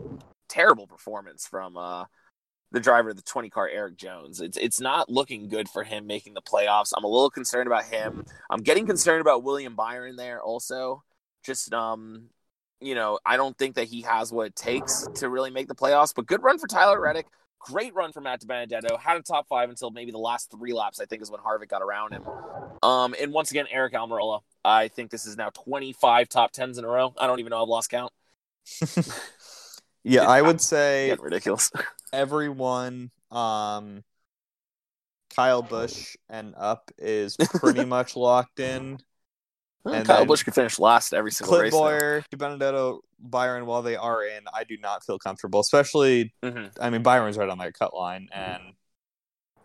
terrible 0.49 0.87
performance 0.87 1.45
from 1.45 1.77
uh 1.77 2.05
the 2.71 2.81
driver 2.81 3.11
of 3.11 3.17
the 3.17 3.23
20 3.23 3.51
car 3.51 3.69
Erik 3.69 3.97
Jones. 3.97 4.41
It's 4.41 4.57
it's 4.57 4.81
not 4.81 5.09
looking 5.09 5.49
good 5.49 5.69
for 5.69 5.83
him 5.83 6.07
making 6.07 6.35
the 6.35 6.43
playoffs. 6.43 6.93
I'm 6.97 7.05
a 7.05 7.09
little 7.09 7.31
concerned 7.31 7.67
about 7.67 7.85
him. 7.87 8.25
I'm 8.49 8.63
getting 8.63 8.87
concerned 8.87 9.21
about 9.21 9.43
William 9.43 9.75
Byron 9.75 10.15
there 10.15 10.41
also. 10.41 11.03
Just 11.45 11.73
um 11.73 12.29
you 12.81 12.95
know, 12.95 13.19
I 13.25 13.37
don't 13.37 13.57
think 13.57 13.77
that 13.77 13.85
he 13.85 14.03
has 14.03 14.33
what 14.33 14.47
it 14.47 14.57
takes 14.57 15.07
to 15.17 15.29
really 15.29 15.51
make 15.51 15.69
the 15.69 15.75
playoffs, 15.75 16.15
but 16.15 16.27
good 16.27 16.43
run 16.43 16.59
for 16.59 16.67
Tyler 16.67 17.01
Reddick. 17.01 17.27
Great 17.59 17.95
run 17.95 18.13
for 18.13 18.21
Matt 18.21 18.47
Benedetto. 18.47 18.97
Had 18.97 19.17
a 19.17 19.23
top 19.23 19.49
five 19.49 19.71
until 19.71 19.91
maybe 19.91 20.13
the 20.13 20.19
last 20.19 20.51
three 20.51 20.73
laps, 20.73 21.01
I 21.01 21.07
think, 21.07 21.23
is 21.23 21.31
when 21.31 21.41
Harvick 21.41 21.69
got 21.69 21.83
around 21.83 22.13
him. 22.13 22.23
Um, 22.83 23.15
and 23.21 23.33
once 23.33 23.51
again, 23.51 23.67
Aric 23.75 23.93
Almirola. 23.93 24.41
I 24.65 24.89
think 24.89 25.11
this 25.11 25.27
is 25.27 25.37
now 25.37 25.51
25 25.51 26.29
top 26.29 26.53
tens 26.53 26.79
in 26.79 26.85
a 26.85 26.89
row. 26.89 27.13
I 27.19 27.27
don't 27.27 27.41
even 27.41 27.51
know. 27.51 27.63
I've 27.63 27.69
lost 27.69 27.91
count. 27.91 28.13
Yeah, 30.07 30.23
I 30.23 30.41
would 30.41 30.61
say 30.63 31.15
ridiculous. 31.19 31.73
everyone, 32.13 33.11
um, 33.33 34.05
Kyle 35.35 35.63
Busch 35.63 36.17
and 36.31 36.55
up 36.57 36.93
is 36.97 37.37
pretty 37.37 37.85
much 37.85 38.15
locked 38.15 38.61
in. 38.61 38.99
And 39.95 40.07
Kyle 40.07 40.19
then 40.19 40.27
Busch 40.27 40.43
could 40.43 40.55
finish 40.55 40.79
last 40.79 41.15
every 41.15 41.31
single 41.31 41.51
Clint 41.57 41.65
race. 41.65 41.73
now. 41.73 41.79
Bowyer, 41.79 42.25
DiBenedetto, 42.35 42.99
Byron, 43.19 43.67
while 43.67 43.83
they 43.83 43.97
are 43.97 44.25
in, 44.25 44.43
I 44.53 44.65
do 44.65 44.77
not 44.79 45.05
feel 45.05 45.19
comfortable. 45.19 45.61
Especially, 45.61 46.35
Mhm. 46.43 46.73
I 46.81 46.91
mean, 46.91 47.03
Byron's 47.03 47.37
right 47.39 47.49
on 47.49 47.59
that 47.59 47.75
cut 47.75 47.95
line, 47.95 48.29
and 48.33 48.63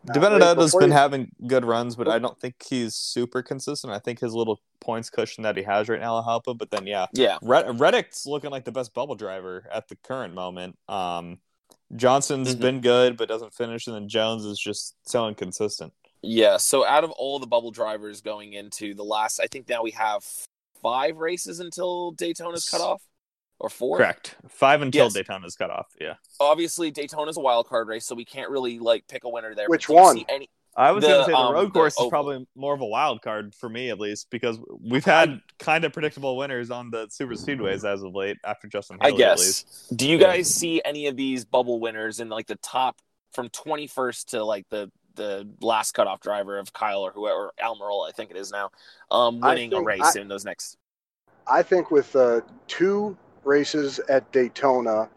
Now, 0.03 0.13
DiBenedetto's 0.15 0.57
wait, 0.57 0.65
before 0.65 0.79
been 0.81 0.89
you- 0.89 0.95
having 0.95 1.31
good 1.47 1.63
runs, 1.65 1.95
but 1.95 2.07
I 2.07 2.17
don't 2.19 2.39
think 2.39 2.55
he's 2.67 2.95
super 2.95 3.43
consistent. 3.43 3.93
I 3.93 3.99
think 3.99 4.19
his 4.19 4.33
little 4.33 4.59
points 4.79 5.09
cushion 5.11 5.43
that 5.43 5.55
he 5.57 5.63
has 5.63 5.87
right 5.89 5.99
now 5.99 6.13
will 6.15 6.23
help 6.23 6.47
him. 6.47 6.57
But 6.57 6.71
then, 6.71 6.87
yeah, 6.87 7.05
Yeah. 7.13 7.37
Red- 7.43 7.79
Reddick's 7.79 8.25
looking 8.25 8.49
like 8.49 8.65
the 8.65 8.71
best 8.71 8.93
bubble 8.95 9.13
driver 9.15 9.67
at 9.71 9.89
the 9.89 9.95
current 9.97 10.33
moment. 10.33 10.77
Um, 10.87 11.39
Johnson's 11.95 12.55
Mhm. 12.55 12.59
been 12.61 12.81
good, 12.81 13.17
but 13.17 13.27
doesn't 13.27 13.53
finish, 13.53 13.85
and 13.85 13.95
then 13.95 14.07
Jones 14.09 14.43
is 14.45 14.57
just 14.57 14.95
so 15.07 15.27
inconsistent. 15.27 15.93
Yeah. 16.21 16.57
So 16.57 16.85
out 16.85 17.03
of 17.03 17.11
all 17.11 17.39
the 17.39 17.47
bubble 17.47 17.71
drivers 17.71 18.21
going 18.21 18.53
into 18.53 18.93
the 18.93 19.03
last, 19.03 19.39
I 19.39 19.47
think 19.47 19.67
now 19.69 19.83
we 19.83 19.91
have 19.91 20.23
five 20.81 21.17
races 21.17 21.59
until 21.59 22.11
Daytona's 22.13 22.67
cut 22.69 22.81
off, 22.81 23.01
or 23.59 23.69
four. 23.69 23.97
Correct. 23.97 24.35
Five 24.49 24.81
until 24.81 25.05
Yes. 25.05 25.13
Daytona's 25.13 25.55
cut 25.55 25.69
off. 25.69 25.87
Yeah, 25.99 26.15
Obviously, 26.39 26.91
Daytona's 26.91 27.37
a 27.37 27.41
wild 27.41 27.67
card 27.67 27.87
race, 27.87 28.05
so 28.05 28.15
we 28.15 28.25
can't 28.25 28.49
really 28.49 28.79
like 28.79 29.07
pick 29.07 29.23
a 29.23 29.29
winner 29.29 29.53
there. 29.55 29.67
Which 29.67 29.87
But 29.87 29.93
do 29.93 29.97
you 29.97 30.03
one? 30.03 30.15
see 30.17 30.25
Any... 30.29 30.49
I 30.75 30.91
was 30.91 31.03
going 31.03 31.19
to 31.19 31.25
say 31.25 31.31
the 31.31 31.37
um, 31.37 31.53
road 31.53 31.65
the 31.67 31.71
course 31.71 31.99
is 31.99 32.07
probably 32.07 32.47
more 32.55 32.73
of 32.73 32.79
a 32.79 32.85
wild 32.85 33.21
card 33.21 33.53
for 33.53 33.67
me, 33.67 33.89
at 33.89 33.99
least, 33.99 34.27
because 34.31 34.57
we've 34.79 35.03
had 35.03 35.41
kind 35.59 35.83
of 35.83 35.91
predictable 35.91 36.37
winners 36.37 36.71
on 36.71 36.89
the 36.89 37.07
super 37.11 37.33
speedways 37.33 37.83
as 37.83 38.01
of 38.03 38.15
late 38.15 38.37
after 38.45 38.69
Justin. 38.69 38.97
I 39.01 39.07
Haley, 39.09 39.15
at 39.15 39.17
guess. 39.35 39.39
least. 39.39 39.97
Do 39.97 40.07
you 40.07 40.17
Yeah. 40.17 40.27
guys 40.27 40.53
see 40.53 40.81
any 40.85 41.07
of 41.07 41.17
these 41.17 41.43
bubble 41.43 41.81
winners 41.81 42.21
in 42.21 42.29
like 42.29 42.47
the 42.47 42.55
top 42.55 43.01
from 43.33 43.49
21st 43.49 44.27
to 44.27 44.45
like 44.45 44.65
the 44.69 44.89
the 45.15 45.47
last 45.61 45.93
cutoff 45.93 46.19
driver 46.21 46.57
of 46.57 46.71
Kyle 46.73 47.01
or 47.01 47.11
whoever 47.11 47.35
or 47.47 47.53
Almirola, 47.61 48.07
I 48.09 48.11
think 48.11 48.31
it 48.31 48.37
is 48.37 48.51
now, 48.51 48.71
um, 49.09 49.43
I 49.43 49.49
winning 49.49 49.73
a 49.73 49.81
race 49.81 50.15
I- 50.15 50.19
in 50.19 50.27
those 50.27 50.45
next? 50.45 50.77
I 51.47 51.63
think 51.63 51.91
with 51.91 52.15
uh, 52.15 52.41
two 52.67 53.17
races 53.43 53.99
at 54.09 54.31
Daytona 54.31 55.09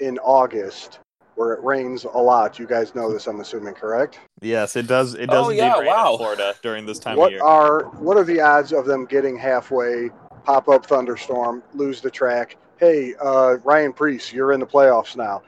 in 0.00 0.18
August, 0.18 1.00
where 1.34 1.52
it 1.52 1.62
rains 1.62 2.04
a 2.04 2.18
lot, 2.18 2.58
you 2.58 2.66
guys 2.66 2.94
know 2.94 3.12
this, 3.12 3.26
I'm 3.26 3.40
assuming, 3.40 3.74
correct? 3.74 4.18
Yes, 4.40 4.74
it 4.76 4.86
does. 4.86 5.14
It 5.14 5.26
does 5.28 5.46
Oh, 5.46 5.50
yeah, 5.50 5.78
wow. 5.78 6.12
in 6.12 6.18
Florida 6.18 6.54
during 6.62 6.86
this 6.86 6.98
time 6.98 7.16
what 7.18 7.26
of 7.26 7.32
year. 7.32 7.42
are 7.42 7.84
what 7.98 8.16
are 8.16 8.24
the 8.24 8.40
odds 8.40 8.72
of 8.72 8.86
them 8.86 9.04
getting 9.04 9.36
halfway, 9.36 10.10
pop 10.44 10.68
up 10.68 10.86
thunderstorm, 10.86 11.62
lose 11.74 12.00
the 12.00 12.10
track? 12.10 12.56
Hey, 12.78 13.14
uh, 13.20 13.56
Ryan 13.62 13.92
Preece, 13.92 14.32
you're 14.32 14.52
in 14.52 14.60
the 14.60 14.66
playoffs 14.66 15.14
now. 15.16 15.42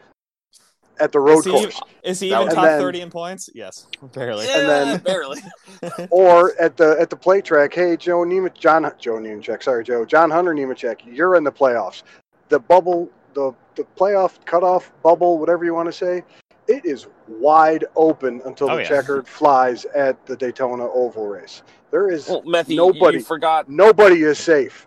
At 1.01 1.13
the 1.13 1.21
road 1.21 1.39
is 1.41 1.45
he, 1.45 1.51
course, 1.53 1.81
is 2.03 2.21
he 2.21 2.27
even 2.29 2.41
would- 2.47 2.51
top 2.53 2.65
then- 2.65 2.81
thirty 2.81 3.01
in 3.01 3.11
points? 3.11 3.49
Yes, 3.55 3.87
barely. 4.13 4.47
Yeah, 4.47 4.61
then- 4.63 5.01
barely. 5.05 5.41
or 6.11 6.59
at 6.61 6.77
the 6.77 6.97
at 7.01 7.11
the 7.11 7.17
play 7.17 7.41
track. 7.41 7.73
Hey, 7.75 7.97
Joe 7.97 8.19
Nemechek, 8.25 8.55
John 8.59 8.91
Joe 8.99 9.15
Nemechek, 9.15 9.63
sorry, 9.63 9.85
Joe, 9.85 10.05
John 10.05 10.31
Hunter 10.31 10.55
Nemechek, 10.55 11.01
you're 11.05 11.37
in 11.37 11.45
the 11.45 11.53
playoffs. 11.53 12.03
The 12.49 12.59
bubble, 12.59 13.11
the 13.35 13.53
the 13.77 13.85
playoff 13.97 14.45
cutoff 14.45 14.91
bubble, 15.03 15.39
whatever 15.39 15.65
you 15.65 15.75
want 15.75 15.87
to 15.87 15.93
say, 15.93 16.23
it 16.67 16.85
is 16.85 17.07
wide 17.29 17.85
open 17.97 18.43
until 18.45 18.71
Oh, 18.71 18.77
the 18.77 18.83
yeah. 18.83 18.89
checkered 18.89 19.29
flies 19.29 19.85
at 19.95 20.25
the 20.27 20.37
Daytona 20.37 20.89
Oval 20.91 21.27
race. 21.29 21.63
There 21.93 22.11
is 22.11 22.29
Well, 22.29 22.43
Methy, 22.43 22.77
Nobody- 22.77 23.19
you 23.19 23.25
forgot. 23.25 23.69
nobody 23.69 24.23
is 24.23 24.39
safe. 24.39 24.87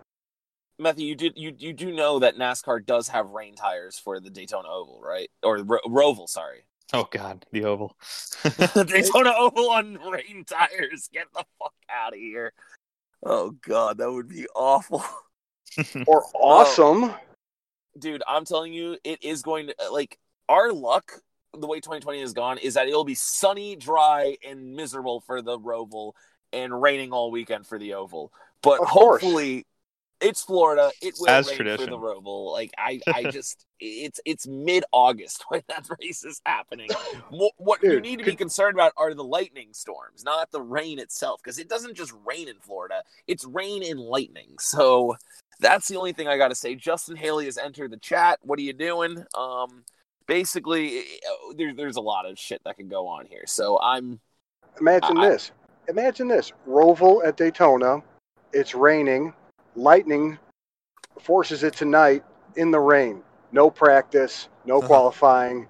Methy, 0.82 1.00
you 1.00 1.14
did 1.14 1.34
you 1.36 1.54
you 1.58 1.72
do 1.72 1.92
know 1.92 2.18
that 2.18 2.36
NASCAR 2.36 2.84
does 2.84 3.08
have 3.08 3.30
rain 3.30 3.54
tires 3.54 3.98
for 3.98 4.20
the 4.20 4.30
Daytona 4.30 4.68
Oval, 4.68 5.00
right? 5.02 5.30
Or 5.42 5.58
Ro- 5.58 5.78
Roval, 5.86 6.28
sorry. 6.28 6.64
Oh 6.92 7.08
God, 7.10 7.46
the 7.52 7.64
oval. 7.64 7.96
Daytona 8.86 9.32
Oval 9.38 9.70
on 9.70 9.94
rain 10.10 10.44
tires. 10.44 11.08
Get 11.12 11.26
the 11.32 11.44
fuck 11.58 11.74
out 11.88 12.12
of 12.12 12.18
here. 12.18 12.52
Oh 13.24 13.52
god, 13.66 13.98
that 13.98 14.10
would 14.10 14.28
be 14.28 14.46
awful. 14.54 15.04
Or 16.06 16.24
awesome. 16.34 17.04
Oh. 17.04 17.18
Dude, 17.98 18.22
I'm 18.28 18.44
telling 18.44 18.74
you, 18.74 18.98
it 19.04 19.24
is 19.24 19.40
going 19.40 19.68
to 19.68 19.74
like 19.90 20.18
our 20.46 20.70
luck. 20.70 21.12
The 21.58 21.66
way 21.66 21.78
2020 21.78 22.20
has 22.20 22.34
gone 22.34 22.58
is 22.58 22.74
that 22.74 22.88
it'll 22.88 23.04
be 23.04 23.14
sunny, 23.14 23.74
dry, 23.76 24.36
and 24.46 24.74
miserable 24.76 25.20
for 25.22 25.40
the 25.40 25.58
Roval, 25.58 26.12
and 26.52 26.82
raining 26.82 27.12
all 27.12 27.30
weekend 27.30 27.66
for 27.66 27.78
the 27.78 27.94
Oval. 27.94 28.32
But 28.62 28.80
Of 28.82 28.88
course. 28.88 29.22
hopefully, 29.22 29.64
it's 30.22 30.42
Florida. 30.42 30.90
It 31.02 31.14
will 31.18 31.28
As 31.28 31.48
rain 31.48 31.56
tradition. 31.56 31.84
for 31.86 31.90
the 31.90 31.98
Roval. 31.98 32.52
Like 32.52 32.72
I, 32.78 33.00
I 33.12 33.24
just 33.30 33.66
it's 33.80 34.20
it's 34.24 34.46
mid 34.46 34.84
August 34.92 35.44
when 35.48 35.62
that 35.68 35.86
race 36.00 36.24
is 36.24 36.40
happening. 36.46 36.88
What, 37.30 37.52
what 37.58 37.82
you 37.82 38.00
need 38.00 38.18
to 38.20 38.24
be 38.24 38.36
concerned 38.36 38.74
about 38.74 38.92
are 38.96 39.12
the 39.14 39.24
lightning 39.24 39.68
storms, 39.72 40.24
not 40.24 40.50
the 40.50 40.62
rain 40.62 40.98
itself, 40.98 41.40
because 41.42 41.58
it 41.58 41.68
doesn't 41.68 41.94
just 41.94 42.12
rain 42.24 42.48
in 42.48 42.56
Florida; 42.60 43.02
it's 43.26 43.44
rain 43.44 43.82
and 43.84 44.00
lightning. 44.00 44.54
So 44.58 45.16
that's 45.60 45.88
the 45.88 45.96
only 45.96 46.12
thing 46.12 46.28
I 46.28 46.36
got 46.38 46.48
to 46.48 46.54
say. 46.54 46.74
Justin 46.74 47.16
Haley 47.16 47.44
has 47.46 47.58
entered 47.58 47.90
the 47.90 47.98
chat. 47.98 48.38
What 48.42 48.58
are 48.58 48.62
you 48.62 48.72
doing? 48.72 49.24
Um, 49.34 49.84
basically, 50.26 51.02
there, 51.56 51.74
there's 51.74 51.96
a 51.96 52.00
lot 52.00 52.26
of 52.26 52.38
shit 52.38 52.62
that 52.64 52.76
can 52.76 52.88
go 52.88 53.06
on 53.06 53.26
here. 53.26 53.44
So 53.46 53.78
I'm 53.80 54.20
Imagine 54.80 55.18
I- 55.18 55.28
this. 55.28 55.50
Imagine 55.88 56.28
this. 56.28 56.52
Roval 56.68 57.26
at 57.26 57.36
Daytona. 57.36 58.02
It's 58.52 58.74
raining. 58.74 59.34
Lightning 59.74 60.38
forces 61.20 61.62
it 61.62 61.74
tonight 61.74 62.24
in 62.56 62.70
the 62.70 62.80
rain. 62.80 63.22
No 63.52 63.70
practice. 63.70 64.48
No 64.64 64.78
Uh-huh. 64.78 64.86
qualifying. 64.86 65.68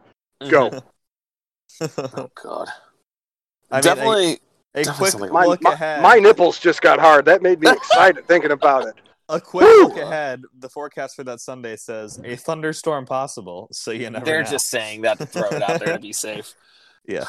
Go. 0.49 0.71
Oh 1.81 2.31
God. 2.41 2.69
I 3.71 3.77
mean, 3.77 3.83
Definitely. 3.83 4.33
a, 4.75 4.81
a 4.81 4.85
definitely 4.85 4.95
quick 4.99 5.11
something 5.11 5.33
My, 5.33 5.47
look 5.47 5.63
my, 5.63 5.73
ahead. 5.73 6.03
my 6.03 6.17
nipples 6.17 6.59
just 6.59 6.83
got 6.83 7.01
hard. 7.01 7.25
That 7.25 7.41
made 7.43 7.61
me 7.61 7.71
excited 7.73 8.29
thinking 8.29 8.51
about 8.53 8.87
it. 8.87 8.95
A 9.31 9.41
quick 9.41 9.67
Woo! 9.67 9.85
look 9.89 9.97
ahead. 9.97 10.43
The 10.59 10.69
forecast 10.69 11.17
for 11.17 11.25
that 11.25 11.41
Sunday 11.41 11.77
says 11.77 12.21
a 12.23 12.37
thunderstorm 12.37 13.07
possible. 13.07 13.69
So 13.73 13.91
you 13.91 14.11
never. 14.11 14.25
They're 14.25 14.45
know. 14.45 14.51
just 14.51 14.69
saying 14.69 15.01
that 15.03 15.19
to 15.19 15.27
throw 15.27 15.49
it 15.49 15.63
out 15.63 15.81
there 15.81 15.95
to 15.95 15.99
be 15.99 16.13
safe. 16.13 16.55
yeah. 17.07 17.25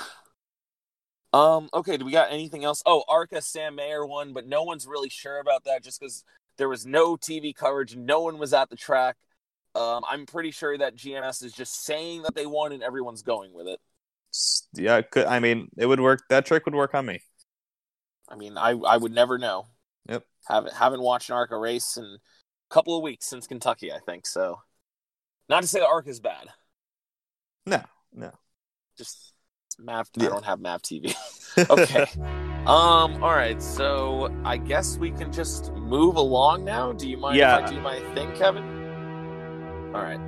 Um. 1.32 1.70
Okay. 1.74 1.96
Do 1.98 2.06
we 2.06 2.12
got 2.12 2.32
anything 2.32 2.64
else? 2.66 2.84
Oh, 2.86 3.04
Arca 3.08 3.42
Sam 3.42 3.76
Mayer 3.76 4.06
won, 4.06 4.34
but 4.34 4.46
no 4.46 4.64
one's 4.64 4.86
really 4.86 5.10
sure 5.10 5.40
about 5.40 5.64
that 5.64 5.84
just 5.84 6.00
because 6.02 6.24
there 6.58 6.70
was 6.70 6.86
no 6.86 7.16
TV 7.16 7.56
coverage. 7.56 7.96
No 7.96 8.22
one 8.22 8.38
was 8.38 8.54
at 8.54 8.70
the 8.70 8.76
track. 8.76 9.16
Um. 9.76 10.04
I'm 10.10 10.26
pretty 10.26 10.52
sure 10.52 10.78
that 10.78 10.96
GMS 10.96 11.44
is 11.44 11.54
just 11.54 11.84
saying 11.84 12.24
that 12.24 12.36
they 12.36 12.46
won 12.46 12.72
and 12.72 12.84
everyone's 12.84 13.24
going 13.24 13.54
with 13.54 13.68
it. 13.68 13.80
Yeah. 14.74 14.98
it 14.98 15.12
Could, 15.12 15.26
I 15.26 15.39
mean, 15.39 15.70
it 15.78 15.86
would 15.86 16.00
work. 16.00 16.22
That 16.30 16.46
trick 16.46 16.66
would 16.66 16.76
work 16.76 16.94
on 16.94 17.06
me. 17.06 17.22
I 18.30 18.36
mean, 18.36 18.58
I 18.58 18.72
I 18.72 18.98
would 18.98 19.12
never 19.12 19.38
know. 19.38 19.68
Yep. 20.10 20.26
Haven't 20.48 20.74
haven't 20.74 21.02
watched 21.02 21.30
an 21.30 21.36
Arca 21.36 21.58
race 21.58 21.98
in 21.98 22.04
a 22.04 22.74
couple 22.74 22.96
of 22.98 23.04
weeks 23.04 23.28
since 23.28 23.48
Kentucky. 23.48 23.92
I 23.92 24.00
think 24.00 24.26
so. 24.26 24.60
Not 25.50 25.62
to 25.62 25.68
say 25.68 25.80
the 25.80 25.88
Arca 25.88 26.10
is 26.10 26.20
bad. 26.20 26.48
No. 27.66 27.84
No. 28.13 28.32
Just 28.98 29.34
MAV. 29.80 30.10
Yeah. 30.16 30.28
I 30.28 30.30
don't 30.30 30.46
have 30.46 30.60
MAV 30.60 30.82
TV. 30.82 31.16
okay. 31.70 32.39
um. 32.67 33.21
All 33.23 33.36
right. 33.36 33.62
So 33.62 34.34
I 34.45 34.58
guess 34.58 34.97
we 34.97 35.12
can 35.12 35.32
just 35.32 35.71
move 35.73 36.15
along 36.15 36.63
now. 36.65 36.91
Do 36.93 37.08
you 37.10 37.17
mind 37.17 37.38
Yeah. 37.38 37.60
if 37.60 37.65
I 37.65 37.69
do 37.69 37.80
my 37.82 37.99
thing, 38.15 38.32
Kevin? 38.36 38.63
All 39.93 40.02
right. 40.02 40.19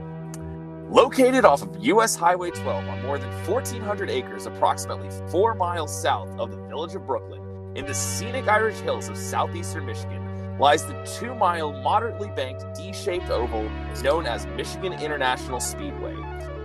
Located 0.89 1.45
off 1.45 1.61
of 1.63 1.75
U.S. 1.83 2.15
Highway 2.15 2.51
12 2.51 2.87
on 2.87 3.01
more 3.01 3.17
than 3.17 3.31
1,400 3.47 4.09
acres, 4.09 4.45
approximately 4.45 5.09
four 5.31 5.55
miles 5.55 5.99
south 5.99 6.29
of 6.37 6.51
the 6.51 6.57
village 6.67 6.93
of 6.93 7.07
Brooklyn, 7.07 7.41
in 7.75 7.85
the 7.85 7.93
scenic 7.93 8.47
Irish 8.47 8.77
hills 8.79 9.09
of 9.09 9.17
southeastern 9.17 9.85
Michigan, 9.87 10.21
lies 10.59 10.85
the 10.85 10.93
two-mile, 11.19 11.73
moderately 11.81 12.29
banked 12.35 12.63
D-shaped 12.77 13.29
oval 13.31 13.67
known 14.03 14.27
as 14.27 14.45
Michigan 14.47 14.93
International 14.93 15.59
Speedway. 15.59 16.15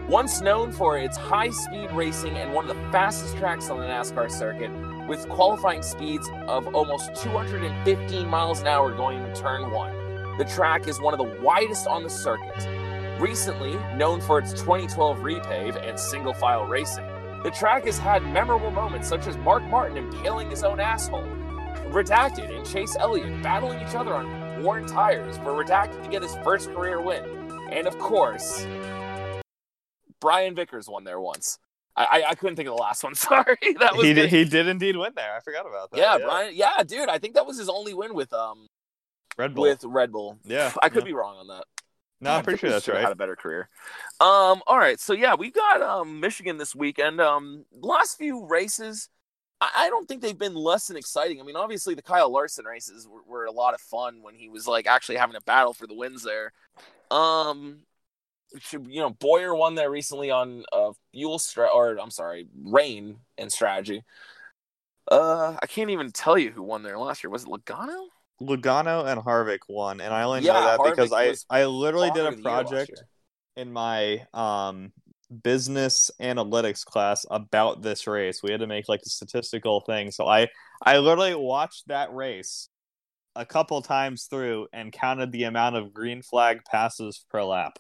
Once 0.09 0.40
known 0.40 0.70
for 0.70 0.98
its 0.98 1.16
high-speed 1.16 1.90
racing 1.92 2.37
and 2.37 2.52
one 2.52 2.68
of 2.68 2.76
the 2.76 2.83
fastest 2.92 3.37
tracks 3.38 3.70
on 3.70 3.78
the 3.80 3.87
NASCAR 3.87 4.30
circuit, 4.30 4.70
with 5.11 5.29
qualifying 5.29 5.83
speeds 5.83 6.31
of 6.46 6.73
almost 6.73 7.12
215 7.16 8.29
miles 8.29 8.61
an 8.61 8.68
hour 8.68 8.94
going 8.94 9.20
into 9.20 9.40
turn 9.40 9.73
one. 9.73 9.92
The 10.38 10.44
track 10.44 10.87
is 10.87 11.01
one 11.01 11.12
of 11.12 11.18
the 11.18 11.42
widest 11.42 11.88
on 11.88 12.05
the 12.05 12.09
circuit. 12.09 12.68
Recently, 13.18 13.75
known 13.96 14.20
for 14.20 14.38
its 14.38 14.53
2012 14.53 15.18
repave 15.18 15.85
and 15.85 15.99
single 15.99 16.33
file 16.33 16.64
racing, 16.64 17.05
the 17.42 17.51
track 17.51 17.87
has 17.87 17.99
had 17.99 18.23
memorable 18.23 18.70
moments 18.70 19.09
such 19.09 19.27
as 19.27 19.37
Mark 19.38 19.64
Martin 19.64 19.96
impaling 19.96 20.49
his 20.49 20.62
own 20.62 20.79
asshole, 20.79 21.27
Redacted 21.88 22.57
and 22.57 22.64
Chase 22.64 22.94
Elliott 22.96 23.42
battling 23.42 23.81
each 23.81 23.96
other 23.96 24.14
on 24.14 24.62
worn 24.62 24.87
tires 24.87 25.38
for 25.38 25.61
Redacted 25.61 26.05
to 26.05 26.09
get 26.09 26.23
his 26.23 26.37
first 26.44 26.70
career 26.70 27.03
win, 27.03 27.25
and 27.73 27.88
of 27.88 27.99
course, 27.99 28.64
Brian 30.20 30.55
Vickers 30.55 30.88
won 30.88 31.03
there 31.03 31.20
once. 31.20 31.59
I, 32.05 32.25
I, 32.31 32.35
couldn't 32.35 32.57
think 32.57 32.69
of 32.69 32.77
the 32.77 32.83
last 32.83 33.03
one. 33.03 33.15
Sorry, 33.17 33.57
that 33.79 33.97
was 33.97 34.07
he 34.07 34.15
did. 34.15 34.31
He 34.31 34.45
did 34.45 34.69
indeed 34.69 34.97
win 34.97 35.13
there. 35.15 35.37
I 35.37 35.41
forgot 35.41 35.67
about 35.67 35.91
that. 35.91 35.99
yeah, 35.99 36.19
Brian. 36.19 36.55
Yeah, 36.55 36.83
dude. 36.87 37.09
I 37.09 37.19
think 37.19 37.35
that 37.35 37.47
was 37.47 37.59
his 37.59 37.69
only 37.69 37.95
win 37.95 38.15
with 38.15 38.33
um 38.33 38.67
Red 39.37 39.55
Bull. 39.55 39.63
with 39.63 39.85
Red 39.85 40.13
Bull. 40.13 40.39
Yeah, 40.45 40.73
I 40.83 40.89
could 40.89 41.03
yeah. 41.03 41.07
be 41.07 41.13
wrong 41.13 41.37
on 41.37 41.49
that. 41.49 41.65
No, 42.21 42.33
I'm 42.33 42.45
pretty 42.45 42.59
sure 42.59 42.69
that's 42.69 42.87
right. 42.87 43.01
Had 43.01 43.13
a 43.13 43.17
better 43.17 43.37
career. 43.37 43.69
Um. 44.21 44.63
All 44.67 44.79
right. 44.79 45.01
So 45.01 45.13
yeah, 45.13 45.35
we've 45.35 45.55
got 45.55 45.81
um 45.81 46.21
Michigan 46.21 46.59
this 46.59 46.75
weekend. 46.75 47.21
Um. 47.21 47.65
Last 47.73 48.19
few 48.19 48.47
races, 48.47 49.09
I, 49.61 49.71
I 49.77 49.89
don't 49.89 50.07
think 50.07 50.21
they've 50.21 50.39
been 50.39 50.55
less 50.55 50.87
than 50.87 50.97
exciting. 50.97 51.41
I 51.41 51.45
mean, 51.45 51.57
obviously 51.57 51.95
the 51.95 52.03
Kyle 52.03 52.31
Larson 52.31 52.67
races 52.67 53.09
were, 53.09 53.23
were 53.27 53.45
a 53.47 53.53
lot 53.53 53.75
of 53.75 53.81
fun 53.81 54.23
when 54.23 54.35
he 54.35 54.49
was 54.49 54.67
like 54.67 54.87
actually 54.87 55.17
having 55.17 55.37
a 55.37 55.41
battle 55.41 55.73
for 55.73 55.87
the 55.87 55.95
wins 55.95 56.23
there. 56.23 56.53
Um. 57.11 57.81
You 58.73 59.01
know, 59.01 59.11
Bowyer 59.11 59.55
won 59.55 59.75
there 59.77 59.91
recently 59.91 60.31
on 60.31 60.65
uh 60.73 60.93
fuel 61.13 61.39
stra- 61.39 61.69
or 61.73 61.97
I'm 61.99 62.11
sorry, 62.11 62.49
rain 62.65 63.19
and 63.39 63.51
strategy. 63.53 64.03
Uh, 65.11 65.57
I 65.61 65.67
can't 65.67 65.91
even 65.91 66.11
tell 66.13 66.39
you 66.39 66.51
who 66.53 66.63
won 66.63 66.83
there 66.83 66.99
last 66.99 67.25
year. 67.25 67.31
Was 67.31 67.43
it 67.45 67.49
Logano? 67.49 68.07
Lugano 68.41 69.07
and 69.07 69.21
Harvick 69.21 69.61
won, 69.69 70.01
and 70.01 70.15
I 70.15 70.23
only 70.23 70.41
Yeah, 70.41 70.53
know 70.53 70.65
that 70.65 70.83
because 70.83 71.13
I 71.13 71.35
I 71.51 71.67
literally 71.67 72.11
did 72.11 72.25
a 72.25 72.29
of 72.29 72.37
the 72.37 72.43
Year 72.43 72.65
last 72.65 72.91
project 72.91 73.03
in 73.57 73.73
my 73.73 74.27
um 74.33 74.93
business 75.43 76.11
analytics 76.21 76.85
class 76.85 77.27
about 77.31 77.83
this 77.83 78.07
race. 78.07 78.43
We 78.43 78.51
had 78.51 78.61
to 78.61 78.67
make 78.67 78.89
like 78.89 79.03
a 79.05 79.11
statistical 79.11 79.81
thing. 79.83 80.11
So 80.11 80.27
I 80.27 80.49
I 80.83 80.99
literally 80.99 81.35
watched 81.35 81.89
that 81.89 82.15
race 82.15 82.69
a 83.37 83.47
couple 83.47 83.81
times 83.83 84.25
through 84.25 84.69
and 84.73 84.93
counted 84.93 85.33
the 85.33 85.45
amount 85.45 85.77
of 85.77 85.93
green 85.93 86.23
flag 86.23 86.61
passes 86.65 87.25
per 87.31 87.43
lap. 87.45 87.79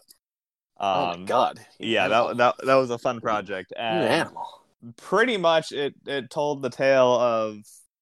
Um, 0.80 0.96
oh 0.96 1.16
my 1.18 1.24
god! 1.26 1.60
You 1.78 1.90
Yeah, 1.94 2.04
animal. 2.06 2.28
that, 2.28 2.36
that 2.58 2.66
that 2.66 2.74
was 2.76 2.90
a 2.90 2.98
fun 2.98 3.20
project. 3.20 3.72
And 3.76 4.04
animal. 4.04 4.46
pretty 4.96 5.36
much 5.36 5.72
it 5.72 5.94
it 6.06 6.30
told 6.30 6.62
the 6.62 6.70
tale 6.70 7.12
of 7.20 7.56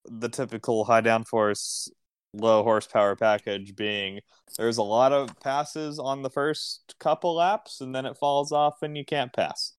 the 0.04 0.28
typical 0.28 0.84
high 0.84 1.00
downforce 1.02 1.88
low 2.34 2.62
horsepower 2.62 3.16
package 3.16 3.74
being 3.74 4.20
there's 4.58 4.76
a 4.76 4.82
lot 4.82 5.12
of 5.12 5.28
passes 5.40 5.98
on 5.98 6.22
the 6.22 6.30
first 6.30 6.94
couple 7.00 7.34
laps 7.34 7.80
and 7.80 7.94
then 7.94 8.04
it 8.06 8.16
falls 8.16 8.52
off 8.52 8.82
and 8.82 8.96
you 8.96 9.04
can't 9.04 9.32
pass 9.32 9.72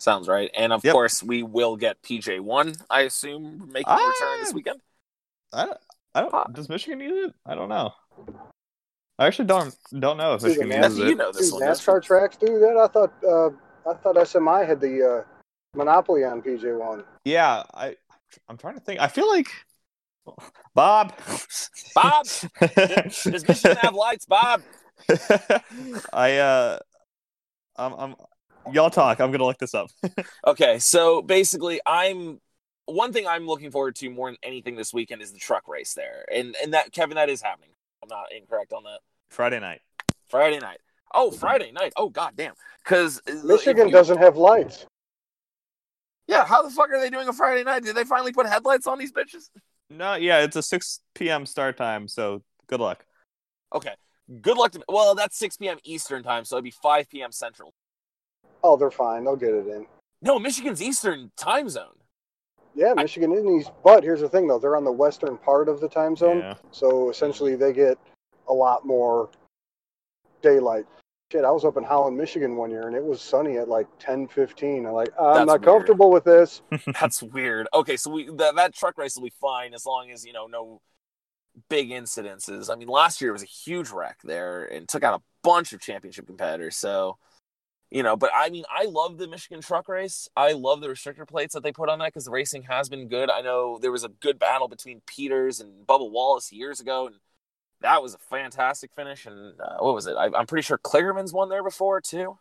Sounds 0.00 0.28
right. 0.28 0.48
And 0.56 0.72
of 0.72 0.84
Yep. 0.84 0.92
course, 0.92 1.22
we 1.24 1.42
will 1.42 1.76
get 1.76 2.00
PJ 2.02 2.38
one. 2.38 2.74
I 2.88 3.00
assume 3.02 3.68
making 3.72 3.90
a 3.92 3.96
return 3.96 4.40
this 4.40 4.52
Ah. 4.52 4.54
weekend. 4.54 4.80
i 5.52 5.66
don't, 5.66 5.78
I 6.14 6.20
don't 6.20 6.54
does 6.54 6.68
michigan 6.68 7.00
use 7.00 7.28
it 7.30 7.34
i 7.46 7.54
don't 7.54 7.68
know 7.68 7.92
i 9.18 9.26
actually 9.26 9.46
don't 9.46 9.74
don't 9.98 10.16
know 10.16 10.34
if 10.34 10.40
See, 10.42 10.54
the 10.54 10.64
michigan 10.64 10.82
NASCAR, 10.82 10.88
uses 10.90 11.10
you 11.10 11.14
know 11.16 11.32
this 11.32 11.50
do 11.50 11.54
one. 11.56 11.62
NASCAR 11.64 12.02
tracks 12.02 12.36
do 12.36 12.58
that? 12.58 12.76
I 12.76 12.86
thought 12.88 13.12
uh, 13.24 13.50
I 13.90 13.94
thought 13.94 14.16
SMI 14.16 14.66
had 14.66 14.80
the 14.80 15.02
uh, 15.08 15.24
monopoly 15.74 16.24
on 16.24 16.42
PJ 16.42 16.78
one. 16.78 17.04
yeah 17.24 17.62
i 17.74 17.94
i'm 18.48 18.56
trying 18.56 18.74
to 18.74 18.80
think 18.80 19.00
i 19.00 19.08
feel 19.08 19.28
like 19.28 19.48
bob 20.74 21.12
Bob, 21.94 22.26
does 22.76 23.24
Michigan 23.48 23.76
have 23.78 23.94
lights, 23.94 24.26
Bob? 24.26 24.62
I 26.12 26.36
uh, 26.36 26.78
I'm, 27.76 27.92
I'm 27.94 28.14
y'all 28.72 28.90
talk. 28.90 29.20
I'm 29.20 29.30
gonna 29.32 29.44
look 29.44 29.58
this 29.58 29.74
up. 29.74 29.88
Okay, 30.46 30.78
so 30.78 31.22
basically, 31.22 31.80
I'm 31.86 32.40
one 32.86 33.12
thing 33.12 33.26
I'm 33.26 33.46
looking 33.46 33.70
forward 33.70 33.96
to 33.96 34.10
more 34.10 34.30
than 34.30 34.38
anything 34.42 34.76
this 34.76 34.92
weekend 34.94 35.22
is 35.22 35.32
the 35.32 35.38
truck 35.38 35.66
race 35.68 35.94
there, 35.94 36.24
and 36.32 36.54
and 36.62 36.74
that 36.74 36.92
Kevin, 36.92 37.16
that 37.16 37.28
is 37.28 37.42
happening. 37.42 37.70
I'm 38.02 38.08
not 38.08 38.26
incorrect 38.36 38.72
on 38.72 38.84
that. 38.84 39.00
Friday 39.30 39.60
night. 39.60 39.80
Friday 40.28 40.58
night. 40.58 40.78
Oh, 41.14 41.30
Friday 41.30 41.72
night. 41.72 41.92
Oh, 41.96 42.08
goddamn. 42.08 42.54
Because 42.84 43.20
uh, 43.28 43.34
Michigan 43.44 43.90
doesn't 43.90 44.18
have 44.18 44.36
lights. 44.36 44.86
Yeah, 46.26 46.44
how 46.44 46.62
the 46.62 46.70
fuck 46.70 46.90
are 46.90 47.00
they 47.00 47.08
doing 47.08 47.28
a 47.28 47.32
Friday 47.32 47.64
night? 47.64 47.82
Did 47.82 47.96
they 47.96 48.04
finally 48.04 48.32
put 48.32 48.46
headlights 48.46 48.86
on 48.86 48.98
these 48.98 49.12
bitches? 49.12 49.48
No, 49.88 50.14
yeah, 50.14 50.40
it's 50.40 50.56
a 50.56 50.62
6 50.62 51.00
p.m. 51.14 51.46
start 51.46 51.78
time. 51.78 52.06
So 52.08 52.42
good 52.66 52.80
luck. 52.80 53.04
Okay. 53.74 53.94
Good 54.42 54.58
luck 54.58 54.72
to 54.72 54.82
Well, 54.88 55.14
that's 55.14 55.38
6 55.38 55.56
p.m. 55.56 55.78
Eastern 55.84 56.22
time, 56.22 56.44
so 56.44 56.56
it'd 56.56 56.64
be 56.64 56.70
5 56.70 57.08
p.m. 57.08 57.32
Central. 57.32 57.72
Oh, 58.62 58.76
they're 58.76 58.90
fine. 58.90 59.24
They'll 59.24 59.36
get 59.36 59.54
it 59.54 59.66
in. 59.66 59.86
No, 60.20 60.38
Michigan's 60.38 60.82
Eastern 60.82 61.30
time 61.36 61.70
zone. 61.70 61.96
Yeah, 62.78 62.94
Michigan 62.94 63.32
is 63.32 63.44
east. 63.44 63.72
But 63.82 64.04
here's 64.04 64.20
the 64.20 64.28
thing, 64.28 64.46
though. 64.46 64.60
They're 64.60 64.76
on 64.76 64.84
the 64.84 64.92
western 64.92 65.36
part 65.36 65.68
of 65.68 65.80
the 65.80 65.88
time 65.88 66.14
zone. 66.14 66.38
Yeah. 66.38 66.54
So 66.70 67.10
essentially, 67.10 67.56
they 67.56 67.72
get 67.72 67.98
a 68.48 68.54
lot 68.54 68.86
more 68.86 69.30
daylight. 70.42 70.86
Shit, 71.32 71.44
I 71.44 71.50
was 71.50 71.64
up 71.64 71.76
in 71.76 71.82
Holland, 71.82 72.16
Michigan 72.16 72.56
one 72.56 72.70
year, 72.70 72.86
and 72.86 72.94
it 72.94 73.02
was 73.04 73.20
sunny 73.20 73.58
at 73.58 73.68
like 73.68 73.88
10, 73.98 74.28
15. 74.28 74.86
I'm 74.86 74.92
like, 74.92 75.08
I'm 75.20 75.34
That's 75.34 75.46
not 75.46 75.60
weird. 75.60 75.62
comfortable 75.64 76.10
with 76.12 76.22
this. 76.22 76.62
That's 77.00 77.20
weird. 77.20 77.66
Okay, 77.74 77.96
so 77.96 78.12
we 78.12 78.30
that, 78.36 78.54
that 78.54 78.74
truck 78.74 78.96
race 78.96 79.16
will 79.16 79.24
be 79.24 79.32
fine 79.40 79.74
as 79.74 79.84
long 79.84 80.12
as 80.12 80.24
you 80.24 80.32
know 80.32 80.46
no 80.46 80.80
big 81.68 81.90
incidences. 81.90 82.72
I 82.72 82.76
mean, 82.76 82.88
last 82.88 83.20
year 83.20 83.32
was 83.32 83.42
a 83.42 83.46
huge 83.46 83.90
wreck 83.90 84.18
there 84.22 84.64
and 84.66 84.88
took 84.88 85.02
out 85.02 85.20
a 85.20 85.22
bunch 85.42 85.72
of 85.72 85.80
championship 85.80 86.28
competitors. 86.28 86.76
So, 86.76 87.18
you 87.90 88.02
know, 88.02 88.16
but 88.16 88.30
I 88.34 88.50
mean, 88.50 88.64
I 88.70 88.84
love 88.84 89.18
the 89.18 89.26
Michigan 89.28 89.60
truck 89.62 89.88
race. 89.88 90.28
I 90.36 90.52
love 90.52 90.80
the 90.80 90.88
restrictor 90.88 91.26
plates 91.26 91.54
that 91.54 91.62
they 91.62 91.72
put 91.72 91.88
on 91.88 91.98
that 92.00 92.06
because 92.06 92.26
the 92.26 92.30
racing 92.30 92.64
has 92.64 92.88
been 92.88 93.08
good. 93.08 93.30
I 93.30 93.40
know 93.40 93.78
there 93.80 93.92
was 93.92 94.04
a 94.04 94.08
good 94.08 94.38
battle 94.38 94.68
between 94.68 95.00
Peters 95.06 95.60
and 95.60 95.86
Bubba 95.86 96.10
Wallace 96.10 96.52
years 96.52 96.80
ago, 96.80 97.06
and 97.06 97.16
that 97.80 98.02
was 98.02 98.14
a 98.14 98.18
fantastic 98.18 98.92
finish. 98.94 99.24
And 99.26 99.58
uh, 99.60 99.78
what 99.78 99.94
was 99.94 100.06
it? 100.06 100.16
I, 100.16 100.26
I'm 100.26 100.46
pretty 100.46 100.64
sure 100.64 100.78
Kligerman's 100.78 101.32
won 101.32 101.48
there 101.48 101.62
before 101.62 102.00
too. 102.00 102.38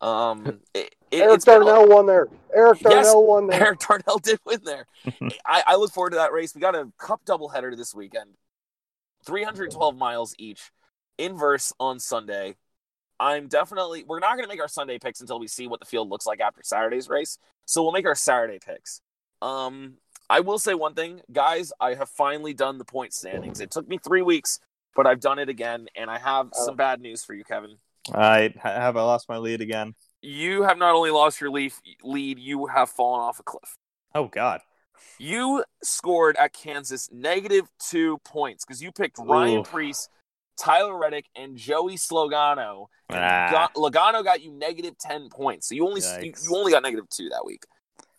Um, 0.00 0.60
it, 0.74 0.94
it, 1.10 1.20
Erik 1.20 1.36
it's 1.36 1.44
been 1.44 1.62
a- 1.62 1.64
Darnell 1.64 1.88
won 1.88 2.06
there. 2.06 2.28
Erik 2.54 2.80
Yes, 2.82 3.06
Darnell 3.06 3.26
won 3.26 3.46
there. 3.46 3.62
Erik 3.66 3.78
Darnell 3.78 4.18
did 4.22 4.40
win 4.44 4.60
there. 4.64 4.86
I, 5.46 5.62
I 5.68 5.76
look 5.76 5.92
forward 5.92 6.10
to 6.10 6.16
that 6.16 6.32
race. 6.32 6.54
We 6.54 6.60
got 6.60 6.74
a 6.74 6.90
cup 6.98 7.24
doubleheader 7.24 7.76
this 7.76 7.94
weekend. 7.94 8.30
312 9.24 9.96
miles 9.96 10.34
each. 10.38 10.70
Inverse 11.16 11.72
on 11.78 12.00
Sunday. 12.00 12.56
I'm 13.20 13.48
definitely 13.48 14.04
we're 14.06 14.18
not 14.20 14.32
going 14.32 14.44
to 14.44 14.48
make 14.48 14.60
our 14.60 14.68
Sunday 14.68 14.98
picks 14.98 15.20
until 15.20 15.38
we 15.38 15.46
see 15.46 15.66
what 15.66 15.80
the 15.80 15.86
field 15.86 16.08
looks 16.10 16.26
like 16.26 16.40
after 16.40 16.62
Saturday's 16.62 17.08
race. 17.08 17.38
So 17.64 17.82
we'll 17.82 17.92
make 17.92 18.06
our 18.06 18.14
Saturday 18.14 18.58
picks. 18.64 19.00
Um 19.42 19.94
I 20.30 20.40
will 20.40 20.58
say 20.58 20.74
one 20.74 20.94
thing, 20.94 21.20
guys, 21.32 21.72
I 21.80 21.94
have 21.94 22.08
finally 22.08 22.54
done 22.54 22.78
the 22.78 22.84
point 22.84 23.12
standings. 23.12 23.60
It 23.60 23.70
took 23.70 23.86
me 23.86 23.98
3 23.98 24.22
weeks, 24.22 24.58
but 24.96 25.06
I've 25.06 25.20
done 25.20 25.38
it 25.38 25.48
again 25.48 25.86
and 25.94 26.10
I 26.10 26.18
have 26.18 26.48
Oh. 26.54 26.66
some 26.66 26.76
bad 26.76 27.00
news 27.00 27.24
for 27.24 27.34
you, 27.34 27.44
Kevin. 27.44 27.76
I 28.12 28.54
have 28.62 28.96
I 28.96 29.02
lost 29.02 29.28
my 29.28 29.38
lead 29.38 29.60
again. 29.60 29.94
You 30.20 30.62
have 30.62 30.78
not 30.78 30.94
only 30.94 31.10
lost 31.10 31.40
your 31.40 31.50
leaf 31.50 31.80
lead, 32.02 32.38
you 32.38 32.66
have 32.66 32.90
fallen 32.90 33.20
off 33.20 33.38
a 33.38 33.42
cliff. 33.42 33.76
Oh 34.14 34.28
God. 34.28 34.60
You 35.18 35.64
scored 35.82 36.36
at 36.38 36.52
Kansas 36.52 37.08
negative 37.12 37.68
two 37.78 38.18
points 38.24 38.64
because 38.64 38.82
you 38.82 38.92
picked 38.92 39.18
Ryan 39.18 39.58
Ooh. 39.58 39.62
Preece, 39.62 40.08
Tyler 40.56 40.96
Reddick, 40.96 41.26
and 41.36 41.56
Joey 41.56 41.96
Slogano. 41.96 42.86
Ah. 43.10 43.48
Got, 43.50 43.74
Logano 43.74 44.24
got 44.24 44.42
you 44.42 44.52
negative 44.52 44.96
ten 44.98 45.28
points, 45.28 45.68
so 45.68 45.74
you 45.74 45.86
only 45.86 46.00
you, 46.22 46.32
you 46.42 46.56
only 46.56 46.72
got 46.72 46.82
negative 46.82 47.08
two 47.08 47.28
that 47.30 47.44
week. 47.44 47.64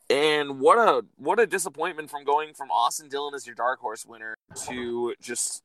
And 0.09 0.59
what 0.59 0.77
a 0.77 1.03
what 1.17 1.39
a 1.39 1.47
disappointment 1.47 2.09
from 2.09 2.23
going 2.23 2.53
from 2.53 2.69
Austin 2.69 3.09
Dillon 3.09 3.33
as 3.33 3.45
your 3.45 3.55
dark 3.55 3.79
horse 3.79 4.05
winner 4.05 4.35
to 4.67 5.15
just 5.19 5.63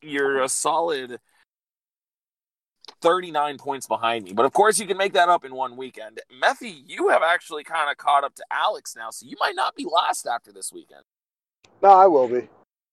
you're 0.00 0.42
a 0.42 0.48
solid 0.48 1.18
39 3.02 3.58
points 3.58 3.86
behind 3.86 4.24
me. 4.24 4.32
But 4.32 4.46
of 4.46 4.52
course, 4.52 4.78
you 4.78 4.86
can 4.86 4.96
make 4.96 5.12
that 5.12 5.28
up 5.28 5.44
in 5.44 5.54
one 5.54 5.76
weekend. 5.76 6.20
Methy, 6.42 6.82
you 6.86 7.08
have 7.08 7.22
actually 7.22 7.64
kind 7.64 7.90
of 7.90 7.96
caught 7.96 8.24
up 8.24 8.34
to 8.36 8.44
Alex 8.50 8.94
now, 8.96 9.10
so 9.10 9.26
you 9.26 9.36
might 9.40 9.54
not 9.54 9.74
be 9.74 9.84
last 9.84 10.26
after 10.26 10.52
this 10.52 10.72
weekend. 10.72 11.02
No, 11.82 11.90
I 11.90 12.06
will 12.06 12.28
be. 12.28 12.48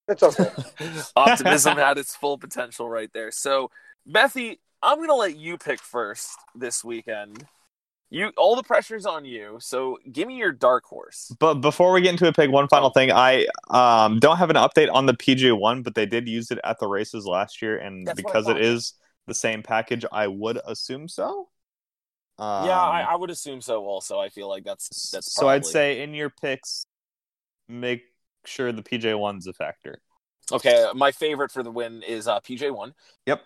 It's 0.08 0.24
okay. 0.24 0.50
Optimism 1.16 1.78
had 1.78 1.98
its 1.98 2.16
full 2.16 2.38
potential 2.38 2.90
right 2.90 3.10
there. 3.14 3.32
So, 3.32 3.72
Methy, 4.08 4.60
I'm 4.82 4.98
going 4.98 5.10
to 5.10 5.16
let 5.16 5.36
you 5.36 5.58
pick 5.58 5.80
first 5.80 6.38
this 6.56 6.84
weekend. 6.84 7.46
You 8.10 8.32
all 8.38 8.56
the 8.56 8.64
pressure's 8.64 9.06
on 9.06 9.26
you. 9.26 9.58
So, 9.60 9.98
give 10.12 10.28
me 10.28 10.38
your 10.38 10.52
dark 10.52 10.86
horse. 10.86 11.36
But 11.40 11.56
before 11.56 11.92
we 11.94 12.02
get 12.02 12.12
into 12.12 12.28
a 12.28 12.34
pick, 12.34 12.52
one 12.52 12.68
final 12.68 12.90
thing. 12.90 13.12
I 13.12 13.48
um, 13.70 14.20
don't 14.20 14.38
have 14.38 14.50
an 14.50 14.56
update 14.56 14.90
on 14.94 15.06
the 15.06 15.14
PJ 15.14 15.58
one, 15.58 15.82
but 15.82 15.96
they 15.96 16.06
did 16.06 16.28
use 16.28 16.52
it 16.52 16.60
at 16.64 16.80
the 16.80 16.88
races 16.88 17.26
last 17.26 17.62
year, 17.62 17.78
and 17.78 18.06
That's 18.06 18.18
because 18.18 18.48
it 18.48 18.62
is 18.62 18.94
the 19.28 19.34
same 19.34 19.64
package, 19.64 20.06
I 20.12 20.28
would 20.28 20.60
assume 20.66 21.08
so. 21.08 21.50
Um, 22.38 22.66
yeah, 22.66 22.80
I, 22.80 23.02
I 23.02 23.16
would 23.16 23.30
assume 23.30 23.62
so. 23.62 23.86
Also, 23.86 24.20
I 24.20 24.30
feel 24.30 24.50
like 24.50 24.64
that's 24.64 25.12
that's. 25.12 25.34
so 25.34 25.48
I'd 25.48 25.66
say 25.66 26.02
in 26.02 26.14
your 26.14 26.30
picks, 26.30 26.86
make 27.68 28.04
sure 28.46 28.72
the 28.72 28.84
PJ 28.84 29.18
one's 29.18 29.48
a 29.48 29.54
factor. 29.54 30.00
okay. 30.52 30.86
My 30.96 31.12
favorite 31.12 31.52
for 31.52 31.64
the 31.64 31.72
win 31.72 32.04
is 32.04 32.28
uh, 32.28 32.40
PJ 32.42 32.74
one. 32.76 32.94
Yep. 33.26 33.44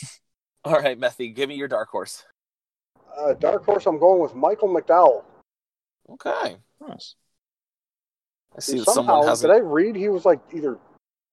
All 0.64 0.80
right, 0.80 0.98
Methy, 0.98 1.34
give 1.34 1.48
me 1.48 1.54
your 1.54 1.68
dark 1.68 1.88
horse. 1.88 2.24
Uh, 3.16 3.34
dark 3.34 3.64
horse, 3.64 3.86
I'm 3.86 3.98
going 3.98 4.20
with 4.20 4.34
Michael 4.34 4.68
McDowell. 4.68 5.24
Okay, 6.10 6.56
Nice. 6.86 7.14
I 8.56 8.60
see 8.60 8.78
that 8.78 8.84
Somehow, 8.84 9.12
someone 9.22 9.28
has. 9.28 9.40
did 9.40 9.50
I 9.50 9.58
read 9.58 9.96
he 9.96 10.08
was 10.08 10.24
like 10.24 10.40
either 10.54 10.78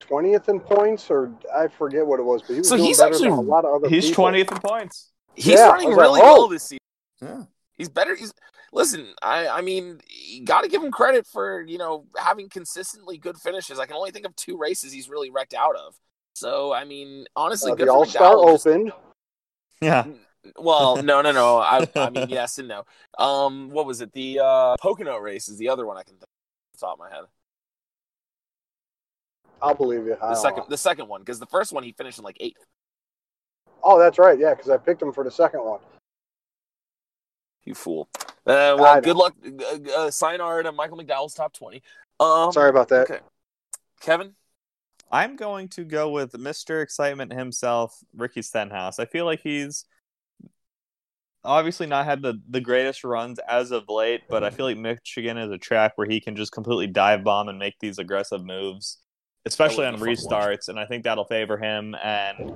20th 0.02 0.50
in 0.50 0.60
points 0.60 1.10
or 1.10 1.32
I 1.56 1.68
forget 1.68 2.06
what 2.06 2.20
it 2.20 2.24
was, 2.24 2.42
but 2.42 2.54
he 2.54 2.60
was 2.60 2.70
So 2.70 2.76
doing 2.76 2.88
he's 2.88 2.98
better 2.98 3.12
actually- 3.14 3.30
than 3.30 3.38
a 3.38 3.42
lot 3.42 3.66
of 3.66 3.74
other 3.76 3.90
He's 3.90 4.12
twentieth 4.12 4.52
in 4.52 4.58
points. 4.60 5.12
He's 5.36 5.48
Yeah, 5.48 5.70
running 5.70 5.90
was 5.90 5.98
like, 5.98 6.04
really 6.08 6.22
oh. 6.22 6.34
well 6.40 6.48
this 6.48 6.64
season. 6.64 6.80
Yeah. 7.22 7.44
He's 7.84 7.90
better. 7.90 8.16
He's 8.16 8.34
listen. 8.72 9.14
I 9.22 9.48
I 9.48 9.62
mean, 9.62 10.00
you 10.10 10.46
got 10.46 10.62
to 10.62 10.70
give 10.70 10.82
him 10.84 10.92
credit 10.92 11.28
for 11.28 11.62
you 11.62 11.78
know 11.78 12.06
having 12.18 12.50
consistently 12.50 13.18
good 13.18 13.38
finishes. 13.38 13.78
I 13.80 13.86
can 13.86 13.96
only 13.98 14.12
think 14.12 14.26
of 14.26 14.36
two 14.36 14.58
races 14.58 14.92
he's 14.94 15.10
really 15.10 15.30
wrecked 15.30 15.54
out 15.54 15.76
of. 15.76 15.96
So 16.36 16.74
I 16.74 16.86
mean, 16.86 17.26
honestly, 17.36 17.72
Uh, 17.72 17.76
good 17.76 17.88
the 17.88 17.92
All 17.94 18.06
Star 18.06 18.34
McDowell. 18.36 18.54
Just- 18.54 18.68
opened. 18.68 18.92
Yeah. 19.82 20.06
Well, 20.58 21.02
no, 21.04 21.22
no, 21.22 21.32
no. 21.32 21.58
I, 21.60 21.88
I 21.96 22.10
mean, 22.10 22.28
yes 22.30 22.58
and 22.58 22.68
no. 22.68 22.84
Um, 23.18 23.70
what 23.70 23.86
was 23.86 24.02
it? 24.02 24.12
The 24.14 24.40
uh, 24.44 24.76
Pocono 24.82 25.18
race 25.18 25.48
is 25.50 25.58
the 25.58 25.70
other 25.70 25.86
one 25.86 25.96
I 25.98 26.04
can 26.04 26.16
think 26.16 26.24
off 26.24 26.74
the 26.74 26.80
top 26.80 26.94
of 26.94 27.00
my 27.00 27.10
head. 27.10 27.26
I'll 29.62 29.74
believe 29.74 30.06
you. 30.06 30.18
I 30.22 30.30
The 30.30 30.36
second, 30.36 30.60
know. 30.64 30.66
the 30.70 30.78
second 30.78 31.08
one, 31.08 31.22
because 31.22 31.40
the 31.40 31.46
first 31.46 31.72
one 31.72 31.84
he 31.84 31.94
finished 31.94 32.18
in 32.18 32.26
like 32.26 32.38
eighth. 32.42 32.66
Oh, 33.84 33.98
that's 33.98 34.18
right. 34.18 34.38
Yeah, 34.38 34.54
because 34.54 34.70
I 34.70 34.78
picked 34.78 35.02
him 35.02 35.14
for 35.14 35.24
the 35.24 35.32
second 35.32 35.64
one. 35.64 35.80
You 37.66 37.76
fool. 37.76 38.10
Uh, 38.46 38.76
well, 38.78 39.02
good 39.02 39.16
luck. 39.16 39.34
Uh, 39.46 39.92
uh, 39.96 40.12
sayonara 40.12 40.64
to 40.64 40.72
Michael 40.72 40.98
McDowell's 40.98 41.34
top 41.34 41.54
twenty. 41.54 41.82
Um, 42.20 42.52
Sorry 42.52 42.70
about 42.70 42.90
that. 42.90 43.10
Okay, 43.10 43.20
Kevin. 44.02 44.34
I'm 45.12 45.36
going 45.36 45.70
to 45.70 45.84
go 45.84 46.10
with 46.10 46.32
Mr. 46.34 46.82
Excitement 46.82 47.32
himself, 47.32 47.96
Ricky 48.16 48.42
Stenhouse. 48.42 48.98
I 48.98 49.06
feel 49.06 49.26
like 49.26 49.42
he's 49.42 49.86
obviously 51.44 51.86
not 51.86 52.06
had 52.06 52.22
the, 52.22 52.42
the 52.50 52.62
greatest 52.62 53.04
runs 53.04 53.40
as 53.48 53.72
of 53.72 53.84
late, 53.90 54.22
but 54.28 54.44
I 54.44 54.50
feel 54.50 54.66
like 54.66 54.78
Michigan 54.78 55.38
is 55.38 55.52
a 55.52 55.58
track 55.58 55.94
where 55.96 56.08
he 56.08 56.20
can 56.20 56.36
just 56.36 56.52
completely 56.52 56.88
dive 56.88 57.24
bomb 57.24 57.50
and 57.50 57.60
make 57.60 57.76
these 57.80 58.00
aggressive 58.00 58.44
moves, 58.44 59.00
especially 59.46 59.86
on 59.86 59.94
That 59.94 60.00
would've 60.00 60.18
been 60.18 60.26
a 60.26 60.30
fun 60.30 60.42
restarts, 60.42 60.70
and 60.70 60.80
I 60.80 60.86
think 60.86 61.04
that'll 61.04 61.26
favor 61.26 61.58
him. 61.58 61.96
And 62.04 62.56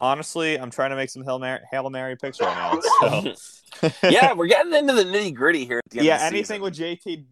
honestly, 0.00 0.58
I'm 0.58 0.70
trying 0.70 0.90
to 0.90 0.96
make 0.96 1.10
some 1.10 1.24
Hail 1.24 1.38
Mary, 1.38 1.60
Hail 1.70 1.88
Mary 1.90 2.16
picks 2.16 2.40
right 2.40 2.54
now. 2.54 3.32
So. 3.80 3.90
yeah, 4.08 4.32
we're 4.34 4.46
getting 4.46 4.72
into 4.72 4.92
the 4.92 5.02
nitty 5.02 5.34
gritty 5.34 5.64
here. 5.64 5.80
At 5.84 5.90
the 5.90 5.98
end 5.98 6.06
yeah, 6.06 6.14
of 6.14 6.20
the 6.20 6.26
anything 6.26 6.62
season. 6.62 6.62
with 6.62 6.74
JT 7.02 7.24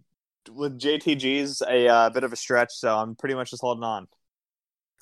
with 0.51 0.79
JTG's 0.79 1.63
a 1.63 1.87
uh, 1.87 2.11
bit 2.11 2.25
of 2.25 2.33
a 2.33 2.37
stretch, 2.37 2.73
so 2.73 2.97
I'm 2.97 3.15
pretty 3.15 3.37
much 3.37 3.51
just 3.51 3.61
holding 3.61 3.85
on. 3.85 4.09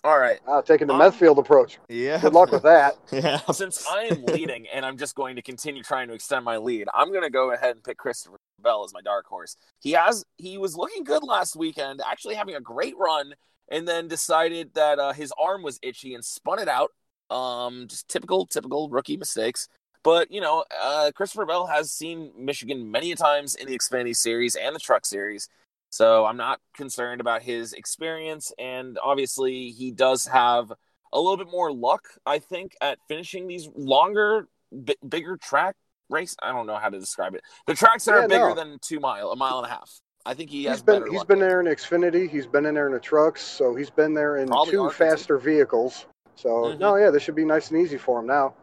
All 0.02 0.18
right. 0.18 0.38
Uh, 0.46 0.62
taking 0.62 0.86
the 0.86 0.94
Um, 0.94 0.98
Medfield 0.98 1.38
approach. 1.38 1.78
Yeah. 1.88 2.20
Good 2.20 2.32
luck 2.32 2.52
with 2.52 2.62
that. 2.62 2.96
Yeah. 3.12 3.38
Since 3.52 3.86
I 3.86 4.04
am 4.04 4.24
leading 4.24 4.66
and 4.68 4.86
I'm 4.86 4.96
just 4.96 5.14
going 5.14 5.36
to 5.36 5.42
continue 5.42 5.82
trying 5.82 6.08
to 6.08 6.14
extend 6.14 6.44
my 6.44 6.56
lead, 6.56 6.88
I'm 6.94 7.10
going 7.10 7.22
to 7.24 7.30
go 7.30 7.52
ahead 7.52 7.74
and 7.74 7.84
pick 7.84 7.98
Christopher 7.98 8.38
Bell 8.62 8.84
as 8.84 8.94
my 8.94 9.02
dark 9.02 9.26
horse. 9.26 9.56
He 9.78 9.92
has 9.92 10.24
he 10.38 10.56
was 10.56 10.76
looking 10.76 11.04
good 11.04 11.22
last 11.22 11.54
weekend, 11.56 12.00
actually 12.06 12.34
having 12.34 12.54
a 12.54 12.60
great 12.60 12.94
run, 12.98 13.34
and 13.70 13.86
then 13.86 14.08
decided 14.08 14.72
that 14.74 14.98
uh, 14.98 15.12
his 15.12 15.32
arm 15.38 15.62
was 15.62 15.78
itchy 15.82 16.14
and 16.14 16.24
spun 16.24 16.58
it 16.58 16.68
out. 16.68 16.92
Um, 17.30 17.86
just 17.88 18.08
typical 18.08 18.46
typical 18.46 18.88
rookie 18.88 19.16
mistakes. 19.16 19.68
But 20.02 20.30
you 20.30 20.40
know, 20.40 20.64
uh, 20.82 21.10
Christopher 21.14 21.46
Bell 21.46 21.66
has 21.66 21.92
seen 21.92 22.32
Michigan 22.36 22.90
many 22.90 23.12
a 23.12 23.16
times 23.16 23.54
in 23.54 23.66
the 23.66 23.76
Xfinity 23.78 24.16
Series 24.16 24.56
and 24.56 24.74
the 24.74 24.80
Truck 24.80 25.04
Series. 25.06 25.48
So 25.90 26.24
I'm 26.24 26.36
not 26.36 26.60
concerned 26.74 27.20
about 27.20 27.42
his 27.42 27.72
experience, 27.72 28.52
and 28.58 28.98
obviously 29.02 29.70
he 29.70 29.90
does 29.90 30.26
have 30.26 30.72
a 31.12 31.18
little 31.18 31.36
bit 31.36 31.50
more 31.50 31.72
luck, 31.72 32.06
I 32.24 32.38
think, 32.38 32.76
at 32.80 32.98
finishing 33.08 33.48
these 33.48 33.68
longer, 33.74 34.46
b- 34.84 34.94
bigger 35.08 35.36
track 35.36 35.74
race. 36.08 36.36
I 36.40 36.52
don't 36.52 36.66
know 36.66 36.76
how 36.76 36.88
to 36.90 36.98
describe 37.00 37.34
it. 37.34 37.42
The 37.66 37.74
tracks 37.74 38.04
that 38.04 38.14
Yeah, 38.14 38.24
are 38.24 38.28
bigger 38.28 38.48
no. 38.50 38.54
than 38.54 38.78
two 38.80 39.00
mile, 39.00 39.32
a 39.32 39.36
mile 39.36 39.58
and 39.58 39.66
a 39.66 39.70
half. 39.70 39.90
I 40.24 40.34
think 40.34 40.50
he 40.50 40.64
has 40.64 40.76
He's 40.76 40.82
been 40.82 41.00
better 41.00 41.12
he's 41.12 41.24
been 41.24 41.40
there 41.40 41.60
in 41.60 41.66
Xfinity. 41.66 42.30
He's 42.30 42.46
been 42.46 42.66
in 42.66 42.74
there 42.74 42.86
in 42.86 42.92
the 42.92 43.00
trucks. 43.00 43.42
So 43.42 43.74
he's 43.74 43.90
been 43.90 44.14
there 44.14 44.36
in 44.36 44.48
Probably 44.48 44.72
two 44.72 44.90
faster 44.90 45.38
vehicles. 45.38 46.06
So 46.40 46.48
Mhm. 46.48 46.78
no, 46.78 46.96
yeah, 46.96 47.10
this 47.10 47.22
should 47.22 47.34
be 47.34 47.44
nice 47.44 47.70
and 47.70 47.80
easy 47.80 47.98
for 47.98 48.20
him 48.20 48.26
now. 48.26 48.54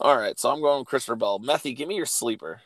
All 0.00 0.16
right, 0.16 0.38
so 0.38 0.50
I'm 0.50 0.60
going 0.60 0.80
with 0.80 0.88
Christopher 0.88 1.16
Bell. 1.16 1.40
Methy, 1.40 1.74
give 1.74 1.88
me 1.88 1.96
your 1.96 2.06
sleeper. 2.06 2.60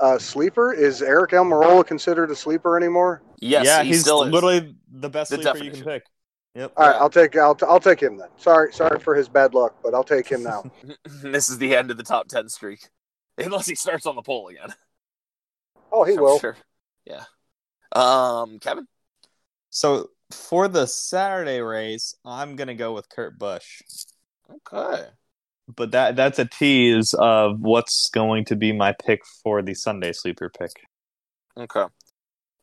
Uh, 0.00 0.18
sleeper 0.18 0.72
is 0.72 1.00
Aric 1.00 1.30
Almirola 1.30 1.86
considered 1.86 2.30
a 2.30 2.36
sleeper 2.36 2.76
anymore? 2.76 3.22
Yes, 3.40 3.64
yeah, 3.64 3.82
he 3.82 3.88
he's 3.90 4.00
still 4.00 4.22
is. 4.24 4.32
literally 4.32 4.74
the 4.90 5.08
best 5.10 5.30
The 5.30 5.36
sleeper 5.36 5.58
you 5.58 5.70
can 5.70 5.80
definition. 5.80 5.84
pick. 5.84 6.06
Yep. 6.54 6.72
All 6.76 6.86
right, 6.88 6.96
I'll 6.96 7.10
take 7.10 7.36
I'll, 7.36 7.54
t- 7.54 7.66
I'll 7.68 7.80
take 7.80 8.00
him 8.00 8.16
then. 8.16 8.28
Sorry 8.36 8.72
sorry 8.72 8.98
for 8.98 9.14
his 9.14 9.28
bad 9.28 9.54
luck, 9.54 9.76
but 9.82 9.94
I'll 9.94 10.04
take 10.04 10.26
him 10.28 10.42
now. 10.42 10.64
this 11.22 11.48
is 11.48 11.58
the 11.58 11.76
end 11.76 11.90
of 11.90 11.96
the 11.96 12.02
top 12.02 12.28
ten 12.28 12.48
streak, 12.48 12.88
unless 13.38 13.66
he 13.66 13.74
starts 13.74 14.06
on 14.06 14.16
the 14.16 14.22
pole 14.22 14.48
again. 14.48 14.74
Oh, 15.92 16.04
he 16.04 16.14
I'm 16.14 16.20
will. 16.20 16.38
Sure. 16.38 16.56
Yeah. 17.04 17.24
Um, 17.92 18.58
Kevin. 18.58 18.86
So 19.70 20.10
for 20.30 20.68
the 20.68 20.86
Saturday 20.86 21.60
race, 21.60 22.14
I'm 22.24 22.56
gonna 22.56 22.74
go 22.74 22.92
with 22.92 23.08
Kurt 23.08 23.38
Busch. 23.38 23.82
Okay. 24.50 25.04
But 25.74 25.90
that 25.90 26.16
that's 26.16 26.38
a 26.38 26.46
tease 26.46 27.14
of 27.14 27.60
what's 27.60 28.08
going 28.10 28.46
to 28.46 28.56
be 28.56 28.72
my 28.72 28.94
pick 29.04 29.20
for 29.42 29.60
the 29.62 29.74
Sunday 29.74 30.12
sleeper 30.12 30.50
pick. 30.50 30.70
Okay. 31.56 31.84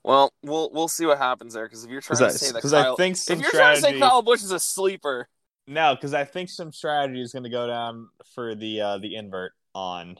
Well, 0.04 0.32
we'll 0.43 0.69
we'll 0.71 0.88
see 0.88 1.06
what 1.06 1.17
happens 1.17 1.54
there 1.54 1.65
because 1.65 1.84
if 1.84 1.91
you're 1.91 2.01
trying 2.01 2.19
to 2.19 2.32
say 2.32 2.51
that 2.51 2.65
I, 2.65 2.84
Kyle, 2.84 2.95
think 2.95 3.17
some 3.17 3.38
if 3.38 3.41
you're 3.41 3.51
trying 3.51 3.75
to 3.75 3.82
say 3.82 3.99
Kyle 3.99 4.21
Busch 4.21 4.43
is 4.43 4.51
a 4.51 4.60
sleeper, 4.60 5.28
No, 5.67 5.95
because 5.95 6.13
I 6.13 6.23
think 6.25 6.49
some 6.49 6.71
strategy 6.71 7.21
is 7.21 7.32
going 7.34 7.43
to 7.43 7.49
go 7.49 7.67
down 7.67 8.10
for 8.34 8.56
the 8.56 8.82
uh, 8.82 8.97
the 8.99 9.15
invert 9.15 9.54
on 9.73 10.17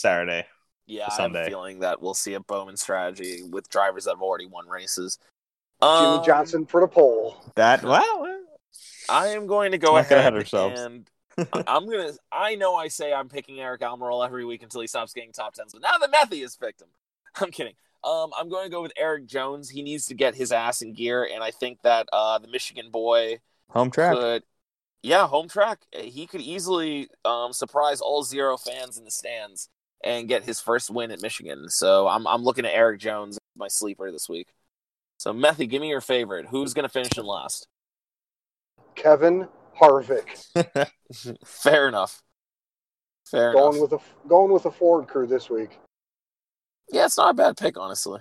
Saturday. 0.00 0.46
yeah, 0.86 1.08
I 1.10 1.22
have 1.22 1.34
a 1.34 1.46
feeling 1.46 1.80
that 1.80 2.02
we'll 2.02 2.14
see 2.14 2.34
a 2.34 2.40
Bowman 2.40 2.76
strategy 2.76 3.42
with 3.48 3.68
drivers 3.68 4.04
that 4.04 4.10
have 4.12 4.22
already 4.22 4.46
won 4.46 4.68
races. 4.68 5.18
Jimmy 5.80 6.16
Um, 6.18 6.24
Johnson 6.24 6.66
for 6.66 6.80
the 6.80 6.88
pole. 6.88 7.36
That 7.54 7.82
well, 7.84 8.40
I 9.08 9.28
am 9.28 9.46
going 9.46 9.72
to 9.72 9.78
go 9.78 9.92
Let's 9.94 10.10
not 10.10 10.16
get 10.16 10.18
ahead 10.18 10.34
ahead 10.34 10.34
of 10.34 10.38
ourselves. 10.40 10.80
and 10.80 11.10
I- 11.52 11.64
I'm 11.76 11.88
gonna. 11.88 12.12
I 12.32 12.56
know 12.56 12.74
I 12.74 12.88
say 12.88 13.12
I'm 13.12 13.28
picking 13.28 13.56
Aric 13.56 13.78
Almirola 13.80 14.26
every 14.26 14.44
week 14.44 14.62
until 14.62 14.80
he 14.80 14.86
stops 14.86 15.12
getting 15.12 15.32
top 15.32 15.54
tens, 15.54 15.72
but 15.72 15.82
now 15.82 15.96
that 16.00 16.12
Methy 16.12 16.40
has 16.42 16.56
picked 16.56 16.82
him, 16.82 16.88
I'm 17.36 17.50
kidding. 17.50 17.74
Um, 18.04 18.30
I'm 18.38 18.48
going 18.48 18.64
to 18.64 18.70
go 18.70 18.80
with 18.82 18.92
Erik 18.96 19.26
Jones. 19.26 19.70
He 19.70 19.82
needs 19.82 20.06
to 20.06 20.14
get 20.14 20.34
his 20.36 20.52
ass 20.52 20.82
in 20.82 20.92
gear, 20.94 21.28
and 21.32 21.42
I 21.42 21.50
think 21.50 21.82
that 21.82 22.08
uh, 22.12 22.38
the 22.38 22.46
Michigan 22.48 22.90
boy 22.90 23.38
Home 23.70 23.90
track. 23.90 24.14
could, 24.14 24.42
yeah, 25.02 25.26
home 25.26 25.48
track. 25.48 25.80
He 25.92 26.26
could 26.26 26.40
easily 26.40 27.08
um, 27.24 27.52
surprise 27.52 28.00
all 28.00 28.22
zero 28.22 28.56
fans 28.56 28.98
in 28.98 29.04
the 29.04 29.10
stands 29.10 29.68
and 30.04 30.28
get 30.28 30.44
his 30.44 30.60
first 30.60 30.90
win 30.90 31.10
at 31.10 31.20
Michigan. 31.22 31.68
So 31.68 32.06
I'm 32.08 32.26
I'm 32.26 32.42
looking 32.44 32.64
at 32.64 32.72
Erik 32.72 33.00
Jones, 33.00 33.36
my 33.56 33.68
sleeper 33.68 34.10
this 34.12 34.28
week. 34.28 34.48
So 35.18 35.34
Methy, 35.34 35.68
give 35.68 35.82
me 35.82 35.88
your 35.88 36.00
favorite. 36.00 36.46
Who's 36.46 36.74
going 36.74 36.84
to 36.84 36.88
finish 36.88 37.18
in 37.18 37.24
last? 37.24 37.66
Kevin 38.94 39.48
Harvick 39.78 40.44
Fair 41.44 41.88
enough. 41.88 42.22
Fair 43.30 43.52
going 43.52 43.76
enough. 43.76 43.90
with 43.90 44.00
a 44.00 44.28
going 44.28 44.52
with 44.52 44.64
a 44.64 44.70
Ford 44.70 45.06
crew 45.06 45.26
this 45.26 45.50
week. 45.50 45.78
Yeah, 46.90 47.04
it's 47.04 47.16
not 47.16 47.30
a 47.30 47.34
bad 47.34 47.56
pick, 47.56 47.78
honestly. 47.78 48.20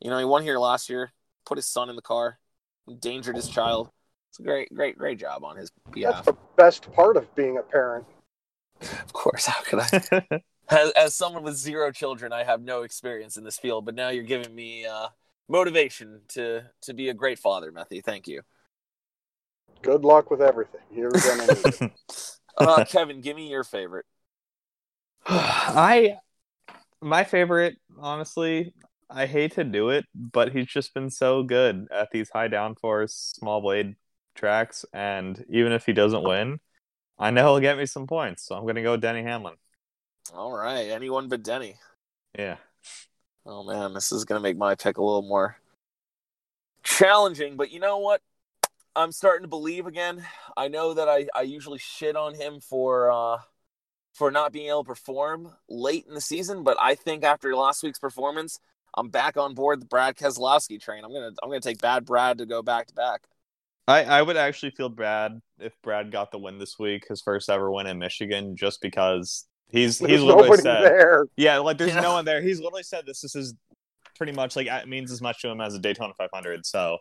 You 0.00 0.10
know, 0.10 0.18
he 0.18 0.24
won 0.24 0.42
here 0.42 0.58
last 0.58 0.90
year, 0.90 1.12
put 1.46 1.58
his 1.58 1.66
son 1.66 1.88
in 1.88 1.96
the 1.96 2.02
car, 2.02 2.38
endangered 2.86 3.36
his 3.36 3.48
child. 3.48 3.90
It's 4.30 4.38
a 4.38 4.42
great, 4.42 4.72
great, 4.74 4.98
great 4.98 5.18
job 5.18 5.44
on 5.44 5.56
his 5.56 5.70
behalf. 5.90 6.16
That's 6.16 6.26
the 6.26 6.36
best 6.56 6.92
part 6.92 7.16
of 7.16 7.34
being 7.34 7.56
a 7.56 7.62
parent. 7.62 8.04
Of 8.82 9.12
course, 9.12 9.46
how 9.46 9.62
could 9.62 9.80
I? 9.80 10.40
As, 10.68 10.90
as 10.96 11.14
someone 11.14 11.44
with 11.44 11.54
zero 11.54 11.92
children, 11.92 12.32
I 12.32 12.42
have 12.42 12.60
no 12.60 12.82
experience 12.82 13.36
in 13.36 13.44
this 13.44 13.56
field, 13.56 13.84
but 13.84 13.94
now 13.94 14.08
you're 14.08 14.24
giving 14.24 14.52
me 14.52 14.84
uh, 14.84 15.06
motivation 15.48 16.20
to 16.28 16.62
to 16.82 16.94
be 16.94 17.08
a 17.08 17.14
great 17.14 17.38
father, 17.38 17.72
Methy. 17.72 18.02
Thank 18.02 18.28
you. 18.28 18.42
Good 19.82 20.04
luck 20.04 20.30
with 20.30 20.42
everything. 20.42 20.80
You're 20.92 21.10
gonna 21.10 21.46
need 21.46 21.66
it. 21.66 21.92
Uh, 22.58 22.86
Kevin, 22.86 23.20
give 23.20 23.36
me 23.36 23.50
your 23.50 23.64
favorite. 23.64 24.06
I 25.26 26.16
my 27.02 27.22
favorite, 27.24 27.76
honestly, 28.00 28.72
I 29.10 29.26
hate 29.26 29.52
to 29.56 29.64
do 29.64 29.90
it, 29.90 30.06
but 30.14 30.52
he's 30.52 30.66
just 30.66 30.94
been 30.94 31.10
so 31.10 31.42
good 31.42 31.86
at 31.90 32.10
these 32.12 32.30
high 32.30 32.48
downforce, 32.48 33.10
small 33.10 33.60
blade 33.60 33.96
tracks, 34.34 34.84
and 34.92 35.44
even 35.50 35.72
if 35.72 35.84
he 35.84 35.92
doesn't 35.92 36.22
win, 36.22 36.60
I 37.18 37.30
know 37.30 37.44
he'll 37.44 37.60
get 37.60 37.76
me 37.78 37.86
some 37.86 38.06
points. 38.06 38.46
So 38.46 38.54
I'm 38.54 38.66
gonna 38.66 38.82
go 38.82 38.92
with 38.92 39.02
Denny 39.02 39.22
Hamlin. 39.22 39.56
All 40.34 40.56
right, 40.56 40.88
anyone 40.88 41.28
but 41.28 41.42
Denny. 41.42 41.76
Yeah. 42.38 42.56
Oh 43.48 43.62
man, 43.62 43.94
this 43.94 44.10
is 44.10 44.24
gonna 44.24 44.40
make 44.40 44.56
my 44.56 44.74
pick 44.74 44.98
a 44.98 45.02
little 45.02 45.22
more 45.22 45.56
challenging, 46.82 47.56
but 47.56 47.70
you 47.70 47.78
know 47.78 47.98
what? 47.98 48.20
I'm 48.96 49.12
starting 49.12 49.42
to 49.42 49.48
believe 49.48 49.86
again. 49.86 50.24
I 50.56 50.68
know 50.68 50.94
that 50.94 51.08
I, 51.08 51.28
I 51.34 51.42
usually 51.42 51.78
shit 51.78 52.16
on 52.16 52.34
him 52.34 52.60
for 52.60 53.10
uh 53.10 53.38
for 54.14 54.32
not 54.32 54.52
being 54.52 54.68
able 54.68 54.82
to 54.82 54.88
perform 54.88 55.52
late 55.68 56.06
in 56.08 56.14
the 56.14 56.20
season, 56.20 56.64
but 56.64 56.76
I 56.80 56.96
think 56.96 57.22
after 57.22 57.54
last 57.54 57.82
week's 57.82 57.98
performance, 57.98 58.58
I'm 58.96 59.10
back 59.10 59.36
on 59.36 59.54
board 59.54 59.80
the 59.80 59.86
Brad 59.86 60.16
Keselowski 60.16 60.80
train. 60.80 61.04
I'm 61.04 61.12
gonna 61.12 61.32
I'm 61.40 61.48
gonna 61.48 61.60
take 61.60 61.80
bad 61.80 62.04
Brad 62.04 62.38
to 62.38 62.46
go 62.46 62.62
back 62.62 62.88
to 62.88 62.94
back. 62.94 63.28
I, 63.86 64.02
I 64.02 64.22
would 64.22 64.36
actually 64.36 64.70
feel 64.70 64.88
bad 64.88 65.40
if 65.60 65.72
Brad 65.82 66.10
got 66.10 66.32
the 66.32 66.38
win 66.38 66.58
this 66.58 66.76
week, 66.80 67.06
his 67.08 67.22
first 67.22 67.48
ever 67.48 67.70
win 67.70 67.86
in 67.86 68.00
Michigan, 68.00 68.56
just 68.56 68.80
because 68.80 69.46
he's 69.70 69.98
There's 69.98 70.10
he's 70.12 70.22
literally 70.22 70.56
said 70.58 70.82
there. 70.84 71.24
Yeah, 71.36 71.58
like 71.58 71.78
there's 71.78 71.94
Yeah. 71.94 72.00
no 72.00 72.12
one 72.14 72.24
there. 72.24 72.40
He's 72.40 72.60
literally 72.60 72.82
said 72.82 73.06
this. 73.06 73.20
This 73.20 73.34
is 73.34 73.54
pretty 74.16 74.32
much 74.32 74.56
like 74.56 74.66
it 74.66 74.88
means 74.88 75.10
as 75.12 75.20
much 75.20 75.42
to 75.42 75.48
him 75.48 75.60
as 75.60 75.74
a 75.74 75.78
Daytona 75.78 76.12
500. 76.16 76.64
So, 76.66 76.98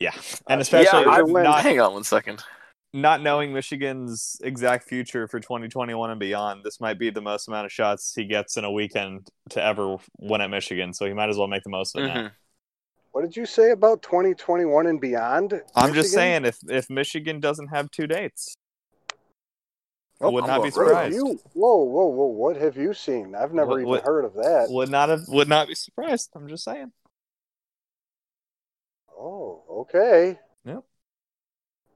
yeah, 0.00 0.12
and 0.48 0.58
Uh, 0.58 0.62
especially 0.62 1.02
yeah, 1.04 1.10
I- 1.10 1.22
with 1.22 1.42
not 1.44 1.62
hang 1.62 1.80
on 1.80 1.92
one 1.92 2.04
second. 2.04 2.42
not 2.92 3.20
knowing 3.20 3.52
Michigan's 3.52 4.36
exact 4.42 4.88
future 4.88 5.28
for 5.28 5.38
2021 5.40 6.10
and 6.10 6.18
beyond, 6.20 6.64
this 6.64 6.80
might 6.80 6.98
be 6.98 7.10
the 7.10 7.20
most 7.20 7.48
amount 7.48 7.66
of 7.66 7.72
shots 7.72 8.14
he 8.14 8.24
gets 8.24 8.56
in 8.56 8.64
a 8.64 8.70
weekend 8.72 9.28
to 9.50 9.62
ever 9.62 9.96
win 10.18 10.40
at 10.40 10.48
Michigan. 10.50 10.94
So 10.94 11.04
he 11.06 11.12
might 11.12 11.28
as 11.28 11.36
well 11.36 11.48
make 11.48 11.62
the 11.64 11.70
most 11.70 11.94
of 11.96 12.04
it 12.04 12.06
now. 12.08 12.14
Mhm. 12.14 12.32
What 13.12 13.22
did 13.22 13.36
you 13.36 13.46
say 13.46 13.70
about 13.70 14.02
2021 14.02 14.86
and 14.86 15.00
beyond? 15.00 15.62
I'm 15.74 15.94
just 15.94 16.12
saying, 16.12 16.44
if 16.44 16.58
if 16.68 16.88
Michigan 16.90 17.40
doesn't 17.40 17.68
have 17.68 17.90
two 17.90 18.06
dates, 18.06 18.54
I 18.54 18.60
Oh, 20.20 20.30
would 20.30 20.46
not 20.46 20.62
be 20.62 20.70
What 20.70 20.86
have 20.86 20.86
surprised. 20.88 21.14
you? 21.16 21.40
Whoa, 21.52 21.76
whoa, 21.84 22.06
whoa! 22.06 22.26
What 22.26 22.56
have 22.56 22.76
you 22.76 22.94
seen? 22.94 23.34
I've 23.34 23.52
never 23.52 23.70
What- 23.70 23.76
even 23.80 23.88
what- 23.90 24.02
heard 24.04 24.24
of 24.24 24.34
that. 24.34 24.68
Would 24.70 24.90
not 24.90 25.08
have 25.10 25.28
would 25.28 25.48
not 25.48 25.68
be 25.68 25.74
surprised. 25.74 26.30
I'm 26.34 26.48
just 26.48 26.64
saying. 26.64 26.92
Oh, 29.18 29.62
okay. 29.88 30.38
Yep. 30.64 30.84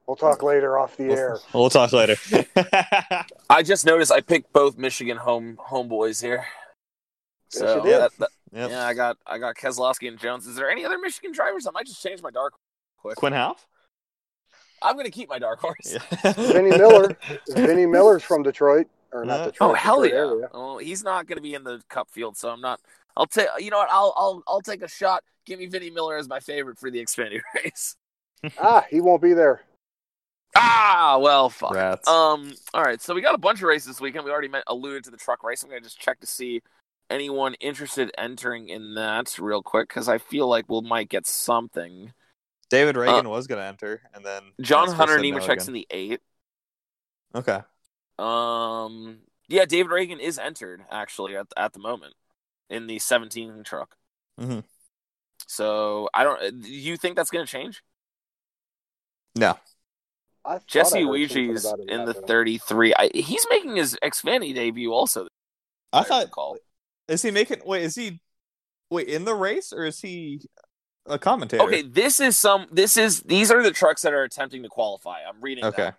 We'll 0.07 0.17
talk 0.17 0.43
later 0.43 0.79
off 0.79 0.97
the 0.97 1.05
We'll, 1.09 1.19
air. 1.19 1.39
we'll 1.55 1.71
talk 1.71 1.93
later. 1.93 2.17
I 3.51 3.63
just 3.63 3.87
noticed 3.87 4.11
I 4.11 4.21
picked 4.21 4.53
both 4.53 4.77
Michigan 4.77 5.17
home 5.17 5.59
homeboys 5.71 6.21
here. 6.23 6.45
Yes, 7.53 7.61
So 7.63 7.77
you 7.77 7.83
did. 7.83 8.01
that- 8.01 8.17
that- 8.19 8.31
Yep. 8.53 8.71
yeah, 8.71 8.85
I 8.85 8.95
got 8.95 9.17
I 9.25 9.39
got 9.39 9.55
Keselowski 9.55 10.09
and 10.09 10.19
Jones. 10.19 10.45
Is 10.49 10.57
there 10.57 10.69
any 10.69 10.85
other 10.85 10.99
Michigan 10.99 11.31
drivers? 11.31 11.69
I 11.69 11.71
might 11.71 11.87
just 11.87 12.03
change 12.03 12.21
my 12.21 12.33
dark 12.33 12.53
quick. 12.99 13.15
Quin 13.17 13.33
Houff. 13.33 13.65
I'm 14.83 14.97
gonna 14.97 15.11
keep 15.11 15.29
my 15.29 15.39
dark 15.39 15.61
horse. 15.61 15.97
Vinnie 16.37 16.71
Miller. 16.71 17.17
Vinnie 17.49 17.87
Miller's 17.87 18.23
from 18.23 18.43
Detroit, 18.43 18.87
or 19.13 19.25
not 19.25 19.47
Detroit. 19.47 19.71
Oh 19.71 19.75
hell 19.75 20.03
Detroit 20.03 20.13
yeah! 20.13 20.33
area. 20.33 20.49
Oh, 20.53 20.79
he's 20.79 21.03
not 21.03 21.27
going 21.27 21.37
to 21.37 21.43
be 21.43 21.55
in 21.55 21.65
the 21.65 21.83
Cup 21.89 22.11
field, 22.11 22.37
so 22.37 22.51
I'm 22.51 22.61
not. 22.61 22.81
I'll 23.17 23.27
take. 23.27 23.49
You 23.59 23.71
know 23.71 23.79
what? 23.79 23.89
I'll 23.91 24.15
I'll 24.17 24.43
I'll 24.47 24.63
take 24.63 24.83
a 24.83 24.89
shot. 24.89 25.23
Give 25.47 25.59
me 25.59 25.67
Vinnie 25.67 25.91
Miller 25.91 26.17
as 26.17 26.29
my 26.29 26.41
favorite 26.41 26.79
for 26.79 26.91
the 26.91 26.99
Xfinity 26.99 27.41
race. 27.57 27.97
Ah, 28.59 28.85
he 28.91 29.01
won't 29.01 29.23
be 29.23 29.35
there. 29.35 29.63
Ah, 30.57 31.19
well, 31.21 31.49
fuck. 31.51 31.75
Rats. 31.75 32.09
Um. 32.09 32.53
All 32.75 32.83
right. 32.83 33.01
So 33.01 33.15
we 33.15 33.21
got 33.21 33.35
a 33.35 33.39
bunch 33.39 33.59
of 33.61 33.69
races 33.69 33.87
this 33.87 34.01
weekend. 34.01 34.25
We 34.25 34.31
already 34.31 34.49
met, 34.49 34.65
alluded 34.67 35.05
to 35.05 35.11
the 35.11 35.17
truck 35.17 35.45
race. 35.45 35.63
I'm 35.63 35.69
gonna 35.69 35.81
just 35.81 36.01
check 36.01 36.21
to 36.21 36.27
see 36.27 36.63
anyone 37.09 37.55
interested 37.55 38.11
entering 38.17 38.69
in 38.69 38.95
that 38.95 39.39
real 39.39 39.63
quick 39.63 39.89
because 39.89 40.09
I 40.09 40.19
feel 40.19 40.49
like 40.49 40.69
we 40.69 40.75
will 40.75 40.83
might 40.83 41.09
get 41.09 41.27
something. 41.27 42.13
David 42.71 42.97
Reagan 42.97 43.29
was 43.29 43.47
going 43.47 43.61
to 43.61 43.67
enter, 43.67 44.01
and 44.15 44.25
then 44.25 44.43
Uh, 44.59 44.63
John 44.63 44.89
Hunter 44.91 45.19
said 45.19 45.23
no 45.23 45.39
Nemechek's 45.39 45.69
in 45.69 45.75
the 45.75 45.87
eight. 45.91 46.21
Okay. 47.35 47.61
Um. 48.19 49.19
Yeah, 49.49 49.65
David 49.65 49.91
Reagan 49.91 50.21
is 50.21 50.39
entered 50.39 50.85
actually 50.91 51.37
at 51.37 51.47
at 51.57 51.73
the 51.73 51.81
moment 51.81 52.15
in 52.71 52.87
the 52.87 53.01
17 53.01 53.65
truck. 53.65 53.97
Mm-hmm. 54.41 54.61
So 55.47 56.09
I 56.15 56.25
don't. 56.25 56.63
Do 56.63 56.73
you 56.73 56.97
think 56.97 57.17
that's 57.17 57.31
going 57.31 57.45
to 57.45 57.51
change? 57.51 57.83
No. 59.37 59.59
I 60.45 60.59
Jesse 60.67 61.01
I 61.01 61.03
heard 61.03 61.11
Iwuji's 61.11 61.75
in 61.89 62.05
the 62.05 62.15
33. 62.15 62.95
I, 62.95 63.11
he's 63.13 63.47
making 63.51 63.77
his 63.77 63.97
Xfinity 64.03 64.55
debut 64.55 64.93
also. 64.93 65.27
I 65.93 66.05
thought 66.05 66.31
call. 66.31 66.57
is 67.09 67.23
he 67.23 67.31
making? 67.31 67.63
Wait, 67.65 67.83
is 67.83 67.97
he? 67.97 68.21
Wait, 68.91 69.09
in 69.09 69.25
the 69.25 69.35
race 69.35 69.73
or 69.73 69.85
is 69.85 70.01
he 70.01 70.41
a 71.11 71.19
commentator? 71.19 71.63
Okay, 71.65 71.83
this 71.83 72.21
is 72.21 72.37
some. 72.37 72.67
This 72.73 72.97
is 72.97 73.23
these 73.23 73.51
are 73.51 73.63
the 73.63 73.71
trucks 73.73 74.03
that 74.03 74.13
are 74.13 74.23
attempting 74.23 74.63
to 74.63 74.69
qualify. 74.69 75.19
I'm 75.29 75.41
reading. 75.41 75.65
Okay. 75.65 75.85
that. 75.85 75.99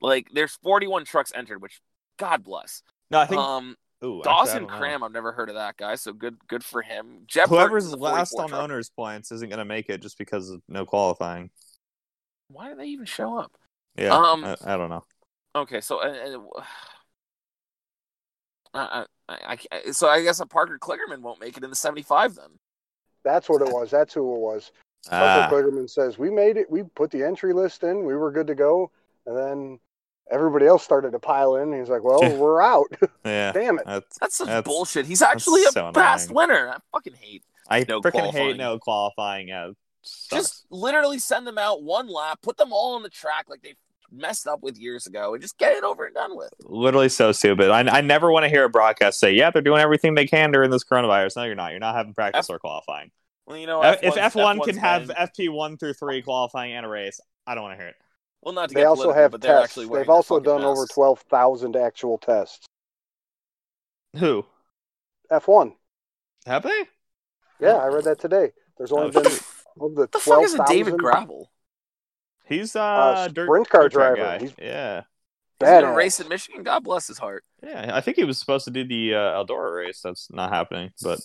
Like 0.00 0.28
there's 0.32 0.56
41 0.62 1.04
trucks 1.04 1.32
entered, 1.34 1.60
which 1.60 1.80
God 2.18 2.44
bless. 2.44 2.82
No, 3.10 3.20
I 3.20 3.26
think 3.26 3.40
um, 3.40 3.76
ooh, 4.04 4.20
actually, 4.20 4.22
Dawson 4.22 4.62
know. 4.66 4.78
Cram. 4.78 5.02
I've 5.02 5.12
never 5.12 5.32
heard 5.32 5.48
of 5.48 5.56
that 5.56 5.76
guy. 5.76 5.94
So 5.94 6.12
good. 6.12 6.36
Good 6.48 6.64
for 6.64 6.82
him. 6.82 7.20
Jeff 7.26 7.48
Whoever's 7.48 7.92
last 7.94 8.34
on 8.34 8.48
truck. 8.48 8.62
owners 8.62 8.90
points 8.90 9.32
isn't 9.32 9.48
going 9.48 9.58
to 9.58 9.64
make 9.64 9.88
it 9.88 10.02
just 10.02 10.18
because 10.18 10.50
of 10.50 10.62
no 10.68 10.84
qualifying. 10.84 11.50
Why 12.48 12.70
do 12.70 12.76
they 12.76 12.86
even 12.86 13.06
show 13.06 13.38
up? 13.38 13.52
Yeah, 13.96 14.14
Um, 14.14 14.44
I, 14.44 14.56
I 14.64 14.76
don't 14.76 14.90
know. 14.90 15.04
Okay, 15.56 15.80
so 15.80 16.00
uh, 16.00 16.38
uh, 18.74 19.04
I, 19.28 19.34
I, 19.44 19.58
I, 19.72 19.90
so 19.90 20.08
I 20.08 20.22
guess 20.22 20.40
a 20.40 20.46
Parker 20.46 20.78
Kligerman 20.80 21.20
won't 21.20 21.40
make 21.40 21.56
it 21.56 21.64
in 21.64 21.70
the 21.70 21.76
75 21.76 22.36
then. 22.36 22.50
That's 23.28 23.48
what 23.48 23.60
it 23.62 23.68
was. 23.72 23.90
That's 23.90 24.14
who 24.14 24.34
it 24.34 24.40
was. 24.40 24.72
Ah, 25.10 25.48
Michael 25.50 25.70
Kligerman 25.70 25.90
says 25.90 26.18
we 26.18 26.30
made 26.30 26.56
it. 26.56 26.70
We 26.70 26.82
put 26.82 27.10
the 27.10 27.22
entry 27.22 27.52
list 27.52 27.82
in. 27.82 28.04
We 28.04 28.16
were 28.16 28.30
good 28.32 28.46
to 28.48 28.54
go, 28.54 28.90
and 29.26 29.36
then 29.36 29.78
everybody 30.30 30.66
else 30.66 30.82
started 30.82 31.12
to 31.12 31.18
pile 31.18 31.56
in. 31.56 31.72
He's 31.78 31.88
like, 31.90 32.02
"Well, 32.02 32.20
we're 32.38 32.60
out. 32.62 32.86
yeah, 33.24 33.52
Damn 33.52 33.78
it!" 33.78 33.84
that's, 33.86 34.18
That's 34.18 34.38
That's- 34.38 34.64
bullshit. 34.64 35.06
He's 35.06 35.22
actually 35.22 35.62
a 35.64 35.70
so 35.72 35.92
past 35.92 36.30
annoying. 36.30 36.48
winner. 36.48 36.68
I 36.70 36.78
fucking 36.92 37.14
hate. 37.14 37.42
I 37.68 37.84
No 37.88 38.00
freaking 38.00 38.12
qualifying. 38.12 38.46
hate 38.46 38.56
no 38.56 38.78
qualifying. 38.78 39.48
Yeah. 39.48 39.70
Just 40.30 40.64
literally 40.70 41.18
send 41.18 41.46
them 41.46 41.58
out 41.58 41.82
one 41.82 42.08
lap, 42.08 42.38
put 42.42 42.56
them 42.56 42.72
all 42.72 42.94
on 42.94 43.02
the 43.02 43.10
track 43.10 43.44
like 43.50 43.60
they 43.62 43.74
messed 44.10 44.46
up 44.46 44.62
with 44.62 44.78
years 44.78 45.06
ago, 45.06 45.34
and 45.34 45.42
just 45.42 45.58
get 45.58 45.74
it 45.76 45.84
over 45.84 46.04
and 46.06 46.14
done 46.14 46.36
with. 46.36 46.50
literally 46.64 47.08
so 47.08 47.32
stupid. 47.32 47.70
I, 47.70 47.80
I 47.98 48.00
never 48.00 48.30
want 48.32 48.44
to 48.44 48.48
hear 48.48 48.64
a 48.64 48.68
broadcast 48.68 49.18
say, 49.20 49.32
"Yeah, 49.32 49.50
they're 49.50 49.62
doing 49.62 49.80
everything 49.80 50.14
they 50.14 50.26
can 50.26 50.50
during 50.52 50.70
this 50.70 50.84
coronavirus." 50.84 51.36
No, 51.36 51.44
you're 51.44 51.54
not. 51.54 51.70
You're 51.72 51.80
not 51.80 51.94
having 51.94 52.14
practice 52.14 52.48
F- 52.50 52.54
or 52.54 52.58
qualifying. 52.58 53.10
Well, 53.46 53.56
you 53.56 53.66
know, 53.66 53.80
F- 53.82 54.00
if 54.02 54.14
F1's 54.14 54.34
F1 54.34 54.64
can 54.64 54.74
F1's 54.76 54.78
have 54.78 55.08
FP 55.08 55.50
one 55.52 55.76
through 55.78 55.94
three 55.94 56.22
qualifying 56.22 56.72
and 56.72 56.84
a 56.84 56.88
race, 56.88 57.20
I 57.46 57.54
don't 57.54 57.64
want 57.64 57.78
to 57.78 57.82
hear 57.82 57.88
it. 57.88 57.96
well, 58.42 58.54
not 58.54 58.68
to 58.68 58.74
They 58.74 58.80
get 58.82 58.86
also 58.86 59.12
have 59.12 59.30
but 59.32 59.40
they're 59.40 59.52
tests. 59.60 59.70
actually 59.72 59.86
wearing 59.86 60.04
They've 60.04 60.10
also 60.10 60.34
fucking 60.36 60.44
done 60.52 60.64
over 60.64 60.86
twelve 60.86 61.20
thousand 61.30 61.76
actual 61.76 62.18
tests. 62.18 62.66
Who 64.16 64.44
F 65.30 65.48
one. 65.48 65.74
have 66.46 66.62
they? 66.62 66.84
Yeah, 67.60 67.74
I 67.74 67.86
read 67.88 68.04
that 68.04 68.20
today. 68.20 68.52
There's 68.76 68.92
only 68.92 69.08
Oh, 69.08 69.10
been 69.10 69.26
of 69.26 69.32
the 69.32 69.44
What 69.76 70.12
the 70.12 70.18
fuck 70.18 70.22
twelve 70.24 70.44
is 70.44 70.54
a 70.54 70.64
David 70.66 70.84
thousand. 70.84 70.98
Gravel? 70.98 71.50
He's 72.48 72.74
uh, 72.76 72.80
Uh, 72.82 73.28
dirt, 73.28 73.46
sprint 73.46 73.68
car 73.68 73.82
dirt 73.82 73.92
track 73.92 74.14
driver. 74.16 74.38
guy. 74.38 74.38
He's- 74.44 74.54
Yeah, 74.58 75.02
He's 75.60 75.68
gonna 75.68 75.92
race 75.94 76.20
in 76.20 76.28
Michigan. 76.28 76.62
God 76.62 76.84
bless 76.84 77.06
his 77.08 77.18
heart. 77.18 77.44
Yeah, 77.62 77.90
I 77.94 78.00
think 78.00 78.16
he 78.16 78.24
was 78.24 78.38
supposed 78.38 78.64
to 78.66 78.70
do 78.70 78.84
the 78.86 79.14
uh, 79.14 79.44
Eldora 79.44 79.76
race. 79.76 80.00
That's 80.02 80.30
not 80.30 80.50
happening, 80.50 80.92
but 81.02 81.18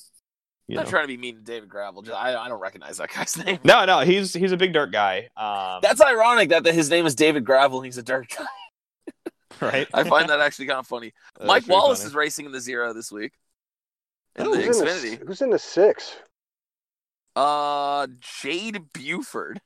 you 0.68 0.78
I'm 0.78 0.86
not 0.86 0.90
trying 0.90 1.04
to 1.04 1.08
be 1.08 1.18
mean 1.18 1.36
to 1.36 1.42
David 1.42 1.70
Gravel. 1.70 2.02
Just, 2.02 2.18
I, 2.18 2.36
I 2.36 2.48
don't 2.50 2.60
recognize 2.60 2.98
that 2.98 3.10
guy's 3.14 3.38
name. 3.46 3.60
No, 3.64 3.86
no, 3.86 4.00
he's 4.00 4.34
he's 4.34 4.52
a 4.52 4.58
big 4.58 4.74
dirt 4.74 4.92
guy. 4.92 5.30
Um, 5.38 5.80
That's 5.84 6.02
ironic 6.02 6.50
that, 6.50 6.64
that 6.64 6.74
his 6.74 6.90
name 6.90 7.06
is 7.06 7.14
David 7.16 7.46
Gravel 7.46 7.80
and 7.80 7.86
he's 7.86 7.98
a 8.00 8.04
dirt 8.04 8.28
guy. 8.36 8.46
right. 9.62 9.88
I 9.94 10.04
find 10.04 10.30
that 10.30 10.40
actually 10.40 10.66
kind 10.66 10.80
of 10.80 10.88
funny. 10.88 11.14
That's 11.36 11.48
Mike 11.48 11.64
pretty 11.66 11.74
Wallace 11.74 12.00
funny. 12.00 12.08
is 12.10 12.16
racing 12.16 12.46
in 12.48 12.52
the 12.52 12.60
zero 12.62 12.92
this 12.94 13.12
week. 13.12 13.34
In 14.36 14.46
Who's 14.46 14.58
the 14.58 14.64
in 14.64 14.72
the, 14.72 14.74
Xfinity. 15.18 15.28
who's 15.28 15.42
in 15.44 15.50
the 15.52 15.60
six? 15.60 16.16
Uh, 17.36 18.08
Jade 18.42 18.92
Buford. 18.94 19.62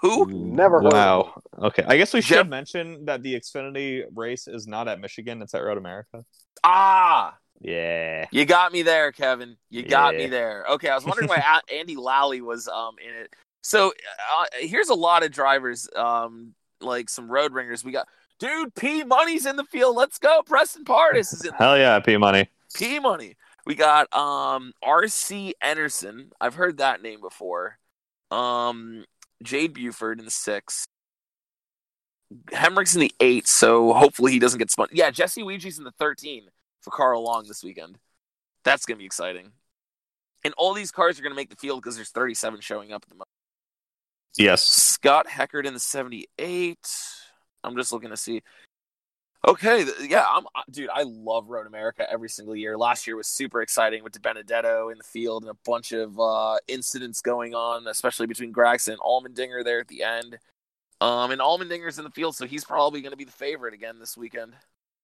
Who? 0.00 0.26
Never 0.26 0.80
heard 0.80 0.86
of 0.88 0.92
Wow. 0.92 1.42
Okay, 1.58 1.84
I 1.86 1.96
guess 1.96 2.12
we 2.12 2.20
should 2.20 2.34
Jeff- 2.36 2.48
mention 2.48 3.04
that 3.06 3.22
the 3.22 3.34
Xfinity 3.34 4.04
race 4.14 4.46
is 4.48 4.66
not 4.66 4.88
at 4.88 5.00
Michigan; 5.00 5.40
it's 5.42 5.54
at 5.54 5.62
Road 5.62 5.78
America. 5.78 6.24
Ah, 6.64 7.36
Yeah. 7.60 8.26
you 8.32 8.44
got 8.44 8.72
me 8.72 8.82
there, 8.82 9.12
Kevin. 9.12 9.56
You 9.70 9.82
got 9.82 10.14
me 10.16 10.26
there. 10.26 10.64
Okay, 10.70 10.88
I 10.88 10.94
was 10.94 11.04
wondering 11.04 11.28
why 11.28 11.60
Andy 11.72 11.96
Lally 11.96 12.40
was 12.40 12.68
um 12.68 12.96
in 13.06 13.14
it. 13.14 13.34
So 13.62 13.88
uh, 14.38 14.44
here's 14.60 14.88
a 14.90 14.94
lot 14.94 15.24
of 15.24 15.32
drivers, 15.32 15.88
um, 15.96 16.54
like 16.80 17.08
some 17.08 17.30
road 17.30 17.52
ringers. 17.52 17.84
We 17.84 17.92
got 17.92 18.06
dude 18.38 18.74
P 18.74 19.02
Money's 19.04 19.46
in 19.46 19.56
the 19.56 19.64
field. 19.64 19.96
Let's 19.96 20.18
go. 20.18 20.42
Preston 20.44 20.84
Pardus 20.84 21.32
is 21.32 21.44
in 21.44 21.52
Hell 21.58 21.78
yeah, 21.78 21.98
P 22.00 22.16
Money. 22.16 22.48
P 22.74 22.98
Money. 22.98 23.36
We 23.64 23.74
got 23.74 24.12
um 24.14 24.72
RC 24.84 25.52
Enerson. 25.64 26.30
I've 26.40 26.54
heard 26.54 26.78
that 26.78 27.02
name 27.02 27.20
before. 27.20 27.78
Um 28.30 29.04
Jade 29.42 29.74
Buford 29.74 30.18
in 30.18 30.24
the 30.24 30.30
six. 30.30 30.86
Hemric's 32.52 32.94
in 32.94 33.00
the 33.00 33.14
eight, 33.20 33.46
so 33.46 33.92
hopefully 33.92 34.32
he 34.32 34.38
doesn't 34.38 34.58
get 34.58 34.70
spun. 34.70 34.88
Yeah, 34.92 35.10
Jesse 35.10 35.42
Iwuji's 35.42 35.78
in 35.78 35.84
the 35.84 35.92
thirteen 35.92 36.48
for 36.80 36.90
Carl 36.90 37.22
Long 37.22 37.46
this 37.46 37.62
weekend. 37.62 37.98
That's 38.64 38.84
gonna 38.84 38.98
be 38.98 39.06
exciting. 39.06 39.52
And 40.44 40.54
all 40.56 40.74
these 40.74 40.90
cars 40.90 41.18
are 41.18 41.22
gonna 41.22 41.34
make 41.34 41.50
the 41.50 41.56
field 41.56 41.82
because 41.82 41.96
there's 41.96 42.10
37 42.10 42.60
showing 42.60 42.92
up 42.92 43.02
at 43.04 43.08
the 43.08 43.14
moment. 43.14 43.28
Yes. 44.36 44.62
Scott 44.62 45.26
Heckert 45.28 45.66
in 45.66 45.74
the 45.74 45.80
78. 45.80 46.78
I'm 47.64 47.76
just 47.76 47.92
looking 47.92 48.10
to 48.10 48.16
see. 48.16 48.42
Okay, 49.46 49.84
yeah, 50.02 50.24
I'm 50.28 50.44
dude. 50.70 50.90
I 50.92 51.04
love 51.04 51.48
Road 51.48 51.66
America 51.66 52.06
every 52.10 52.28
single 52.28 52.56
year. 52.56 52.76
Last 52.76 53.06
year 53.06 53.16
was 53.16 53.28
super 53.28 53.62
exciting 53.62 54.02
with 54.02 54.12
DiBenedetto 54.20 54.90
in 54.90 54.98
the 54.98 55.04
field 55.04 55.44
and 55.44 55.50
a 55.50 55.56
bunch 55.64 55.92
of 55.92 56.18
uh, 56.18 56.56
incidents 56.66 57.20
going 57.20 57.54
on, 57.54 57.86
especially 57.86 58.26
between 58.26 58.50
Gregson 58.50 58.94
and 58.94 59.00
Allmendinger 59.00 59.64
there 59.64 59.80
at 59.80 59.88
the 59.88 60.02
end. 60.02 60.38
Um, 61.00 61.30
and 61.30 61.40
Allmendinger's 61.40 61.98
in 61.98 62.04
the 62.04 62.10
field, 62.10 62.34
so 62.34 62.46
he's 62.46 62.64
probably 62.64 63.02
going 63.02 63.10
to 63.12 63.16
be 63.16 63.24
the 63.24 63.32
favorite 63.32 63.74
again 63.74 63.98
this 63.98 64.16
weekend. 64.16 64.54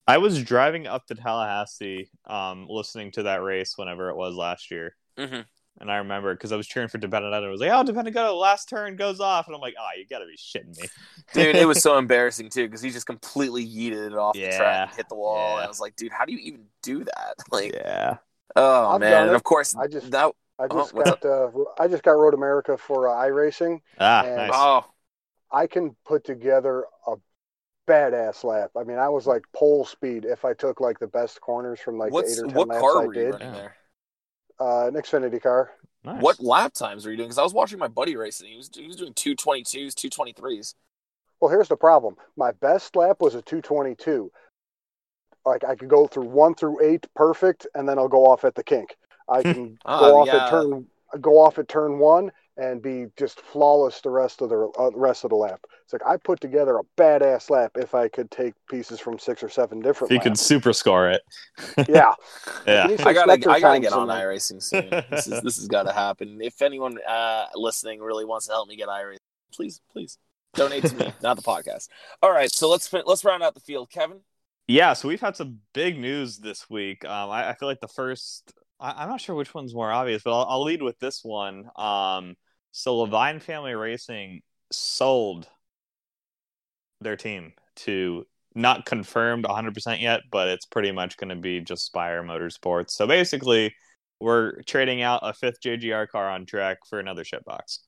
I 0.07 0.17
was 0.17 0.43
driving 0.43 0.87
up 0.87 1.05
to 1.07 1.15
Tallahassee, 1.15 2.09
um, 2.25 2.67
listening 2.67 3.11
to 3.11 3.23
that 3.23 3.41
race 3.43 3.77
whenever 3.77 4.09
it 4.09 4.17
was 4.17 4.35
last 4.35 4.71
year, 4.71 4.95
hmm 5.17 5.41
and 5.79 5.91
I 5.91 5.97
remember 5.97 6.33
because 6.33 6.51
I 6.51 6.55
was 6.55 6.67
cheering 6.67 6.87
for 6.89 6.97
DiBenedetto. 6.99 7.43
I 7.45 7.49
was 7.49 7.59
like, 7.61 7.71
"Oh, 7.71 7.83
DiBenedetto, 7.83 8.39
last 8.39 8.69
turn 8.69 8.95
goes 8.95 9.19
off," 9.19 9.47
and 9.47 9.55
I'm 9.55 9.61
like, 9.61 9.75
"Oh, 9.79 9.87
you 9.97 10.05
gotta 10.07 10.25
be 10.25 10.37
shitting 10.37 10.77
me, 10.79 10.87
Dude, 11.33 11.55
it 11.55 11.67
was 11.67 11.81
so 11.81 11.97
embarrassing 11.99 12.49
too 12.49 12.67
because 12.67 12.81
he 12.81 12.89
just 12.91 13.05
completely 13.05 13.65
yeeted 13.65 14.07
it 14.07 14.13
off 14.15 14.33
the 14.35 14.49
track 14.51 14.89
and 14.89 14.97
hit 14.97 15.09
the 15.09 15.15
wall. 15.15 15.49
yeah. 15.49 15.55
And 15.57 15.65
I 15.65 15.67
was 15.67 15.79
like, 15.79 15.95
dude, 15.95 16.11
how 16.11 16.25
do 16.25 16.33
you 16.33 16.39
even 16.39 16.65
do 16.81 17.03
that? 17.03 17.35
Like, 17.51 17.73
yeah, 17.73 18.17
oh 18.55 18.89
I've 18.95 18.99
man. 19.01 19.27
And 19.27 19.35
of 19.35 19.43
course, 19.43 19.75
I 19.75 19.87
just- 19.87 20.11
that. 20.11 20.31
I 20.59 20.65
Oh, 20.69 20.77
just 20.81 20.93
what's 20.93 21.09
got 21.09 21.25
uh, 21.25 21.49
I 21.79 21.87
just 21.87 22.03
got 22.03 22.11
Road 22.11 22.35
America 22.35 22.77
for 22.77 23.09
uh, 23.09 23.13
iRacing. 23.25 23.81
ah, 23.99 24.23
And- 24.23 24.35
nice. 24.35 24.51
Oh, 24.53 24.85
I 25.51 25.65
can 25.67 25.95
put 26.05 26.23
together 26.23 26.85
a 27.07 27.15
badass 27.87 28.43
lap. 28.43 28.69
I 28.77 28.83
mean, 28.83 28.97
I 28.97 29.09
was 29.09 29.25
like 29.27 29.43
pole 29.53 29.83
speed 29.85 30.25
if 30.25 30.45
I 30.45 30.53
took 30.53 30.79
like 30.79 30.99
the 30.99 31.07
best 31.07 31.41
corners 31.41 31.79
from 31.79 31.97
like 31.97 32.11
what's 32.13 32.35
the 32.37 32.43
eight 32.43 32.45
or 32.45 32.47
ten 32.49 32.55
what 32.57 32.67
laps 32.69 32.81
car 32.81 33.01
I 33.01 33.05
were 33.07 33.13
you 33.15 33.21
did. 33.23 33.31
running 33.33 33.51
there? 33.53 33.75
Uh, 34.63 34.87
an 34.87 34.93
Xfinity 34.93 35.41
car. 35.41 35.71
nice. 36.05 36.21
What 36.21 36.39
lap 36.39 36.73
times 36.73 37.05
were 37.05 37.11
you 37.11 37.17
doing? 37.17 37.27
Because 37.27 37.37
I 37.39 37.43
was 37.43 37.53
watching 37.53 37.79
my 37.79 37.87
buddy 37.89 38.15
racing. 38.15 38.47
He 38.49 38.55
was 38.57 38.69
he 38.73 38.87
was 38.87 38.95
doing 38.95 39.13
two 39.13 39.35
twenty 39.35 39.63
twos, 39.63 39.93
two 39.93 40.09
twenty 40.09 40.31
threes. 40.33 40.75
Well, 41.39 41.51
here's 41.51 41.67
the 41.67 41.75
problem. 41.75 42.15
My 42.37 42.51
best 42.53 42.95
lap 42.95 43.17
was 43.19 43.35
a 43.35 43.41
222. 43.41 44.31
Like 45.45 45.65
I 45.65 45.75
could 45.75 45.89
go 45.89 46.07
through 46.07 46.27
one 46.29 46.55
through 46.55 46.81
eight 46.81 47.05
perfect, 47.15 47.67
and 47.75 47.87
then 47.89 47.99
I'll 47.99 48.07
go 48.07 48.25
off 48.25 48.45
at 48.45 48.55
the 48.55 48.63
kink. 48.63 48.95
I 49.27 49.43
can 49.43 49.77
Ah, 49.83 49.99
go 49.99 50.21
off 50.21 50.27
yeah. 50.27 50.45
at 50.45 50.49
turn 50.49 50.85
go 51.19 51.39
off 51.41 51.59
at 51.59 51.67
turn 51.67 51.99
one 51.99 52.31
and 52.57 52.81
be 52.81 53.07
just 53.17 53.41
flawless 53.41 53.99
the 54.01 54.09
rest 54.09 54.41
of 54.41 54.49
the 54.49 54.71
uh, 54.79 54.91
rest 54.95 55.25
of 55.25 55.31
the 55.31 55.35
lap. 55.35 55.59
It's 55.83 55.93
like 55.93 56.05
I 56.05 56.17
put 56.17 56.39
together 56.41 56.77
a 56.77 56.83
badass 56.97 57.49
lap 57.49 57.71
if 57.75 57.93
I 57.95 58.07
could 58.07 58.31
take 58.31 58.53
pieces 58.69 58.99
from 58.99 59.19
six 59.19 59.43
or 59.43 59.49
seven 59.49 59.79
If 59.79 59.83
different. 59.83 60.11
you 60.13 60.19
could 60.19 60.31
laps. 60.33 60.41
super 60.41 60.73
score 60.73 61.09
it, 61.09 61.21
yeah, 61.89 62.13
yeah. 62.67 62.83
You 62.83 62.89
need 62.91 62.99
some 62.99 63.07
I 63.07 63.13
gotta 63.13 63.31
Spectre 63.33 63.49
I 63.51 63.59
gotta 63.59 63.79
times 63.79 63.83
get 63.83 63.93
on 63.93 64.09
in 64.09 64.15
there. 64.15 64.29
iRacing 64.29 64.63
soon. 64.63 64.89
this 65.11 65.27
is 65.27 65.41
this 65.41 65.57
has 65.57 65.67
got 65.67 65.83
to 65.83 65.93
happen. 65.93 66.39
If 66.41 66.61
anyone 66.61 66.97
uh, 67.07 67.45
listening 67.55 67.99
really 68.01 68.25
wants 68.25 68.47
to 68.47 68.53
help 68.53 68.67
me 68.69 68.75
get 68.75 68.87
iRacing, 68.87 69.17
please 69.53 69.81
please 69.91 70.17
donate 70.55 70.83
to 70.85 70.95
me, 70.95 71.13
not 71.21 71.35
the 71.35 71.43
podcast. 71.43 71.87
All 72.21 72.31
right, 72.31 72.51
so 72.51 72.69
let's 72.69 72.91
let's 73.05 73.25
round 73.25 73.43
out 73.43 73.53
the 73.53 73.59
field, 73.59 73.89
Kevin. 73.89 74.19
Yeah, 74.67 74.93
so 74.93 75.09
we've 75.09 75.19
had 75.19 75.35
some 75.35 75.59
big 75.73 75.99
news 75.99 76.37
this 76.37 76.69
week. 76.69 77.03
Um, 77.03 77.29
I, 77.29 77.49
I 77.49 77.53
feel 77.55 77.67
like 77.67 77.81
the 77.81 77.87
first, 77.89 78.53
I, 78.79 78.91
I'm 79.03 79.09
not 79.09 79.19
sure 79.19 79.35
which 79.35 79.53
one's 79.53 79.75
more 79.75 79.91
obvious, 79.91 80.23
but 80.23 80.31
I'll, 80.31 80.45
I'll 80.49 80.63
lead 80.63 80.81
with 80.81 80.97
this 80.99 81.19
one. 81.21 81.69
Um, 81.75 82.35
so 82.71 83.05
Leavine 83.05 83.41
Family 83.41 83.73
Racing 83.75 84.41
sold 84.71 85.49
their 87.03 87.17
team 87.17 87.53
to 87.75 88.25
not 88.55 88.85
confirmed 88.85 89.45
100% 89.45 90.01
yet, 90.01 90.21
but 90.31 90.47
it's 90.47 90.65
pretty 90.65 90.91
much 90.91 91.17
going 91.17 91.29
to 91.29 91.35
be 91.35 91.59
just 91.59 91.85
Spire 91.85 92.23
Motorsports. 92.23 92.91
So 92.91 93.07
basically, 93.07 93.73
we're 94.19 94.61
trading 94.63 95.01
out 95.01 95.21
a 95.23 95.33
fifth 95.33 95.61
JGR 95.61 96.07
car 96.07 96.29
on 96.29 96.45
track 96.45 96.79
for 96.87 96.99
another 96.99 97.23
shitbox. 97.23 97.79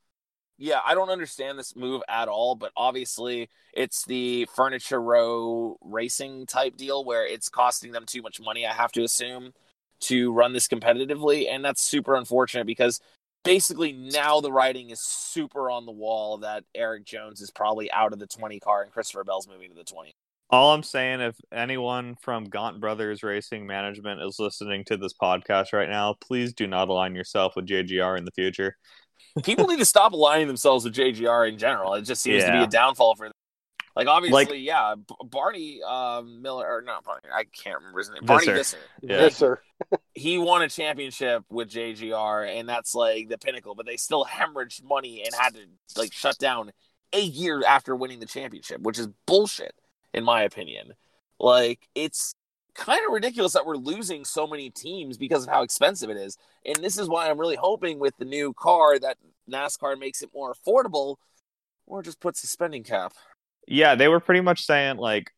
Yeah, 0.58 0.80
I 0.86 0.96
don't 0.96 1.10
understand 1.10 1.60
this 1.60 1.76
move 1.76 2.02
at 2.08 2.30
all, 2.30 2.56
but 2.56 2.72
obviously 2.78 3.50
it's 3.74 4.06
the 4.06 4.48
furniture 4.56 5.02
row 5.02 5.78
racing 5.82 6.46
type 6.46 6.78
deal 6.78 7.04
where 7.04 7.28
it's 7.28 7.50
costing 7.50 7.92
them 7.92 8.06
too 8.06 8.22
much 8.22 8.40
money, 8.40 8.66
I 8.66 8.74
have 8.74 8.94
to 8.94 9.04
assume, 9.04 9.54
to 10.02 10.32
run 10.32 10.54
this 10.54 10.68
competitively. 10.68 11.50
And 11.50 11.64
that's 11.64 11.84
super 11.84 12.16
unfortunate 12.16 12.66
because 12.66 13.02
basically 13.46 13.94
now 13.94 14.42
the 14.42 14.52
writing 14.52 14.90
is 14.90 15.00
super 15.00 15.70
on 15.70 15.86
the 15.86 15.92
wall 15.92 16.40
that 16.40 16.66
Erik 16.74 17.06
Jones 17.06 17.40
is 17.40 17.52
probably 17.52 17.90
out 17.92 18.12
of 18.12 18.20
the 18.20 18.28
20 18.28 18.60
car 18.60 18.82
and 18.82 18.92
Christopher 18.92 19.24
Bell's 19.24 19.48
moving 19.48 19.70
to 19.70 19.76
the 19.76 19.86
20. 19.86 20.14
All 20.50 20.74
I'm 20.74 20.84
saying, 20.84 21.22
if 21.22 21.36
anyone 21.52 22.16
from 22.22 22.46
Gaunt 22.46 22.80
Brothers 22.80 23.24
Racing 23.24 23.66
Management 23.66 24.22
is 24.22 24.38
listening 24.38 24.84
to 24.86 24.98
this 24.98 25.14
podcast 25.14 25.74
right 25.74 25.90
now, 25.90 26.16
please 26.20 26.54
do 26.54 26.68
not 26.68 26.90
align 26.90 27.16
yourself 27.16 27.56
with 27.56 27.66
JGR 27.66 28.18
in 28.18 28.26
the 28.26 28.32
future. 28.32 28.76
People 29.44 29.68
need 29.68 29.80
to 29.80 29.86
stop 29.86 30.14
aligning 30.14 30.48
themselves 30.48 30.86
with 30.86 30.94
JGR 30.94 31.50
in 31.50 31.58
general. 31.58 31.94
It 31.96 32.04
just 32.04 32.22
seems 32.22 32.44
to 32.44 32.52
be 32.52 32.60
a 32.60 32.68
downfall 32.68 33.16
for 33.16 33.28
them. 33.28 33.34
Like 33.96 34.08
obviously, 34.08 34.46
Like- 34.46 34.54
yeah, 34.58 34.96
B- 34.96 35.16
Barney 35.26 35.82
um, 35.84 36.42
Miller 36.42 36.68
or 36.68 36.82
not 36.82 37.04
Barney, 37.06 37.22
I 37.34 37.46
can't 37.46 37.78
remember 37.78 38.00
his 38.00 38.10
name. 38.10 38.26
Barney 38.26 38.48
Visser. 38.48 38.56
Visser. 38.58 38.78
Yeah. 39.02 39.22
yes, 39.22 39.36
sir. 39.38 39.62
he 40.14 40.38
won 40.38 40.62
a 40.62 40.70
championship 40.70 41.44
with 41.50 41.70
JGR, 41.70 42.48
and 42.60 42.68
that's 42.68 42.94
like 42.94 43.30
the 43.30 43.38
pinnacle. 43.38 43.74
But 43.76 43.86
they 43.86 43.96
still 43.98 44.26
hemorrhaged 44.26 44.84
money 44.84 45.24
and 45.24 45.34
had 45.34 45.54
to 45.56 45.62
like 45.98 46.12
shut 46.12 46.38
down 46.38 46.72
a 47.14 47.22
year 47.22 47.64
after 47.66 47.96
winning 47.96 48.20
the 48.20 48.26
championship, 48.26 48.82
which 48.82 49.00
is 49.00 49.08
bullshit, 49.26 49.74
in 50.14 50.24
my 50.26 50.42
opinion. 50.44 50.94
Like 51.40 51.88
it's 51.96 52.36
kind 52.74 53.00
of 53.08 53.14
ridiculous 53.14 53.54
that 53.54 53.66
we're 53.66 53.78
losing 53.78 54.26
so 54.26 54.46
many 54.46 54.70
teams 54.70 55.18
because 55.18 55.44
of 55.44 55.50
how 55.50 55.64
expensive 55.64 56.10
it 56.10 56.18
is. 56.18 56.38
And 56.66 56.76
this 56.78 56.98
is 56.98 57.08
why 57.08 57.30
I'm 57.30 57.40
really 57.40 57.56
hoping 57.56 58.00
with 58.00 58.18
the 58.18 58.26
new 58.26 58.54
car 58.54 59.00
that 59.00 59.16
NASCAR 59.50 59.98
makes 59.98 60.22
it 60.22 60.32
more 60.34 60.54
affordable, 60.54 61.16
or 61.86 62.04
just 62.04 62.20
puts 62.20 62.44
a 62.44 62.48
spending 62.48 62.84
cap. 62.84 63.14
Yeah, 63.68 63.96
they 63.96 64.08
were 64.08 64.20
pretty 64.20 64.42
much 64.42 64.66
saying 64.66 64.98
like 64.98 65.32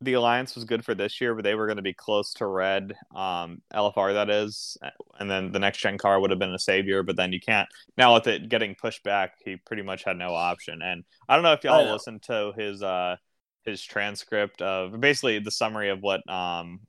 the 0.00 0.14
alliance 0.14 0.54
was 0.54 0.64
good 0.64 0.84
for 0.84 0.94
this 0.94 1.20
year, 1.20 1.34
but 1.34 1.44
they 1.44 1.54
were 1.54 1.66
going 1.66 1.76
to 1.76 1.82
be 1.82 1.94
close 1.94 2.34
to 2.34 2.46
red, 2.46 2.94
um, 3.14 3.62
LFR 3.72 4.14
that 4.14 4.30
is, 4.30 4.76
and 5.18 5.30
then 5.30 5.52
the 5.52 5.58
next 5.58 5.78
gen 5.78 5.98
car 5.98 6.20
would 6.20 6.30
have 6.30 6.38
been 6.38 6.54
a 6.54 6.58
savior. 6.58 7.02
But 7.02 7.16
then 7.16 7.32
you 7.32 7.40
can't 7.40 7.68
now 7.96 8.14
with 8.14 8.26
it 8.26 8.48
getting 8.48 8.74
pushed 8.74 9.02
back, 9.02 9.34
he 9.44 9.56
pretty 9.56 9.82
much 9.82 10.04
had 10.04 10.16
no 10.16 10.34
option. 10.34 10.82
And 10.82 11.04
I 11.28 11.34
don't 11.34 11.42
know 11.42 11.52
if 11.52 11.64
y'all 11.64 11.90
listened 11.90 12.22
to 12.24 12.52
his 12.56 12.82
uh 12.82 13.16
his 13.64 13.82
transcript 13.82 14.60
of 14.60 15.00
basically 15.00 15.38
the 15.38 15.50
summary 15.50 15.88
of 15.90 16.00
what 16.00 16.28
um 16.30 16.80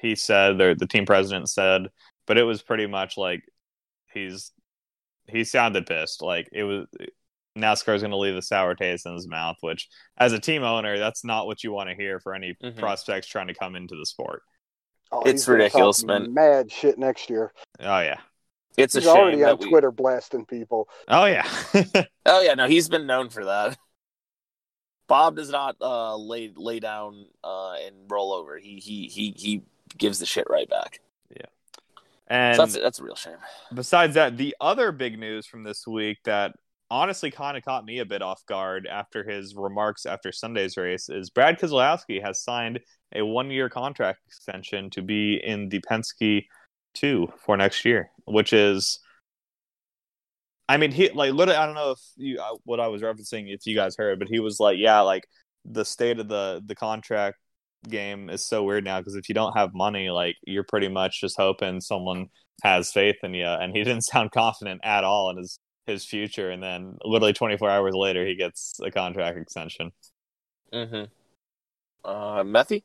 he 0.00 0.14
said 0.14 0.60
or 0.60 0.74
the 0.74 0.86
team 0.86 1.06
president 1.06 1.48
said, 1.48 1.88
but 2.26 2.38
it 2.38 2.44
was 2.44 2.62
pretty 2.62 2.86
much 2.86 3.16
like 3.16 3.42
he's 4.12 4.52
he 5.26 5.44
sounded 5.44 5.86
pissed. 5.86 6.22
Like 6.22 6.48
it 6.52 6.64
was 6.64 6.86
NASCAR 7.58 7.94
is 7.94 8.02
going 8.02 8.10
to 8.12 8.16
leave 8.16 8.36
a 8.36 8.42
sour 8.42 8.74
taste 8.74 9.04
in 9.06 9.14
his 9.14 9.26
mouth, 9.28 9.56
which, 9.60 9.88
as 10.16 10.32
a 10.32 10.38
team 10.38 10.62
owner, 10.62 10.98
that's 10.98 11.24
not 11.24 11.46
what 11.46 11.62
you 11.64 11.72
want 11.72 11.90
to 11.90 11.94
hear 11.96 12.20
for 12.20 12.34
any 12.34 12.54
Mhm. 12.62 12.78
prospects 12.78 13.26
trying 13.26 13.48
to 13.48 13.54
come 13.54 13.76
into 13.76 13.96
the 13.96 14.06
sport. 14.06 14.42
Oh, 15.10 15.20
It's 15.22 15.30
he's 15.32 15.46
gonna 15.46 15.58
ridiculous, 15.58 16.04
man. 16.04 16.32
Mad 16.34 16.70
shit 16.70 16.98
next 16.98 17.30
year. 17.30 17.52
Oh 17.80 18.00
yeah, 18.00 18.20
It's 18.76 18.94
a 18.94 19.00
He's 19.00 19.08
shame 19.08 19.16
already 19.16 19.38
that 19.38 19.52
on 19.52 19.58
we. 19.58 19.68
Twitter 19.70 19.90
blasting 19.90 20.44
people. 20.46 20.88
oh 21.08 21.24
yeah. 21.24 21.48
Oh 22.26 22.42
yeah, 22.42 22.54
no, 22.54 22.66
he's 22.68 22.88
been 22.90 23.06
known 23.06 23.30
for 23.30 23.44
that. 23.46 23.78
Bob 25.06 25.36
does 25.36 25.48
not 25.48 25.76
uh, 25.80 26.14
lay 26.16 26.52
lay 26.54 26.78
down 26.80 27.24
uh, 27.42 27.72
and 27.84 27.94
roll 28.10 28.32
over. 28.34 28.58
He 28.58 28.78
he 28.78 29.08
he 29.08 29.32
he 29.36 29.62
gives 29.96 30.18
the 30.18 30.26
shit 30.26 30.46
right 30.50 30.68
back. 30.68 31.00
Yeah, 31.34 31.46
and 32.26 32.56
So 32.56 32.62
that's 32.66 32.74
that's 32.78 32.98
a 33.00 33.04
real 33.04 33.14
shame. 33.14 33.38
besides 33.72 34.14
that, 34.14 34.36
the 34.36 34.54
other 34.60 34.92
big 34.92 35.18
news 35.18 35.46
from 35.46 35.62
this 35.64 35.86
week 35.86 36.18
that 36.24 36.54
honestly 36.90 37.30
kind 37.30 37.56
of 37.56 37.64
caught 37.64 37.84
me 37.84 37.98
a 37.98 38.06
bit 38.06 38.22
off 38.22 38.44
guard 38.46 38.86
after 38.86 39.28
his 39.28 39.54
remarks 39.54 40.06
after 40.06 40.32
Sunday's 40.32 40.76
race 40.76 41.08
is 41.08 41.30
Brad 41.30 41.58
Keselowski 41.58 42.22
has 42.22 42.42
signed 42.42 42.80
a 43.14 43.24
one-year 43.24 43.68
contract 43.68 44.20
extension 44.26 44.90
to 44.90 45.02
be 45.02 45.40
in 45.42 45.68
the 45.68 45.80
Penske 45.80 46.44
2 46.94 47.28
for 47.44 47.56
next 47.56 47.84
year, 47.84 48.10
which 48.24 48.52
is 48.52 49.00
I 50.68 50.76
mean, 50.76 50.92
he 50.92 51.08
like 51.10 51.32
literally 51.32 51.58
I 51.58 51.66
don't 51.66 51.74
know 51.74 51.92
if 51.92 52.00
you 52.16 52.38
uh, 52.40 52.56
what 52.64 52.80
I 52.80 52.88
was 52.88 53.02
referencing 53.02 53.52
if 53.52 53.66
you 53.66 53.74
guys 53.74 53.96
heard, 53.96 54.18
but 54.18 54.28
he 54.28 54.38
was 54.38 54.60
like, 54.60 54.76
yeah, 54.78 55.00
like 55.00 55.26
the 55.64 55.84
state 55.84 56.18
of 56.18 56.28
the 56.28 56.62
the 56.64 56.74
contract 56.74 57.38
game 57.88 58.28
is 58.28 58.44
so 58.44 58.64
weird 58.64 58.84
now 58.84 58.98
because 59.00 59.14
if 59.14 59.28
you 59.28 59.34
don't 59.34 59.56
have 59.56 59.74
money, 59.74 60.10
like 60.10 60.36
you're 60.44 60.64
pretty 60.64 60.88
much 60.88 61.20
just 61.20 61.36
hoping 61.38 61.80
someone 61.80 62.26
has 62.62 62.92
faith 62.92 63.16
in 63.22 63.34
you. 63.34 63.46
And 63.46 63.74
he 63.74 63.82
didn't 63.84 64.02
sound 64.02 64.30
confident 64.32 64.80
at 64.84 65.04
all 65.04 65.30
in 65.30 65.38
his 65.38 65.58
his 65.88 66.04
future. 66.04 66.50
And 66.50 66.62
then 66.62 66.98
literally 67.04 67.32
24 67.32 67.68
hours 67.68 67.94
later, 67.94 68.24
he 68.24 68.34
gets 68.36 68.78
a 68.82 68.90
contract 68.90 69.38
extension. 69.38 69.90
Mm-hmm. 70.72 71.04
Uh, 72.04 72.42
Methy? 72.44 72.84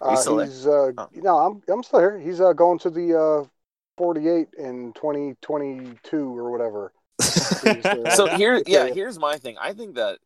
Uh, 0.00 0.16
still 0.16 0.38
he's 0.40 0.66
uh, 0.66 0.90
Oh. 0.98 1.08
no, 1.14 1.38
I'm 1.38 1.62
I'm 1.68 1.82
still 1.82 2.00
here. 2.00 2.18
He's 2.18 2.40
uh, 2.40 2.52
going 2.52 2.80
to 2.80 2.90
the 2.90 3.16
uh, 3.16 3.44
48 3.98 4.48
in 4.58 4.92
2022 4.94 6.38
or 6.38 6.50
whatever. 6.50 6.92
So 8.16 8.26
here, 8.26 8.60
yeah, 8.66 8.86
Yeah. 8.86 8.86
here's 8.94 9.18
my 9.18 9.36
thing. 9.38 9.56
I 9.60 9.72
think 9.72 9.94
that 9.94 10.18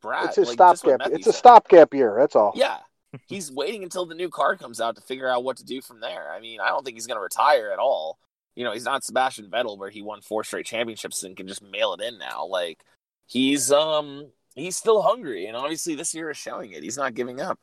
Brad, 0.00 0.30
It's 0.30 0.38
a 0.38 0.42
like, 0.42 0.52
stopgap. 0.54 1.00
Methy 1.00 1.16
It's 1.16 1.26
a 1.26 1.32
stopgap 1.32 1.92
year. 1.92 2.16
That's 2.18 2.34
all. 2.34 2.52
Yeah, 2.54 2.78
he's 3.26 3.52
waiting 3.52 3.82
until 3.82 4.06
the 4.06 4.14
new 4.14 4.30
car 4.30 4.56
comes 4.56 4.80
out 4.80 4.96
to 4.96 5.02
figure 5.02 5.28
out 5.28 5.44
what 5.44 5.58
to 5.58 5.64
do 5.64 5.82
from 5.82 6.00
there. 6.00 6.32
I 6.32 6.40
mean, 6.40 6.60
I 6.60 6.68
don't 6.68 6.84
think 6.84 6.96
he's 6.96 7.06
going 7.06 7.18
to 7.18 7.22
retire 7.22 7.70
at 7.72 7.78
all. 7.78 8.18
You 8.60 8.66
know, 8.66 8.72
he's 8.74 8.84
not 8.84 9.02
Sebastian 9.02 9.46
Vettel 9.48 9.78
where 9.78 9.88
he 9.88 10.02
won 10.02 10.20
four 10.20 10.44
straight 10.44 10.66
championships 10.66 11.22
and 11.22 11.34
can 11.34 11.48
just 11.48 11.62
mail 11.62 11.94
it 11.94 12.02
in 12.02 12.18
now. 12.18 12.44
Like 12.44 12.84
he's 13.26 13.72
um 13.72 14.26
he's 14.54 14.76
still 14.76 15.00
hungry, 15.00 15.46
and 15.46 15.56
obviously 15.56 15.94
this 15.94 16.12
year 16.14 16.28
is 16.28 16.36
showing 16.36 16.72
it. 16.72 16.82
He's 16.82 16.98
not 16.98 17.14
giving 17.14 17.40
up. 17.40 17.58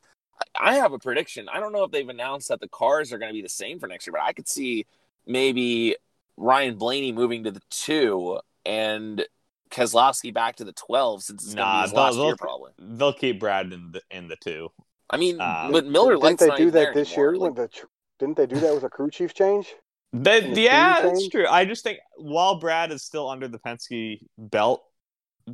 I 0.58 0.70
I 0.70 0.74
have 0.74 0.92
a 0.92 0.98
prediction. 0.98 1.48
I 1.48 1.60
don't 1.60 1.72
know 1.72 1.84
if 1.84 1.92
they've 1.92 2.08
announced 2.08 2.48
that 2.48 2.58
the 2.58 2.66
cars 2.68 3.12
are 3.12 3.18
going 3.18 3.28
to 3.28 3.32
be 3.32 3.42
the 3.42 3.48
same 3.48 3.78
for 3.78 3.86
next 3.86 4.08
year, 4.08 4.12
but 4.14 4.22
I 4.22 4.32
could 4.32 4.48
see 4.48 4.86
maybe 5.24 5.94
Ryan 6.36 6.74
Blaney 6.76 7.12
moving 7.12 7.44
to 7.44 7.52
the 7.52 7.62
two 7.70 8.40
and 8.66 9.24
Keselowski 9.70 10.34
back 10.34 10.56
to 10.56 10.64
the 10.64 10.72
twelve 10.72 11.22
since 11.22 11.44
it's 11.44 11.54
going 11.54 11.64
to 11.64 11.72
Nah, 11.72 11.78
be 11.78 11.82
his 11.82 11.92
they'll- 11.92 12.02
last 12.02 12.16
year 12.16 12.36
probably. 12.36 12.72
They'll 12.76 13.12
keep 13.12 13.38
Brad 13.38 13.72
in 13.72 13.92
the 13.92 14.02
in 14.10 14.26
the 14.26 14.36
two. 14.36 14.70
I 15.10 15.16
mean, 15.16 15.40
Um, 15.40 15.70
but 15.70 15.86
Miller 15.86 16.16
Didn't 16.16 16.40
they 16.40 16.56
do 16.56 16.72
that 16.72 16.92
this 16.92 17.12
anymore. 17.12 17.24
year? 17.34 17.36
Like, 17.38 17.40
When 17.42 17.54
the 17.54 17.68
tr- 17.68 17.86
didn't 18.18 18.36
they 18.36 18.46
do 18.46 18.58
that 18.58 18.74
with 18.74 18.82
a 18.82 18.90
crew 18.90 19.10
chief 19.12 19.32
change? 19.32 19.76
That, 20.12 20.56
yeah, 20.56 21.02
that's 21.02 21.28
true. 21.28 21.46
I 21.46 21.64
just 21.64 21.84
think 21.84 21.98
while 22.16 22.58
Brad 22.58 22.92
is 22.92 23.02
still 23.02 23.28
under 23.28 23.46
the 23.46 23.58
Penske 23.58 24.20
belt, 24.38 24.82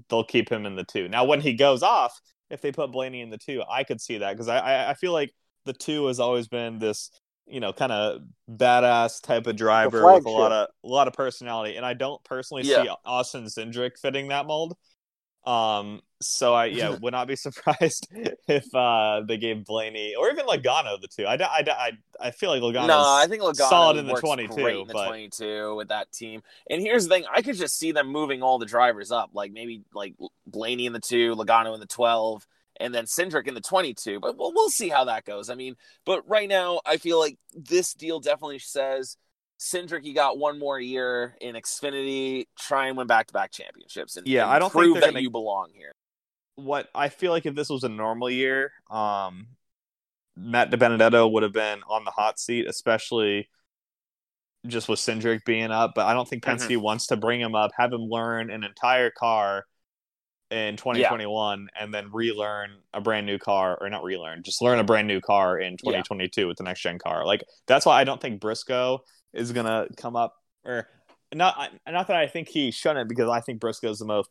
they'll 0.08 0.24
keep 0.24 0.48
him 0.50 0.66
in 0.66 0.76
the 0.76 0.84
two. 0.84 1.08
Now, 1.08 1.24
when 1.24 1.40
he 1.40 1.54
goes 1.54 1.82
off, 1.82 2.20
if 2.50 2.60
they 2.60 2.72
put 2.72 2.92
Blaney 2.92 3.20
in 3.20 3.30
the 3.30 3.38
two, 3.38 3.62
I 3.68 3.84
could 3.84 4.00
see 4.00 4.18
that 4.18 4.32
because 4.32 4.48
I, 4.48 4.58
I 4.58 4.90
I 4.90 4.94
feel 4.94 5.12
like 5.12 5.32
the 5.64 5.72
two 5.72 6.06
has 6.06 6.20
always 6.20 6.46
been 6.46 6.78
this 6.78 7.10
you 7.46 7.60
know 7.60 7.72
kind 7.72 7.92
of 7.92 8.22
badass 8.50 9.20
type 9.22 9.46
of 9.46 9.56
driver 9.56 10.02
with 10.12 10.24
a 10.24 10.30
lot 10.30 10.52
of 10.52 10.68
a 10.84 10.88
lot 10.88 11.08
of 11.08 11.14
personality, 11.14 11.76
and 11.76 11.84
I 11.84 11.94
don't 11.94 12.22
personally 12.24 12.62
Yeah. 12.64 12.84
see 12.84 12.90
Austin 13.04 13.44
Cindric 13.44 13.98
fitting 14.00 14.28
that 14.28 14.46
mold. 14.46 14.76
Um, 15.46 16.00
so 16.22 16.54
I 16.54 16.66
yeah 16.66 16.96
would 17.00 17.12
not 17.12 17.28
be 17.28 17.36
surprised 17.46 18.08
if 18.48 18.74
uh 18.74 19.22
they 19.26 19.36
gave 19.36 19.64
Blaney 19.64 20.14
or 20.14 20.30
even 20.30 20.46
Logano 20.46 21.00
the 21.00 21.08
two. 21.08 21.26
I 21.26 21.34
I 21.34 21.64
I, 21.68 21.90
I 22.20 22.30
feel 22.30 22.50
like 22.50 22.62
Logano. 22.62 22.88
no, 22.88 23.04
I 23.06 23.26
think 23.28 23.42
Logano 23.42 23.68
solid 23.68 23.98
in 23.98 24.06
the 24.06 24.14
22, 24.14 24.54
the 24.54 24.92
but- 24.92 25.06
22 25.06 25.74
with 25.76 25.88
that 25.88 26.10
team. 26.12 26.42
And 26.70 26.80
here's 26.80 27.06
the 27.06 27.14
thing: 27.14 27.24
I 27.32 27.42
could 27.42 27.56
just 27.56 27.78
see 27.78 27.92
them 27.92 28.08
moving 28.08 28.42
all 28.42 28.58
the 28.58 28.66
drivers 28.66 29.10
up, 29.10 29.30
like 29.34 29.52
maybe 29.52 29.82
like 29.92 30.14
Blaney 30.46 30.86
in 30.86 30.92
the 30.92 31.00
two, 31.00 31.34
Logano 31.36 31.74
in 31.74 31.80
the 31.80 31.86
12, 31.86 32.46
and 32.80 32.94
then 32.94 33.04
Cindric 33.04 33.46
in 33.46 33.54
the 33.54 33.60
22. 33.60 34.20
But 34.20 34.38
we'll, 34.38 34.52
we'll 34.54 34.70
see 34.70 34.88
how 34.88 35.04
that 35.04 35.24
goes. 35.24 35.50
I 35.50 35.54
mean, 35.56 35.76
but 36.06 36.26
right 36.28 36.48
now, 36.48 36.80
I 36.86 36.96
feel 36.96 37.18
like 37.18 37.36
this 37.54 37.92
deal 37.92 38.18
definitely 38.20 38.60
says 38.60 39.18
Cindric, 39.64 40.02
he 40.02 40.12
got 40.12 40.36
one 40.36 40.58
more 40.58 40.78
year 40.78 41.36
in 41.40 41.54
Xfinity. 41.54 42.46
Try 42.58 42.88
and 42.88 42.96
win 42.98 43.06
back-to-back 43.06 43.50
championships. 43.50 44.16
And, 44.16 44.26
Yeah, 44.26 44.42
and 44.44 44.52
I 44.52 44.58
don't 44.58 44.70
prove 44.70 44.94
that 45.00 45.06
gonna- 45.06 45.20
you 45.20 45.30
belong 45.30 45.70
here. 45.72 45.92
what 46.56 46.88
I 46.94 47.08
feel 47.08 47.32
like 47.32 47.46
if 47.46 47.54
this 47.54 47.68
was 47.70 47.82
a 47.82 47.88
normal 47.88 48.30
year, 48.30 48.72
um, 48.90 49.48
Matt 50.36 50.70
DiBenedetto 50.70 51.30
would 51.32 51.42
have 51.42 51.52
been 51.52 51.82
on 51.88 52.04
the 52.04 52.10
hot 52.10 52.38
seat, 52.38 52.66
especially 52.68 53.48
just 54.66 54.88
with 54.88 54.98
Cindric 55.00 55.44
being 55.44 55.70
up. 55.70 55.92
But 55.94 56.06
I 56.06 56.12
don't 56.14 56.28
think 56.28 56.42
Mm-hmm. 56.44 56.62
Penske 56.72 56.76
wants 56.76 57.06
to 57.08 57.16
bring 57.16 57.40
him 57.40 57.54
up, 57.54 57.70
have 57.76 57.92
him 57.92 58.02
learn 58.02 58.50
an 58.50 58.64
entire 58.64 59.10
car 59.10 59.64
in 60.50 60.76
2021, 60.76 61.68
and 61.78 61.92
then 61.92 62.10
relearn 62.12 62.76
a 62.92 63.00
brand 63.00 63.26
new 63.26 63.38
car, 63.38 63.76
or 63.80 63.88
not 63.90 64.04
relearn, 64.04 64.42
just 64.44 64.62
learn 64.62 64.78
a 64.78 64.84
brand 64.84 65.08
new 65.08 65.20
car 65.20 65.58
in 65.58 65.76
2022 65.76 66.46
with 66.46 66.58
the 66.58 66.62
next 66.64 66.82
gen 66.82 66.98
car. 66.98 67.24
Like 67.26 67.42
that's 67.66 67.86
why 67.86 68.00
I 68.00 68.04
don't 68.04 68.20
think 68.20 68.40
Briscoe 68.40 69.00
is 69.34 69.52
gonna 69.52 69.86
come 69.96 70.16
up, 70.16 70.34
or 70.64 70.88
not. 71.34 71.70
Not 71.86 72.06
that 72.08 72.16
I 72.16 72.26
think 72.26 72.48
he 72.48 72.70
shouldn't, 72.70 73.08
because 73.08 73.28
I 73.28 73.40
think 73.40 73.60
Briscoe 73.60 73.90
is 73.90 73.98
the 73.98 74.04
most 74.06 74.30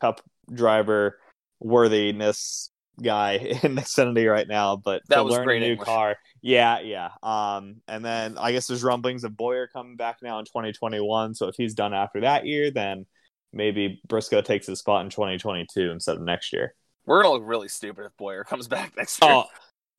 cup 0.00 0.20
driver 0.52 1.18
worthiness 1.60 2.70
guy 3.02 3.32
in 3.62 3.76
Xfinity 3.76 4.30
right 4.30 4.48
now, 4.48 4.76
but 4.76 5.02
That 5.08 5.16
to 5.16 5.24
was 5.24 5.34
learn 5.34 5.44
great 5.44 5.62
a 5.62 5.66
new 5.66 5.72
English. 5.72 5.86
car, 5.86 6.16
yeah, 6.42 6.80
yeah. 6.80 7.10
Um, 7.22 7.76
and 7.88 8.04
then 8.04 8.38
I 8.38 8.52
guess 8.52 8.66
there's 8.66 8.84
rumblings 8.84 9.24
of 9.24 9.36
Bowyer 9.36 9.66
coming 9.66 9.96
back 9.96 10.18
now 10.22 10.38
in 10.38 10.44
2021. 10.44 11.34
So 11.34 11.48
if 11.48 11.56
he's 11.56 11.74
done 11.74 11.92
after 11.94 12.20
that 12.22 12.46
year, 12.46 12.70
then 12.70 13.06
maybe 13.52 14.00
Briscoe 14.06 14.42
takes 14.42 14.66
his 14.66 14.78
spot 14.78 15.04
in 15.04 15.10
2022 15.10 15.90
instead 15.90 16.16
of 16.16 16.22
next 16.22 16.52
year. 16.52 16.74
We're 17.06 17.22
gonna 17.22 17.34
look 17.34 17.42
really 17.46 17.68
stupid 17.68 18.04
if 18.06 18.16
Bowyer 18.16 18.44
comes 18.44 18.66
back 18.68 18.96
next 18.96 19.22
year. 19.22 19.30
Oh, 19.30 19.44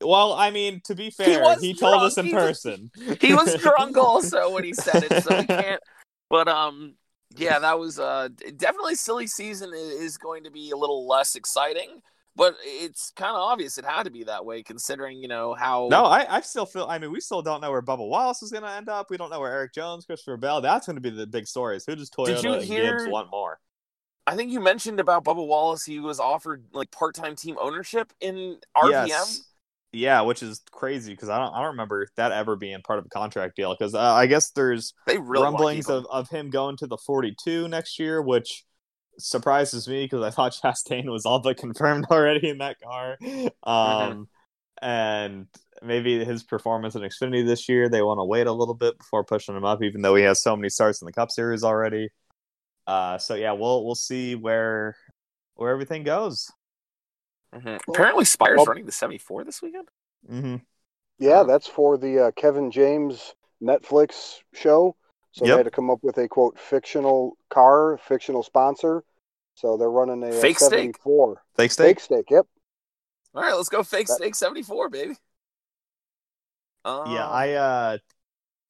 well, 0.03 0.33
I 0.33 0.51
mean, 0.51 0.81
to 0.85 0.95
be 0.95 1.09
fair, 1.09 1.41
was 1.41 1.61
he, 1.61 1.73
told 1.73 2.03
us 2.03 2.17
in 2.17 2.25
He 2.25 2.33
was- 2.33 2.43
person. 2.43 2.91
he 3.21 3.33
was 3.33 3.55
drunk 3.55 3.97
also 3.97 4.51
when 4.51 4.63
he 4.63 4.73
said 4.73 5.03
it, 5.09 5.23
so 5.23 5.37
we 5.39 5.45
can't. 5.45 5.81
But 6.29 6.49
um, 6.49 6.95
yeah, 7.37 7.57
that 7.59 7.79
was 7.79 7.99
uh 7.99 8.27
definitely 8.57 8.95
silly 8.95 9.27
season 9.27 9.71
is 9.73 10.17
going 10.17 10.43
to 10.43 10.51
be 10.51 10.71
a 10.71 10.75
little 10.75 11.07
less 11.07 11.35
exciting, 11.35 12.01
but 12.35 12.55
it's 12.65 13.11
kind 13.15 13.29
of 13.31 13.37
obvious 13.37 13.77
it 13.77 13.85
had 13.85 14.03
to 14.03 14.11
be 14.11 14.25
that 14.25 14.43
way 14.45 14.61
considering 14.61 15.19
you 15.19 15.29
know 15.29 15.53
how. 15.53 15.87
No, 15.89 16.03
I, 16.03 16.25
I 16.37 16.41
still 16.41 16.65
feel. 16.65 16.85
I 16.89 16.99
mean, 16.99 17.13
we 17.13 17.21
still 17.21 17.41
don't 17.41 17.61
know 17.61 17.71
where 17.71 17.81
Bubba 17.81 18.05
Wallace 18.05 18.43
is 18.43 18.51
going 18.51 18.63
to 18.63 18.69
end 18.69 18.89
up. 18.89 19.09
We 19.09 19.15
don't 19.15 19.29
know 19.29 19.39
where 19.39 19.53
Erik 19.53 19.73
Jones, 19.73 20.05
Christopher 20.05 20.35
Bell. 20.35 20.59
That's 20.59 20.85
going 20.85 20.97
to 20.97 21.01
be 21.01 21.11
the 21.11 21.25
big 21.25 21.47
stories. 21.47 21.85
Who 21.85 21.95
does 21.95 22.09
Toyota 22.09 22.25
Did 22.25 22.43
you 22.43 22.53
and 22.55 22.63
hear- 22.65 22.97
Gibbs 22.97 23.09
want 23.09 23.31
more? 23.31 23.57
I 24.27 24.35
think 24.35 24.51
you 24.51 24.59
mentioned 24.59 24.99
about 24.99 25.23
Bubba 25.23 25.47
Wallace. 25.47 25.85
He 25.85 25.99
was 26.01 26.19
offered 26.19 26.65
like 26.73 26.91
part-time 26.91 27.37
team 27.37 27.55
ownership 27.61 28.11
in 28.19 28.57
RPM. 28.75 29.07
Yes. 29.07 29.43
Yeah, 29.93 30.21
which 30.21 30.43
is 30.43 30.61
crazy 30.71 31.13
because 31.13 31.29
I 31.29 31.39
don't 31.39 31.53
I 31.53 31.59
don't 31.59 31.71
remember 31.71 32.07
that 32.17 32.31
ever 32.31 32.55
being 32.55 32.81
part 32.81 32.99
of 32.99 33.05
a 33.05 33.09
contract 33.09 33.55
deal. 33.55 33.73
Because 33.73 33.95
uh, 33.95 33.99
I 33.99 34.27
guess 34.27 34.51
there's 34.51 34.93
They 35.05 35.17
really 35.17 35.43
rumblings 35.43 35.89
of, 35.89 36.05
of 36.09 36.29
him 36.29 36.49
going 36.49 36.77
to 36.77 36.87
the 36.87 36.97
42 36.97 37.67
next 37.67 37.97
year, 37.99 38.21
which 38.21 38.65
surprises 39.17 39.87
me 39.87 40.05
because 40.05 40.23
I 40.23 40.29
thought 40.29 40.51
Chastain 40.63 41.09
was 41.09 41.25
all 41.25 41.39
but 41.39 41.57
confirmed 41.57 42.05
already 42.11 42.49
in 42.49 42.57
that 42.59 42.77
car. 42.81 43.17
Um, 43.63 44.27
and 44.81 45.47
maybe 45.81 46.23
his 46.23 46.43
performance 46.43 46.95
in 46.95 47.01
Xfinity 47.01 47.45
this 47.45 47.67
year, 47.69 47.89
they 47.89 48.01
want 48.01 48.19
to 48.19 48.25
wait 48.25 48.47
a 48.47 48.51
little 48.51 48.75
bit 48.75 48.97
before 48.97 49.23
pushing 49.23 49.55
him 49.55 49.65
up, 49.65 49.81
even 49.81 50.01
though 50.01 50.15
he 50.15 50.23
has 50.23 50.41
so 50.41 50.55
many 50.55 50.69
starts 50.69 51.01
in 51.01 51.05
the 51.05 51.13
Cup 51.13 51.31
Series 51.31 51.63
already. 51.63 52.09
Uh, 52.85 53.17
so 53.17 53.35
yeah, 53.35 53.51
we'll 53.51 53.85
we'll 53.85 53.95
see 53.95 54.35
where 54.35 54.95
where 55.55 55.71
everything 55.71 56.03
goes. 56.03 56.51
Mhm. 57.55 57.79
Apparently, 57.87 58.25
Spire's 58.25 58.57
Well- 58.57 58.65
running 58.67 58.85
the 58.85 58.91
74 58.91 59.43
this 59.43 59.61
weekend. 59.61 59.89
hmm 60.27 60.55
Yeah, 61.19 61.43
that's 61.43 61.67
for 61.67 61.97
the 61.97 62.27
uh, 62.27 62.31
Kevin 62.31 62.69
James 62.71 63.33
Netflix 63.61 64.39
show. 64.53 64.95
So 65.31 65.45
Yep. 65.45 65.53
they 65.53 65.57
had 65.57 65.63
to 65.65 65.71
come 65.71 65.89
up 65.89 66.03
with 66.03 66.17
a 66.17 66.27
quote 66.27 66.59
fictional 66.59 67.37
car, 67.49 67.97
fictional 67.99 68.43
sponsor. 68.43 69.03
So 69.55 69.77
they're 69.77 69.89
running 69.89 70.23
a, 70.23 70.29
uh 70.29 70.41
Fake 70.41 70.57
steak. 70.59 70.69
74 70.69 71.43
Fake 71.55 71.71
fake 71.71 71.99
steak. 71.99 72.29
Yep. 72.29 72.47
All 73.33 73.41
right, 73.43 73.53
let's 73.53 73.69
go 73.69 73.83
fake 73.83 74.07
That- 74.07 74.15
steak 74.15 74.35
74, 74.35 74.89
baby. 74.89 75.15
Um, 76.85 77.11
Yeah, 77.11 77.27
I 77.27 77.51
uh 77.53 77.97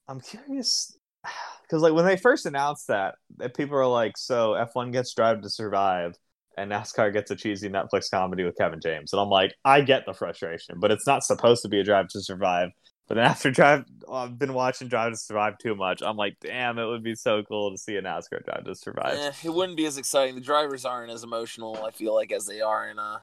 I'm 0.08 0.20
curious 0.20 0.96
because 1.62 1.82
like 1.82 1.92
when 1.92 2.04
they 2.06 2.16
first 2.16 2.46
announced 2.46 2.88
that, 2.88 3.16
that 3.36 3.54
people 3.54 3.76
are 3.76 3.86
like, 3.86 4.16
so 4.16 4.52
F1 4.52 4.92
gets 4.92 5.12
Drive 5.14 5.42
to 5.42 5.50
Survive 5.50 6.16
and 6.58 6.70
NASCAR 6.72 7.12
gets 7.12 7.30
a 7.30 7.36
cheesy 7.36 7.68
Netflix 7.68 8.10
comedy 8.10 8.44
with 8.44 8.56
Kevin 8.56 8.80
James. 8.80 9.12
And 9.12 9.20
I'm 9.20 9.28
like, 9.30 9.54
I 9.64 9.80
get 9.80 10.04
the 10.06 10.12
frustration, 10.12 10.76
but 10.78 10.90
it's 10.90 11.06
not 11.06 11.22
supposed 11.24 11.62
to 11.62 11.68
be 11.68 11.80
a 11.80 11.84
Drive 11.84 12.08
to 12.08 12.20
Survive. 12.20 12.70
But 13.06 13.14
then 13.14 13.24
after 13.34 13.50
drive, 13.50 13.84
I've 14.12 14.38
been 14.38 14.52
watching 14.52 14.88
Drive 14.88 15.12
to 15.12 15.16
Survive 15.16 15.56
too 15.58 15.74
much. 15.74 16.02
I'm 16.02 16.16
like, 16.16 16.36
damn, 16.40 16.78
it 16.78 16.84
would 16.86 17.02
be 17.02 17.14
so 17.14 17.42
cool 17.42 17.70
to 17.70 17.78
see 17.78 17.96
a 17.96 18.02
NASCAR 18.02 18.44
Drive 18.44 18.64
to 18.64 18.74
Survive. 18.74 19.16
Eh, 19.18 19.32
it 19.44 19.54
wouldn't 19.54 19.76
be 19.78 19.86
as 19.86 19.96
exciting. 19.96 20.34
The 20.34 20.40
drivers 20.42 20.84
aren't 20.84 21.10
as 21.10 21.22
emotional. 21.24 21.82
I 21.84 21.90
feel 21.90 22.14
like 22.14 22.32
as 22.32 22.44
they 22.46 22.60
are 22.60 22.88
in 22.90 22.98
uh. 22.98 23.18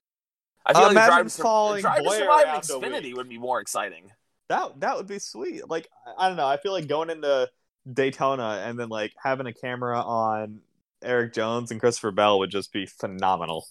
I 0.66 0.74
feel 0.74 0.82
Uh, 0.82 0.86
like 0.88 0.94
Drive 0.96 1.28
to, 1.32 1.82
Drive 1.82 2.04
to 2.04 2.10
Survive 2.12 2.44
in 2.56 2.62
Xfinity 2.62 3.16
would 3.16 3.30
be 3.30 3.38
more 3.38 3.60
exciting. 3.62 4.12
That 4.50 4.80
that 4.80 4.98
would 4.98 5.08
be 5.08 5.20
sweet. 5.20 5.70
Like 5.70 5.88
I- 6.08 6.26
I 6.26 6.28
don't 6.30 6.38
know. 6.38 6.48
I 6.48 6.58
feel 6.58 6.72
like 6.72 6.88
going 6.88 7.12
into 7.12 7.48
Daytona 7.92 8.64
and 8.66 8.80
then 8.80 8.90
like 8.90 9.14
having 9.24 9.46
a 9.46 9.54
camera 9.54 10.02
on 10.02 10.62
Erik 11.06 11.34
Jones 11.34 11.72
and 11.72 11.80
Christopher 11.80 12.12
Bell 12.12 12.39
would 12.39 12.51
just 12.51 12.72
be 12.74 12.86
phenomenal. 12.86 13.68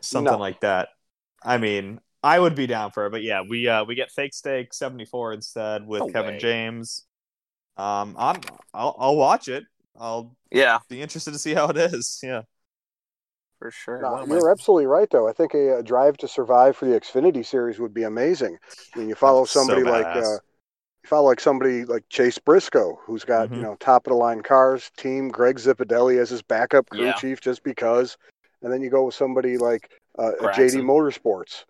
Something 0.00 0.38
No. 0.38 0.38
like 0.38 0.60
that. 0.60 0.88
I 1.42 1.58
mean, 1.58 2.00
I 2.22 2.38
would 2.38 2.54
be 2.54 2.66
down 2.66 2.90
for 2.92 3.06
it, 3.06 3.10
but 3.10 3.22
yeah, 3.22 3.42
we 3.48 3.68
uh 3.68 3.84
we 3.84 3.94
get 3.94 4.10
fake 4.10 4.34
steak 4.34 4.72
74 4.74 5.34
instead 5.34 5.86
with 5.86 6.00
No 6.00 6.06
Kevin 6.08 6.32
way. 6.34 6.38
James. 6.38 7.06
Um 7.76 8.16
I'm 8.18 8.40
I'll 8.74 8.96
I'll 8.98 9.16
watch 9.16 9.48
it. 9.48 9.64
I'll 9.98 10.36
Yeah, 10.50 10.80
be 10.88 11.02
interested 11.02 11.32
to 11.32 11.38
see 11.38 11.54
how 11.54 11.68
it 11.68 11.76
is. 11.78 12.20
Yeah. 12.22 12.42
for 13.58 13.70
sure. 13.70 14.02
No, 14.02 14.10
One 14.10 14.22
of 14.22 14.28
my- 14.28 14.34
you're 14.34 14.50
absolutely 14.50 14.86
right, 14.86 15.08
though. 15.10 15.28
I 15.28 15.32
think 15.32 15.54
a, 15.54 15.78
a 15.78 15.82
drive 15.82 16.16
to 16.18 16.28
survive 16.28 16.76
for 16.76 16.86
the 16.86 16.98
Xfinity 16.98 17.44
series 17.44 17.78
would 17.78 17.92
be 17.94 18.04
amazing. 18.04 18.58
I 18.94 18.98
mean, 18.98 19.08
you 19.08 19.14
follow 19.14 19.44
So 19.44 19.52
somebody 19.52 19.84
like 19.84 20.16
uh, 20.16 20.38
you 21.02 21.08
follow 21.08 21.28
like 21.28 21.40
somebody 21.40 21.84
like 21.84 22.04
Chase 22.08 22.38
Briscoe, 22.38 22.98
who's 23.04 23.24
got 23.24 23.48
Mhm. 23.50 23.56
you 23.56 23.62
know 23.62 23.76
top 23.76 24.06
of 24.06 24.10
the 24.10 24.16
line 24.16 24.42
cars, 24.42 24.90
team 24.96 25.28
Greg 25.28 25.56
Zipadelli 25.56 26.18
as 26.18 26.30
his 26.30 26.42
backup 26.42 26.88
crew 26.90 27.06
Yeah. 27.06 27.12
chief, 27.14 27.40
just 27.40 27.62
because. 27.62 28.16
And 28.62 28.72
then 28.72 28.82
you 28.82 28.90
go 28.90 29.04
with 29.04 29.14
somebody 29.14 29.56
like 29.56 29.90
uh, 30.18 30.32
a 30.40 30.48
JD 30.48 30.82
Motorsports, 30.82 31.64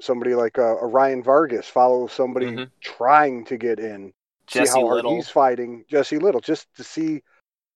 somebody 0.00 0.34
like 0.34 0.58
uh, 0.58 0.76
a 0.78 0.86
Ryan 0.86 1.22
Vargas, 1.22 1.68
follow 1.68 2.06
somebody 2.06 2.46
Mhm. 2.46 2.70
trying 2.80 3.44
to 3.46 3.56
get 3.56 3.78
in, 3.78 4.12
Jesse 4.46 4.66
see 4.66 4.70
how 4.80 4.86
hard 4.86 4.96
Little. 4.96 5.14
he's 5.14 5.30
fighting, 5.30 5.84
Jesse 5.88 6.18
Little, 6.18 6.40
just 6.40 6.66
to 6.74 6.84
see 6.84 7.22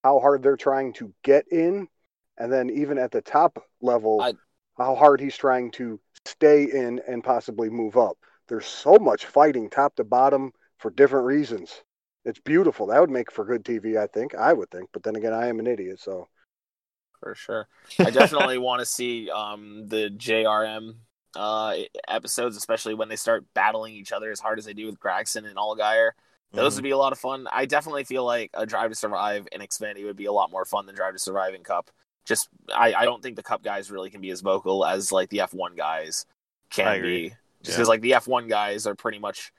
how 0.05 0.19
hard 0.21 0.43
they're 0.43 0.57
trying 0.57 0.93
to 0.95 1.15
get 1.23 1.47
in, 1.49 1.89
and 2.37 2.53
then 2.53 2.69
even 2.69 2.99
at 2.99 3.11
the 3.13 3.23
top 3.23 3.65
level, 3.81 4.21
I- 4.21 4.35
how 4.77 4.95
hard 4.97 5.21
he's 5.21 5.37
trying 5.37 5.71
to 5.73 5.99
stay 6.27 6.65
in 6.65 7.01
and 7.07 7.25
possibly 7.25 7.71
move 7.71 7.97
up. 7.97 8.19
There's 8.49 8.67
so 8.67 8.99
much 8.99 9.27
fighting 9.27 9.71
top 9.71 9.95
to 9.97 10.05
bottom 10.05 10.53
for 10.79 10.91
different 10.91 11.27
reasons. 11.27 11.83
It's 12.25 12.41
beautiful. 12.41 12.87
That 12.87 13.01
would 13.01 13.11
make 13.11 13.31
for 13.33 13.45
good 13.45 13.65
TV, 13.65 13.97
I 13.97 14.07
think. 14.07 14.35
I 14.35 14.53
would 14.53 14.71
think, 14.71 14.89
but 14.93 15.03
then 15.03 15.17
again, 15.17 15.33
I 15.33 15.47
am 15.49 15.61
an 15.61 15.67
idiot, 15.67 16.01
so 16.01 16.29
for 17.21 17.35
sure. 17.35 17.69
I 17.99 18.11
definitely 18.11 18.59
want 18.59 18.81
to 18.81 18.87
see 18.87 19.31
um, 19.31 19.87
the 19.89 20.11
JRM 20.17 20.95
uh, 21.37 21.75
episodes, 22.07 22.57
especially 22.57 22.95
when 22.95 23.09
they 23.09 23.17
start 23.17 23.45
battling 23.55 23.95
each 23.95 24.13
other 24.13 24.31
as 24.31 24.41
hard 24.41 24.59
as 24.59 24.65
they 24.65 24.75
do 24.75 24.87
with 24.87 24.99
Gregson 25.01 25.47
and 25.47 25.57
Allgaier. 25.57 26.11
Those 26.53 26.77
would 26.77 26.83
be 26.85 26.91
a 26.93 26.97
lot 26.97 27.13
of 27.13 27.19
fun. 27.19 27.47
I 27.53 27.67
definitely 27.67 28.05
feel 28.05 28.25
like 28.25 28.51
a 28.55 28.65
Drive 28.65 28.91
to 28.91 28.95
Survive 28.95 29.47
in 29.53 29.61
Xfinity 29.61 30.05
would 30.05 30.17
be 30.17 30.25
a 30.25 30.33
lot 30.33 30.51
more 30.51 30.65
fun 30.65 30.87
than 30.87 30.95
Drive 30.95 31.13
to 31.13 31.19
Survive 31.19 31.53
in 31.55 31.63
Cup. 31.63 31.91
Just, 32.25 32.49
I, 32.75 32.95
I 32.95 33.05
don't 33.05 33.23
think 33.23 33.37
the 33.37 33.43
Cup 33.43 33.63
guys 33.63 33.91
really 33.91 34.09
can 34.11 34.21
be 34.23 34.31
as 34.31 34.41
vocal 34.41 34.85
as 34.85 35.13
like 35.13 35.29
the 35.29 35.39
F1 35.39 35.77
guys 35.77 36.25
can 36.71 37.03
be. 37.03 37.29
Just 37.29 37.39
Yeah. 37.65 37.75
because 37.77 37.89
like 37.89 38.01
the 38.01 38.13
F1 38.13 38.49
guys 38.49 38.87
are 38.87 38.95
pretty 38.95 39.19
much, 39.19 39.53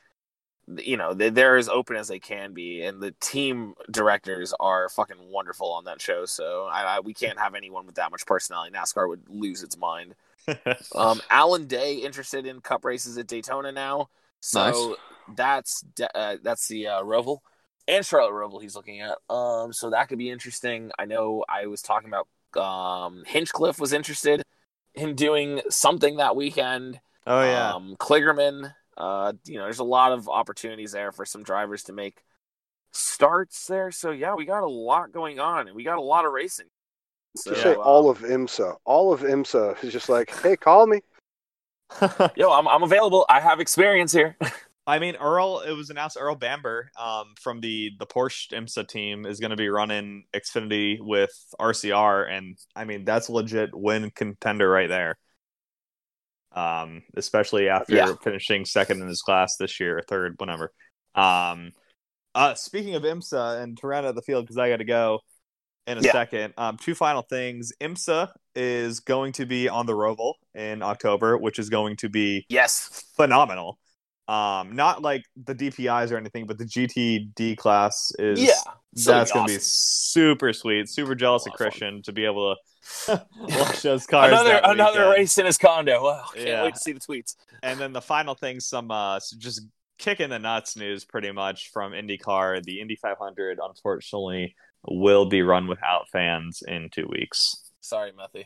you 0.78 0.98
know, 0.98 1.14
they, 1.14 1.30
they're 1.30 1.58
as 1.58 1.70
open 1.70 1.96
as 1.96 2.08
they 2.08 2.20
can 2.20 2.54
be, 2.54 2.84
and 2.84 3.02
the 3.02 3.12
team 3.20 3.74
directors 3.92 4.54
are 4.60 4.90
fucking 4.90 5.18
wonderful 5.32 5.72
on 5.72 5.86
that 5.86 6.02
show. 6.02 6.26
So 6.26 6.68
I, 6.72 6.98
I, 6.98 7.00
we 7.00 7.14
can't 7.14 7.40
have 7.40 7.56
anyone 7.56 7.86
with 7.86 7.96
that 7.96 8.12
much 8.12 8.26
personality. 8.26 8.76
NASCAR 8.76 9.08
would 9.08 9.24
lose 9.30 9.64
its 9.64 9.78
mind. 9.78 10.16
Um, 10.96 11.22
Alon 11.30 11.68
Day 11.68 11.98
interested 11.98 12.48
in 12.48 12.60
Cup 12.62 12.84
races 12.84 13.20
at 13.20 13.28
Daytona 13.28 13.72
now, 13.72 14.10
so 14.40 14.98
that's 15.36 15.82
de- 15.82 16.18
uh, 16.18 16.38
that's 16.42 16.68
the 16.68 16.88
uh, 16.88 17.04
Roval 17.04 17.40
and 17.88 18.06
Charlotte 18.06 18.34
Roval 18.34 18.62
he's 18.62 18.76
looking 18.76 19.02
at. 19.02 19.18
Um, 19.30 19.74
so 19.74 19.90
that 19.90 20.10
could 20.10 20.18
be 20.18 20.30
interesting. 20.30 20.92
I 20.98 21.06
know 21.06 21.44
I 21.48 21.68
was 21.68 21.82
talking 21.84 22.10
about 22.10 22.28
um, 22.62 23.24
Hinchcliffe 23.28 23.80
was 23.80 23.94
interested 23.94 24.44
in 24.96 25.16
doing 25.16 25.62
something 25.70 26.18
that 26.18 26.36
weekend. 26.36 27.00
oh 27.28 27.44
yeah. 27.44 27.74
Um, 27.74 27.96
Kligerman, 28.00 28.74
uh, 29.00 29.34
you 29.46 29.56
know, 29.56 29.64
there's 29.64 29.80
a 29.80 29.84
lot 29.84 30.12
of 30.12 30.28
opportunities 30.28 30.92
there 30.92 31.12
for 31.12 31.26
some 31.26 31.44
drivers 31.44 31.84
to 31.84 31.94
make 31.94 32.22
starts 32.92 33.68
there. 33.68 33.92
So 33.92 34.12
yeah, 34.12 34.36
we 34.36 34.46
got 34.46 34.64
a 34.64 34.70
lot 34.70 35.12
going 35.12 35.40
on, 35.40 35.68
and 35.68 35.76
we 35.76 35.84
got 35.84 35.98
a 35.98 36.02
lot 36.02 36.26
of 36.26 36.34
racing. 36.34 36.68
So, 37.38 37.54
say 37.54 37.74
um, 37.74 37.82
all 37.82 38.10
of 38.10 38.20
IMSA. 38.20 38.76
All 38.86 39.14
of 39.14 39.22
IMSA 39.22 39.84
is 39.84 39.94
just 39.94 40.10
like, 40.10 40.36
hey, 40.42 40.58
call 40.58 40.88
me. 40.88 41.02
yo, 42.36 42.52
I'm 42.52 42.68
I'm 42.68 42.84
available. 42.84 43.26
I 43.30 43.40
have 43.40 43.60
experience 43.60 44.12
here. 44.12 44.38
I 44.88 44.98
mean, 44.98 45.16
Earl. 45.18 45.60
It 45.60 45.74
was 45.74 45.92
announced 45.92 46.18
Earl 46.20 46.36
Bamber 46.36 46.90
um, 47.00 47.36
from 47.40 47.62
the 47.62 47.92
the 48.00 48.08
Porsche 48.08 48.52
IMSA 48.52 48.88
team 48.88 49.26
is 49.26 49.40
going 49.40 49.52
to 49.52 49.56
be 49.56 49.70
running 49.70 50.26
Xfinity 50.34 50.98
with 51.00 51.32
RCR, 51.60 52.30
and 52.30 52.58
I 52.76 52.86
mean 52.86 53.06
that's 53.06 53.30
legit 53.30 53.74
win 53.74 54.12
contender 54.16 54.70
right 54.70 54.90
there. 54.90 55.18
Um, 56.52 57.04
especially 57.16 57.70
after 57.70 57.96
Yeah. 57.96 58.14
finishing 58.24 58.66
second 58.66 59.02
in 59.02 59.08
his 59.08 59.22
class 59.22 59.56
this 59.58 59.80
year, 59.80 60.00
or 60.00 60.02
third, 60.02 60.36
whatever. 60.38 60.72
Um, 61.14 61.72
uh, 62.34 62.56
speaking 62.56 62.96
of 62.96 63.04
IMSA 63.04 63.62
and 63.62 63.78
to 63.78 63.88
round 63.88 64.06
out 64.06 64.16
the 64.16 64.22
field, 64.22 64.46
because 64.46 64.58
I 64.58 64.70
got 64.70 64.78
to 64.78 64.86
go 64.86 65.20
in 65.86 65.98
a 65.98 66.02
Yeah. 66.02 66.12
second. 66.12 66.54
Um, 66.58 66.78
two 66.78 66.96
final 66.96 67.22
things. 67.22 67.72
IMSA 67.80 68.32
is 68.56 69.00
going 69.00 69.34
to 69.34 69.46
be 69.46 69.70
on 69.70 69.86
the 69.86 69.94
Roval 69.94 70.34
in 70.56 70.82
October, 70.82 71.38
which 71.38 71.60
is 71.60 71.70
going 71.70 71.96
to 71.98 72.10
be 72.10 72.46
yes, 72.50 73.06
phenomenal. 73.16 73.80
Um, 74.30 74.76
not 74.76 75.02
like 75.02 75.24
the 75.44 75.56
DPIs 75.56 76.12
or 76.12 76.18
anything, 76.18 76.46
but 76.46 76.58
the 76.60 76.66
GTD 76.66 77.58
class 77.58 78.12
is 78.20 78.40
yeah, 78.40 78.54
So 78.96 79.12
that's 79.12 79.32
gonna 79.32 79.48
be 79.48 79.58
super 79.60 80.54
sweet. 80.54 80.88
Super 80.88 81.16
jealous 81.16 81.48
of 81.48 81.54
fun. 81.54 81.58
Christian 81.58 82.02
to 82.04 82.12
be 82.12 82.26
able 82.26 82.56
to 83.08 83.26
watch 83.40 83.82
those 83.82 84.06
cars. 84.06 84.32
another 84.32 84.62
another 84.64 85.10
race 85.10 85.38
in 85.40 85.46
his 85.48 85.58
condo. 85.58 86.04
Wow, 86.04 86.26
can't 86.36 86.48
Yeah. 86.48 86.64
wait 86.64 86.76
to 86.76 86.80
see 86.80 86.92
the 86.92 87.00
tweets. 87.00 87.36
And 87.64 87.80
then 87.80 87.92
the 87.92 88.02
final 88.02 88.36
thing, 88.36 88.60
some 88.60 88.92
uh, 88.92 89.20
just 89.40 89.62
kicking 89.98 90.30
the 90.30 90.40
nuts 90.40 90.78
news, 90.78 91.06
pretty 91.06 91.32
much 91.32 91.72
from 91.74 91.94
IndyCar. 91.94 92.62
The 92.64 92.82
Indy 92.82 92.98
500, 92.98 93.58
unfortunately, 93.62 94.56
will 94.88 95.26
be 95.26 95.42
run 95.42 95.68
without 95.68 96.08
fans 96.12 96.62
in 96.68 96.90
two 96.92 97.08
weeks. 97.10 97.64
Sorry, 97.82 98.12
Methy. 98.12 98.46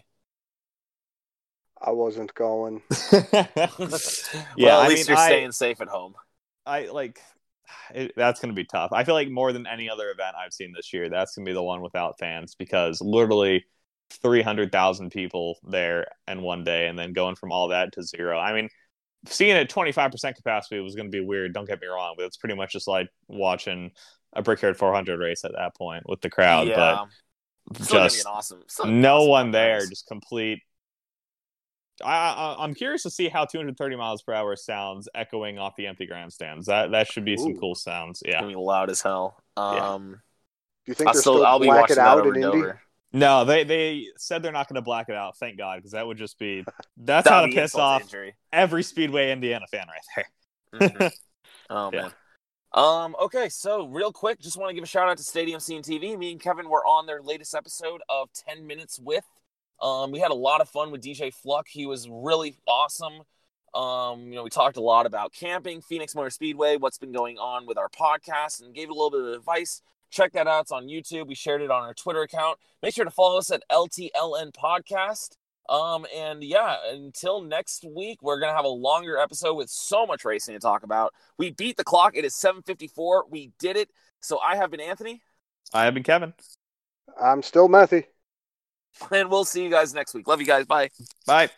I 1.84 1.91
wasn't 1.91 2.34
going. 2.34 2.81
yeah, 3.11 3.47
well, 4.57 4.81
at 4.81 4.86
I 4.86 4.88
least 4.88 5.07
mean, 5.09 5.17
you're 5.17 5.17
I- 5.17 5.27
staying 5.27 5.51
safe 5.51 5.81
at 5.81 5.88
home. 5.89 6.15
I 6.65 6.88
like 6.88 7.19
it, 7.93 8.13
that's 8.15 8.39
going 8.39 8.53
to 8.53 8.55
be 8.55 8.65
tough. 8.65 8.91
I 8.93 9.03
feel 9.03 9.15
like 9.15 9.29
more 9.29 9.53
than 9.53 9.67
any 9.67 9.89
other 9.89 10.09
event 10.11 10.36
I've 10.38 10.53
seen 10.53 10.73
this 10.75 10.93
year, 10.93 11.09
that's 11.09 11.36
going 11.36 11.45
to 11.45 11.49
be 11.49 11.53
the 11.53 11.63
one 11.63 11.81
without 11.81 12.19
fans 12.19 12.55
because 12.55 13.01
literally 13.01 13.65
300,000 14.21 15.11
people 15.11 15.57
there 15.63 16.07
in 16.27 16.41
one 16.41 16.63
day 16.63 16.88
and 16.88 16.97
then 16.97 17.13
going 17.13 17.36
from 17.36 17.51
all 17.51 17.69
that 17.69 17.93
to 17.93 18.03
zero. 18.03 18.38
I 18.39 18.53
mean, 18.53 18.69
seeing 19.27 19.55
it 19.55 19.69
25% 19.69 20.36
capacity 20.36 20.79
was 20.81 20.95
going 20.95 21.11
to 21.11 21.17
be 21.17 21.23
weird, 21.25 21.53
don't 21.53 21.67
get 21.67 21.81
me 21.81 21.88
wrong, 21.88 22.15
but 22.17 22.25
it's 22.25 22.38
pretty 22.38 22.55
much 22.55 22.73
just 22.73 22.88
like 22.88 23.09
watching 23.27 23.91
a 24.34 24.41
Brickyard 24.41 24.77
400 24.77 25.19
race 25.19 25.43
at 25.45 25.53
that 25.53 25.75
point 25.75 26.03
with 26.07 26.21
the 26.21 26.29
crowd, 26.29 26.67
yeah, 26.69 26.75
but 26.75 26.99
Still 27.79 27.99
gonna 27.99 28.09
be 28.09 28.09
just 28.09 28.21
an 28.21 28.27
awesome. 28.27 28.63
still 28.67 28.86
gonna 28.88 28.97
be 28.99 29.01
an 29.01 29.01
no 29.01 29.27
awesome 29.27 29.29
one 29.29 29.51
there, 29.51 29.88
just 29.88 30.07
complete. 30.07 30.59
I, 32.04 32.08
I, 32.34 32.64
I'm 32.64 32.74
curious 32.74 33.04
to 33.04 33.10
see 33.10 33.30
how 33.30 33.46
230 33.46 33.96
miles 33.96 34.22
per 34.24 34.34
hour 34.34 34.56
sounds 34.56 35.08
echoing 35.14 35.60
off 35.60 35.76
the 35.76 35.88
empty 35.88 36.06
grandstands. 36.06 36.68
That 36.68 36.91
that 36.91 37.08
should 37.08 37.26
be 37.26 37.38
some 37.38 37.56
cool 37.58 37.76
sounds. 37.76 38.22
It's 38.22 38.32
Yeah. 38.34 38.39
gonna 38.41 38.54
be 38.54 38.56
loud 38.56 38.89
as 38.89 39.02
hell. 39.02 39.44
Yeah. 39.58 39.94
Um, 39.94 40.22
Do 40.86 40.91
you 40.91 40.94
think 40.96 41.08
I'll 41.10 41.14
they're 41.14 41.22
still, 41.22 41.34
still 41.36 41.46
I'll 41.46 41.60
be 41.60 41.68
black 41.68 41.82
watching 41.82 41.98
it 41.98 42.00
out 42.00 42.26
in 42.26 42.36
Indy? 42.44 42.64
No, 43.16 43.46
they 43.46 43.64
they 43.64 44.08
said 44.18 44.41
they're 44.41 44.52
not 44.52 44.68
going 44.68 44.76
to 44.76 44.82
black 44.82 45.08
it 45.08 45.16
out. 45.16 45.38
Thank 45.38 45.58
God, 45.58 45.78
because 45.78 45.91
that 45.91 46.06
would 46.08 46.18
just 46.18 46.39
be 46.39 46.66
that's 46.98 47.30
how 47.30 47.41
would 47.44 47.52
to 47.52 47.56
piss 47.56 47.76
off 47.76 48.02
injury. 48.02 48.36
every 48.52 48.82
Speedway 48.82 49.32
Indiana 49.32 49.68
fan 49.70 49.86
right 49.88 50.28
there. 50.72 50.89
Mhm. 50.89 51.12
oh 51.70 51.91
Yeah. 51.94 52.02
man. 52.02 52.12
Um. 52.74 53.16
Okay. 53.22 53.50
So 53.50 53.86
real 53.88 54.12
quick, 54.12 54.39
just 54.39 54.58
want 54.58 54.72
to 54.72 54.74
give 54.74 54.84
a 54.84 54.88
shout 54.88 55.08
out 55.08 55.18
to 55.18 55.24
Stadium 55.24 55.60
Scene 55.60 55.84
TV. 55.84 56.18
Me 56.18 56.32
and 56.32 56.41
Kevin 56.41 56.68
were 56.70 56.84
on 56.88 57.06
their 57.06 57.22
latest 57.22 57.54
episode 57.54 58.02
of 58.10 58.30
Ten 58.34 58.66
Minutes 58.66 59.00
with. 59.00 59.26
Um. 59.84 60.11
We 60.11 60.19
had 60.19 60.31
a 60.31 60.36
lot 60.36 60.61
of 60.61 60.69
fun 60.69 60.91
with 60.91 61.01
DJ 61.01 61.34
Fluck. 61.34 61.67
He 61.67 61.86
was 61.86 62.07
really 62.09 62.57
awesome. 62.67 63.21
Um. 63.73 64.27
You 64.27 64.36
know, 64.36 64.43
we 64.43 64.49
talked 64.49 64.77
a 64.77 64.81
lot 64.81 65.05
about 65.05 65.34
camping, 65.34 65.81
Phoenix 65.81 66.15
Motor 66.15 66.29
Speedway, 66.29 66.77
what's 66.77 66.97
been 66.97 67.11
going 67.11 67.38
on 67.38 67.65
with 67.65 67.77
our 67.77 67.89
podcast, 67.89 68.61
and 68.61 68.73
gave 68.73 68.89
a 68.89 68.93
little 68.93 69.11
bit 69.11 69.21
of 69.21 69.27
advice. 69.27 69.81
Check 70.09 70.34
that 70.34 70.47
out. 70.47 70.61
It's 70.61 70.71
on 70.71 70.88
YouTube. 70.88 71.27
We 71.27 71.36
shared 71.36 71.61
it 71.61 71.71
on 71.71 71.81
our 71.84 71.93
Twitter 71.93 72.21
account. 72.21 72.59
Make 72.81 72.93
sure 72.93 73.05
to 73.05 73.11
follow 73.11 73.39
us 73.39 73.51
at 73.51 73.63
LTLN 73.71 74.53
Podcast. 74.53 75.38
Um, 75.69 76.05
and 76.15 76.43
yeah, 76.43 76.75
until 76.91 77.41
next 77.41 77.86
week, 77.86 78.21
we're 78.21 78.39
gonna 78.39 78.55
have 78.55 78.65
a 78.65 78.69
longer 78.69 79.17
episode 79.17 79.55
with 79.55 79.69
so 79.69 80.05
much 80.05 80.23
racing 80.23 80.53
to 80.53 80.59
talk 80.59 80.84
about. 80.84 81.13
We 81.38 81.51
beat 81.51 81.77
the 81.77 81.84
clock. 81.84 82.15
It 82.15 82.25
is 82.25 82.36
7:54. 82.36 83.23
We 83.29 83.51
did 83.59 83.77
it. 83.77 83.89
So 84.19 84.39
I 84.39 84.55
have 84.55 84.71
been 84.71 84.79
Anthony, 84.79 85.21
I 85.73 85.86
have 85.86 85.95
been 85.95 86.03
Kevin. 86.03 86.34
I'm 87.19 87.41
still 87.41 87.67
Methy. 87.67 88.05
And 89.12 89.30
we'll 89.30 89.46
see 89.46 89.64
you 89.64 89.70
guys 89.70 89.94
next 89.94 90.14
week. 90.14 90.28
Love 90.28 90.39
you 90.39 90.48
guys. 90.48 90.66
Bye. 90.66 90.89
Bye. 91.26 91.50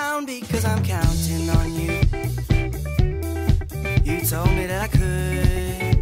Down 0.00 0.24
because 0.24 0.64
I'm 0.64 0.82
counting 0.82 1.50
on 1.58 1.68
you. 1.82 1.92
You 4.08 4.16
told 4.32 4.52
me 4.58 4.64
that 4.70 4.80
I 4.86 4.88
could. 4.98 5.96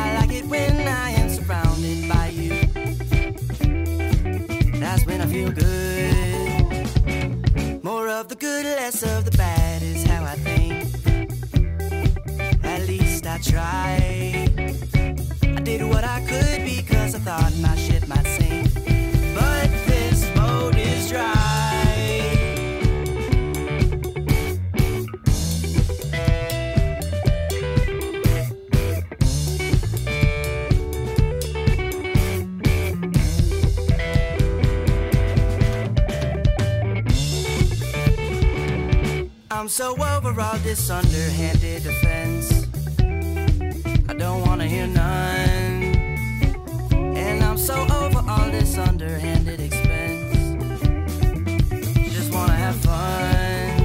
I 0.00 0.04
like 0.18 0.32
it 0.40 0.44
when 0.52 0.74
I 1.06 1.10
am 1.20 1.28
surrounded 1.36 1.98
by 2.14 2.26
you. 2.40 2.54
That's 4.82 5.04
when 5.08 5.18
I 5.24 5.26
feel 5.26 5.50
good. 5.64 6.14
More 7.82 8.08
of 8.08 8.28
the 8.28 8.36
good, 8.46 8.64
less 8.64 9.02
of 9.02 9.24
the 9.28 9.34
bad 9.36 9.82
is 9.82 10.04
how 10.10 10.22
I 10.34 10.36
think. 10.46 10.74
At 12.64 12.80
least 12.92 13.26
I 13.26 13.38
tried. 13.52 14.50
I 15.56 15.60
did 15.68 15.82
what 15.92 16.04
I 16.04 16.20
could 16.30 16.57
all 40.40 40.58
this 40.58 40.88
underhanded 40.88 41.82
defense. 41.82 42.66
I 44.08 44.14
don't 44.14 44.46
wanna 44.46 44.66
hear 44.66 44.86
none. 44.86 45.82
And 47.16 47.42
I'm 47.42 47.58
so 47.58 47.74
over 47.74 48.22
all 48.28 48.50
this 48.50 48.78
underhanded 48.78 49.60
expense. 49.60 50.36
Just 52.14 52.32
wanna 52.32 52.54
have 52.54 52.76
fun. 52.76 53.78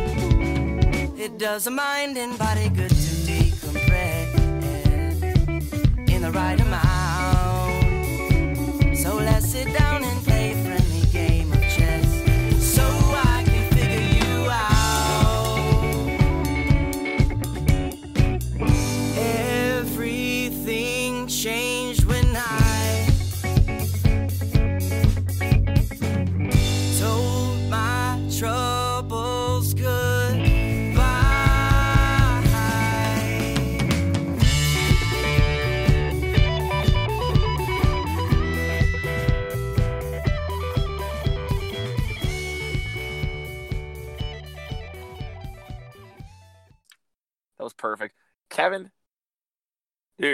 It 1.18 1.38
doesn't 1.40 1.74
mind 1.74 2.18
and 2.18 2.38
body 2.38 2.70
good 2.70 2.92
to 2.92 3.14
decompress 3.28 4.34
in 6.10 6.22
the 6.22 6.32
right 6.32 6.60
amount. 6.62 7.03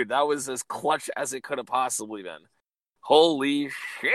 That 0.09 0.27
was 0.27 0.49
as 0.49 0.63
clutch 0.63 1.09
as 1.15 1.33
it 1.33 1.43
could 1.43 1.57
have 1.57 1.67
possibly 1.67 2.23
been. 2.23 2.41
Holy 3.01 3.69
shit. 4.01 4.13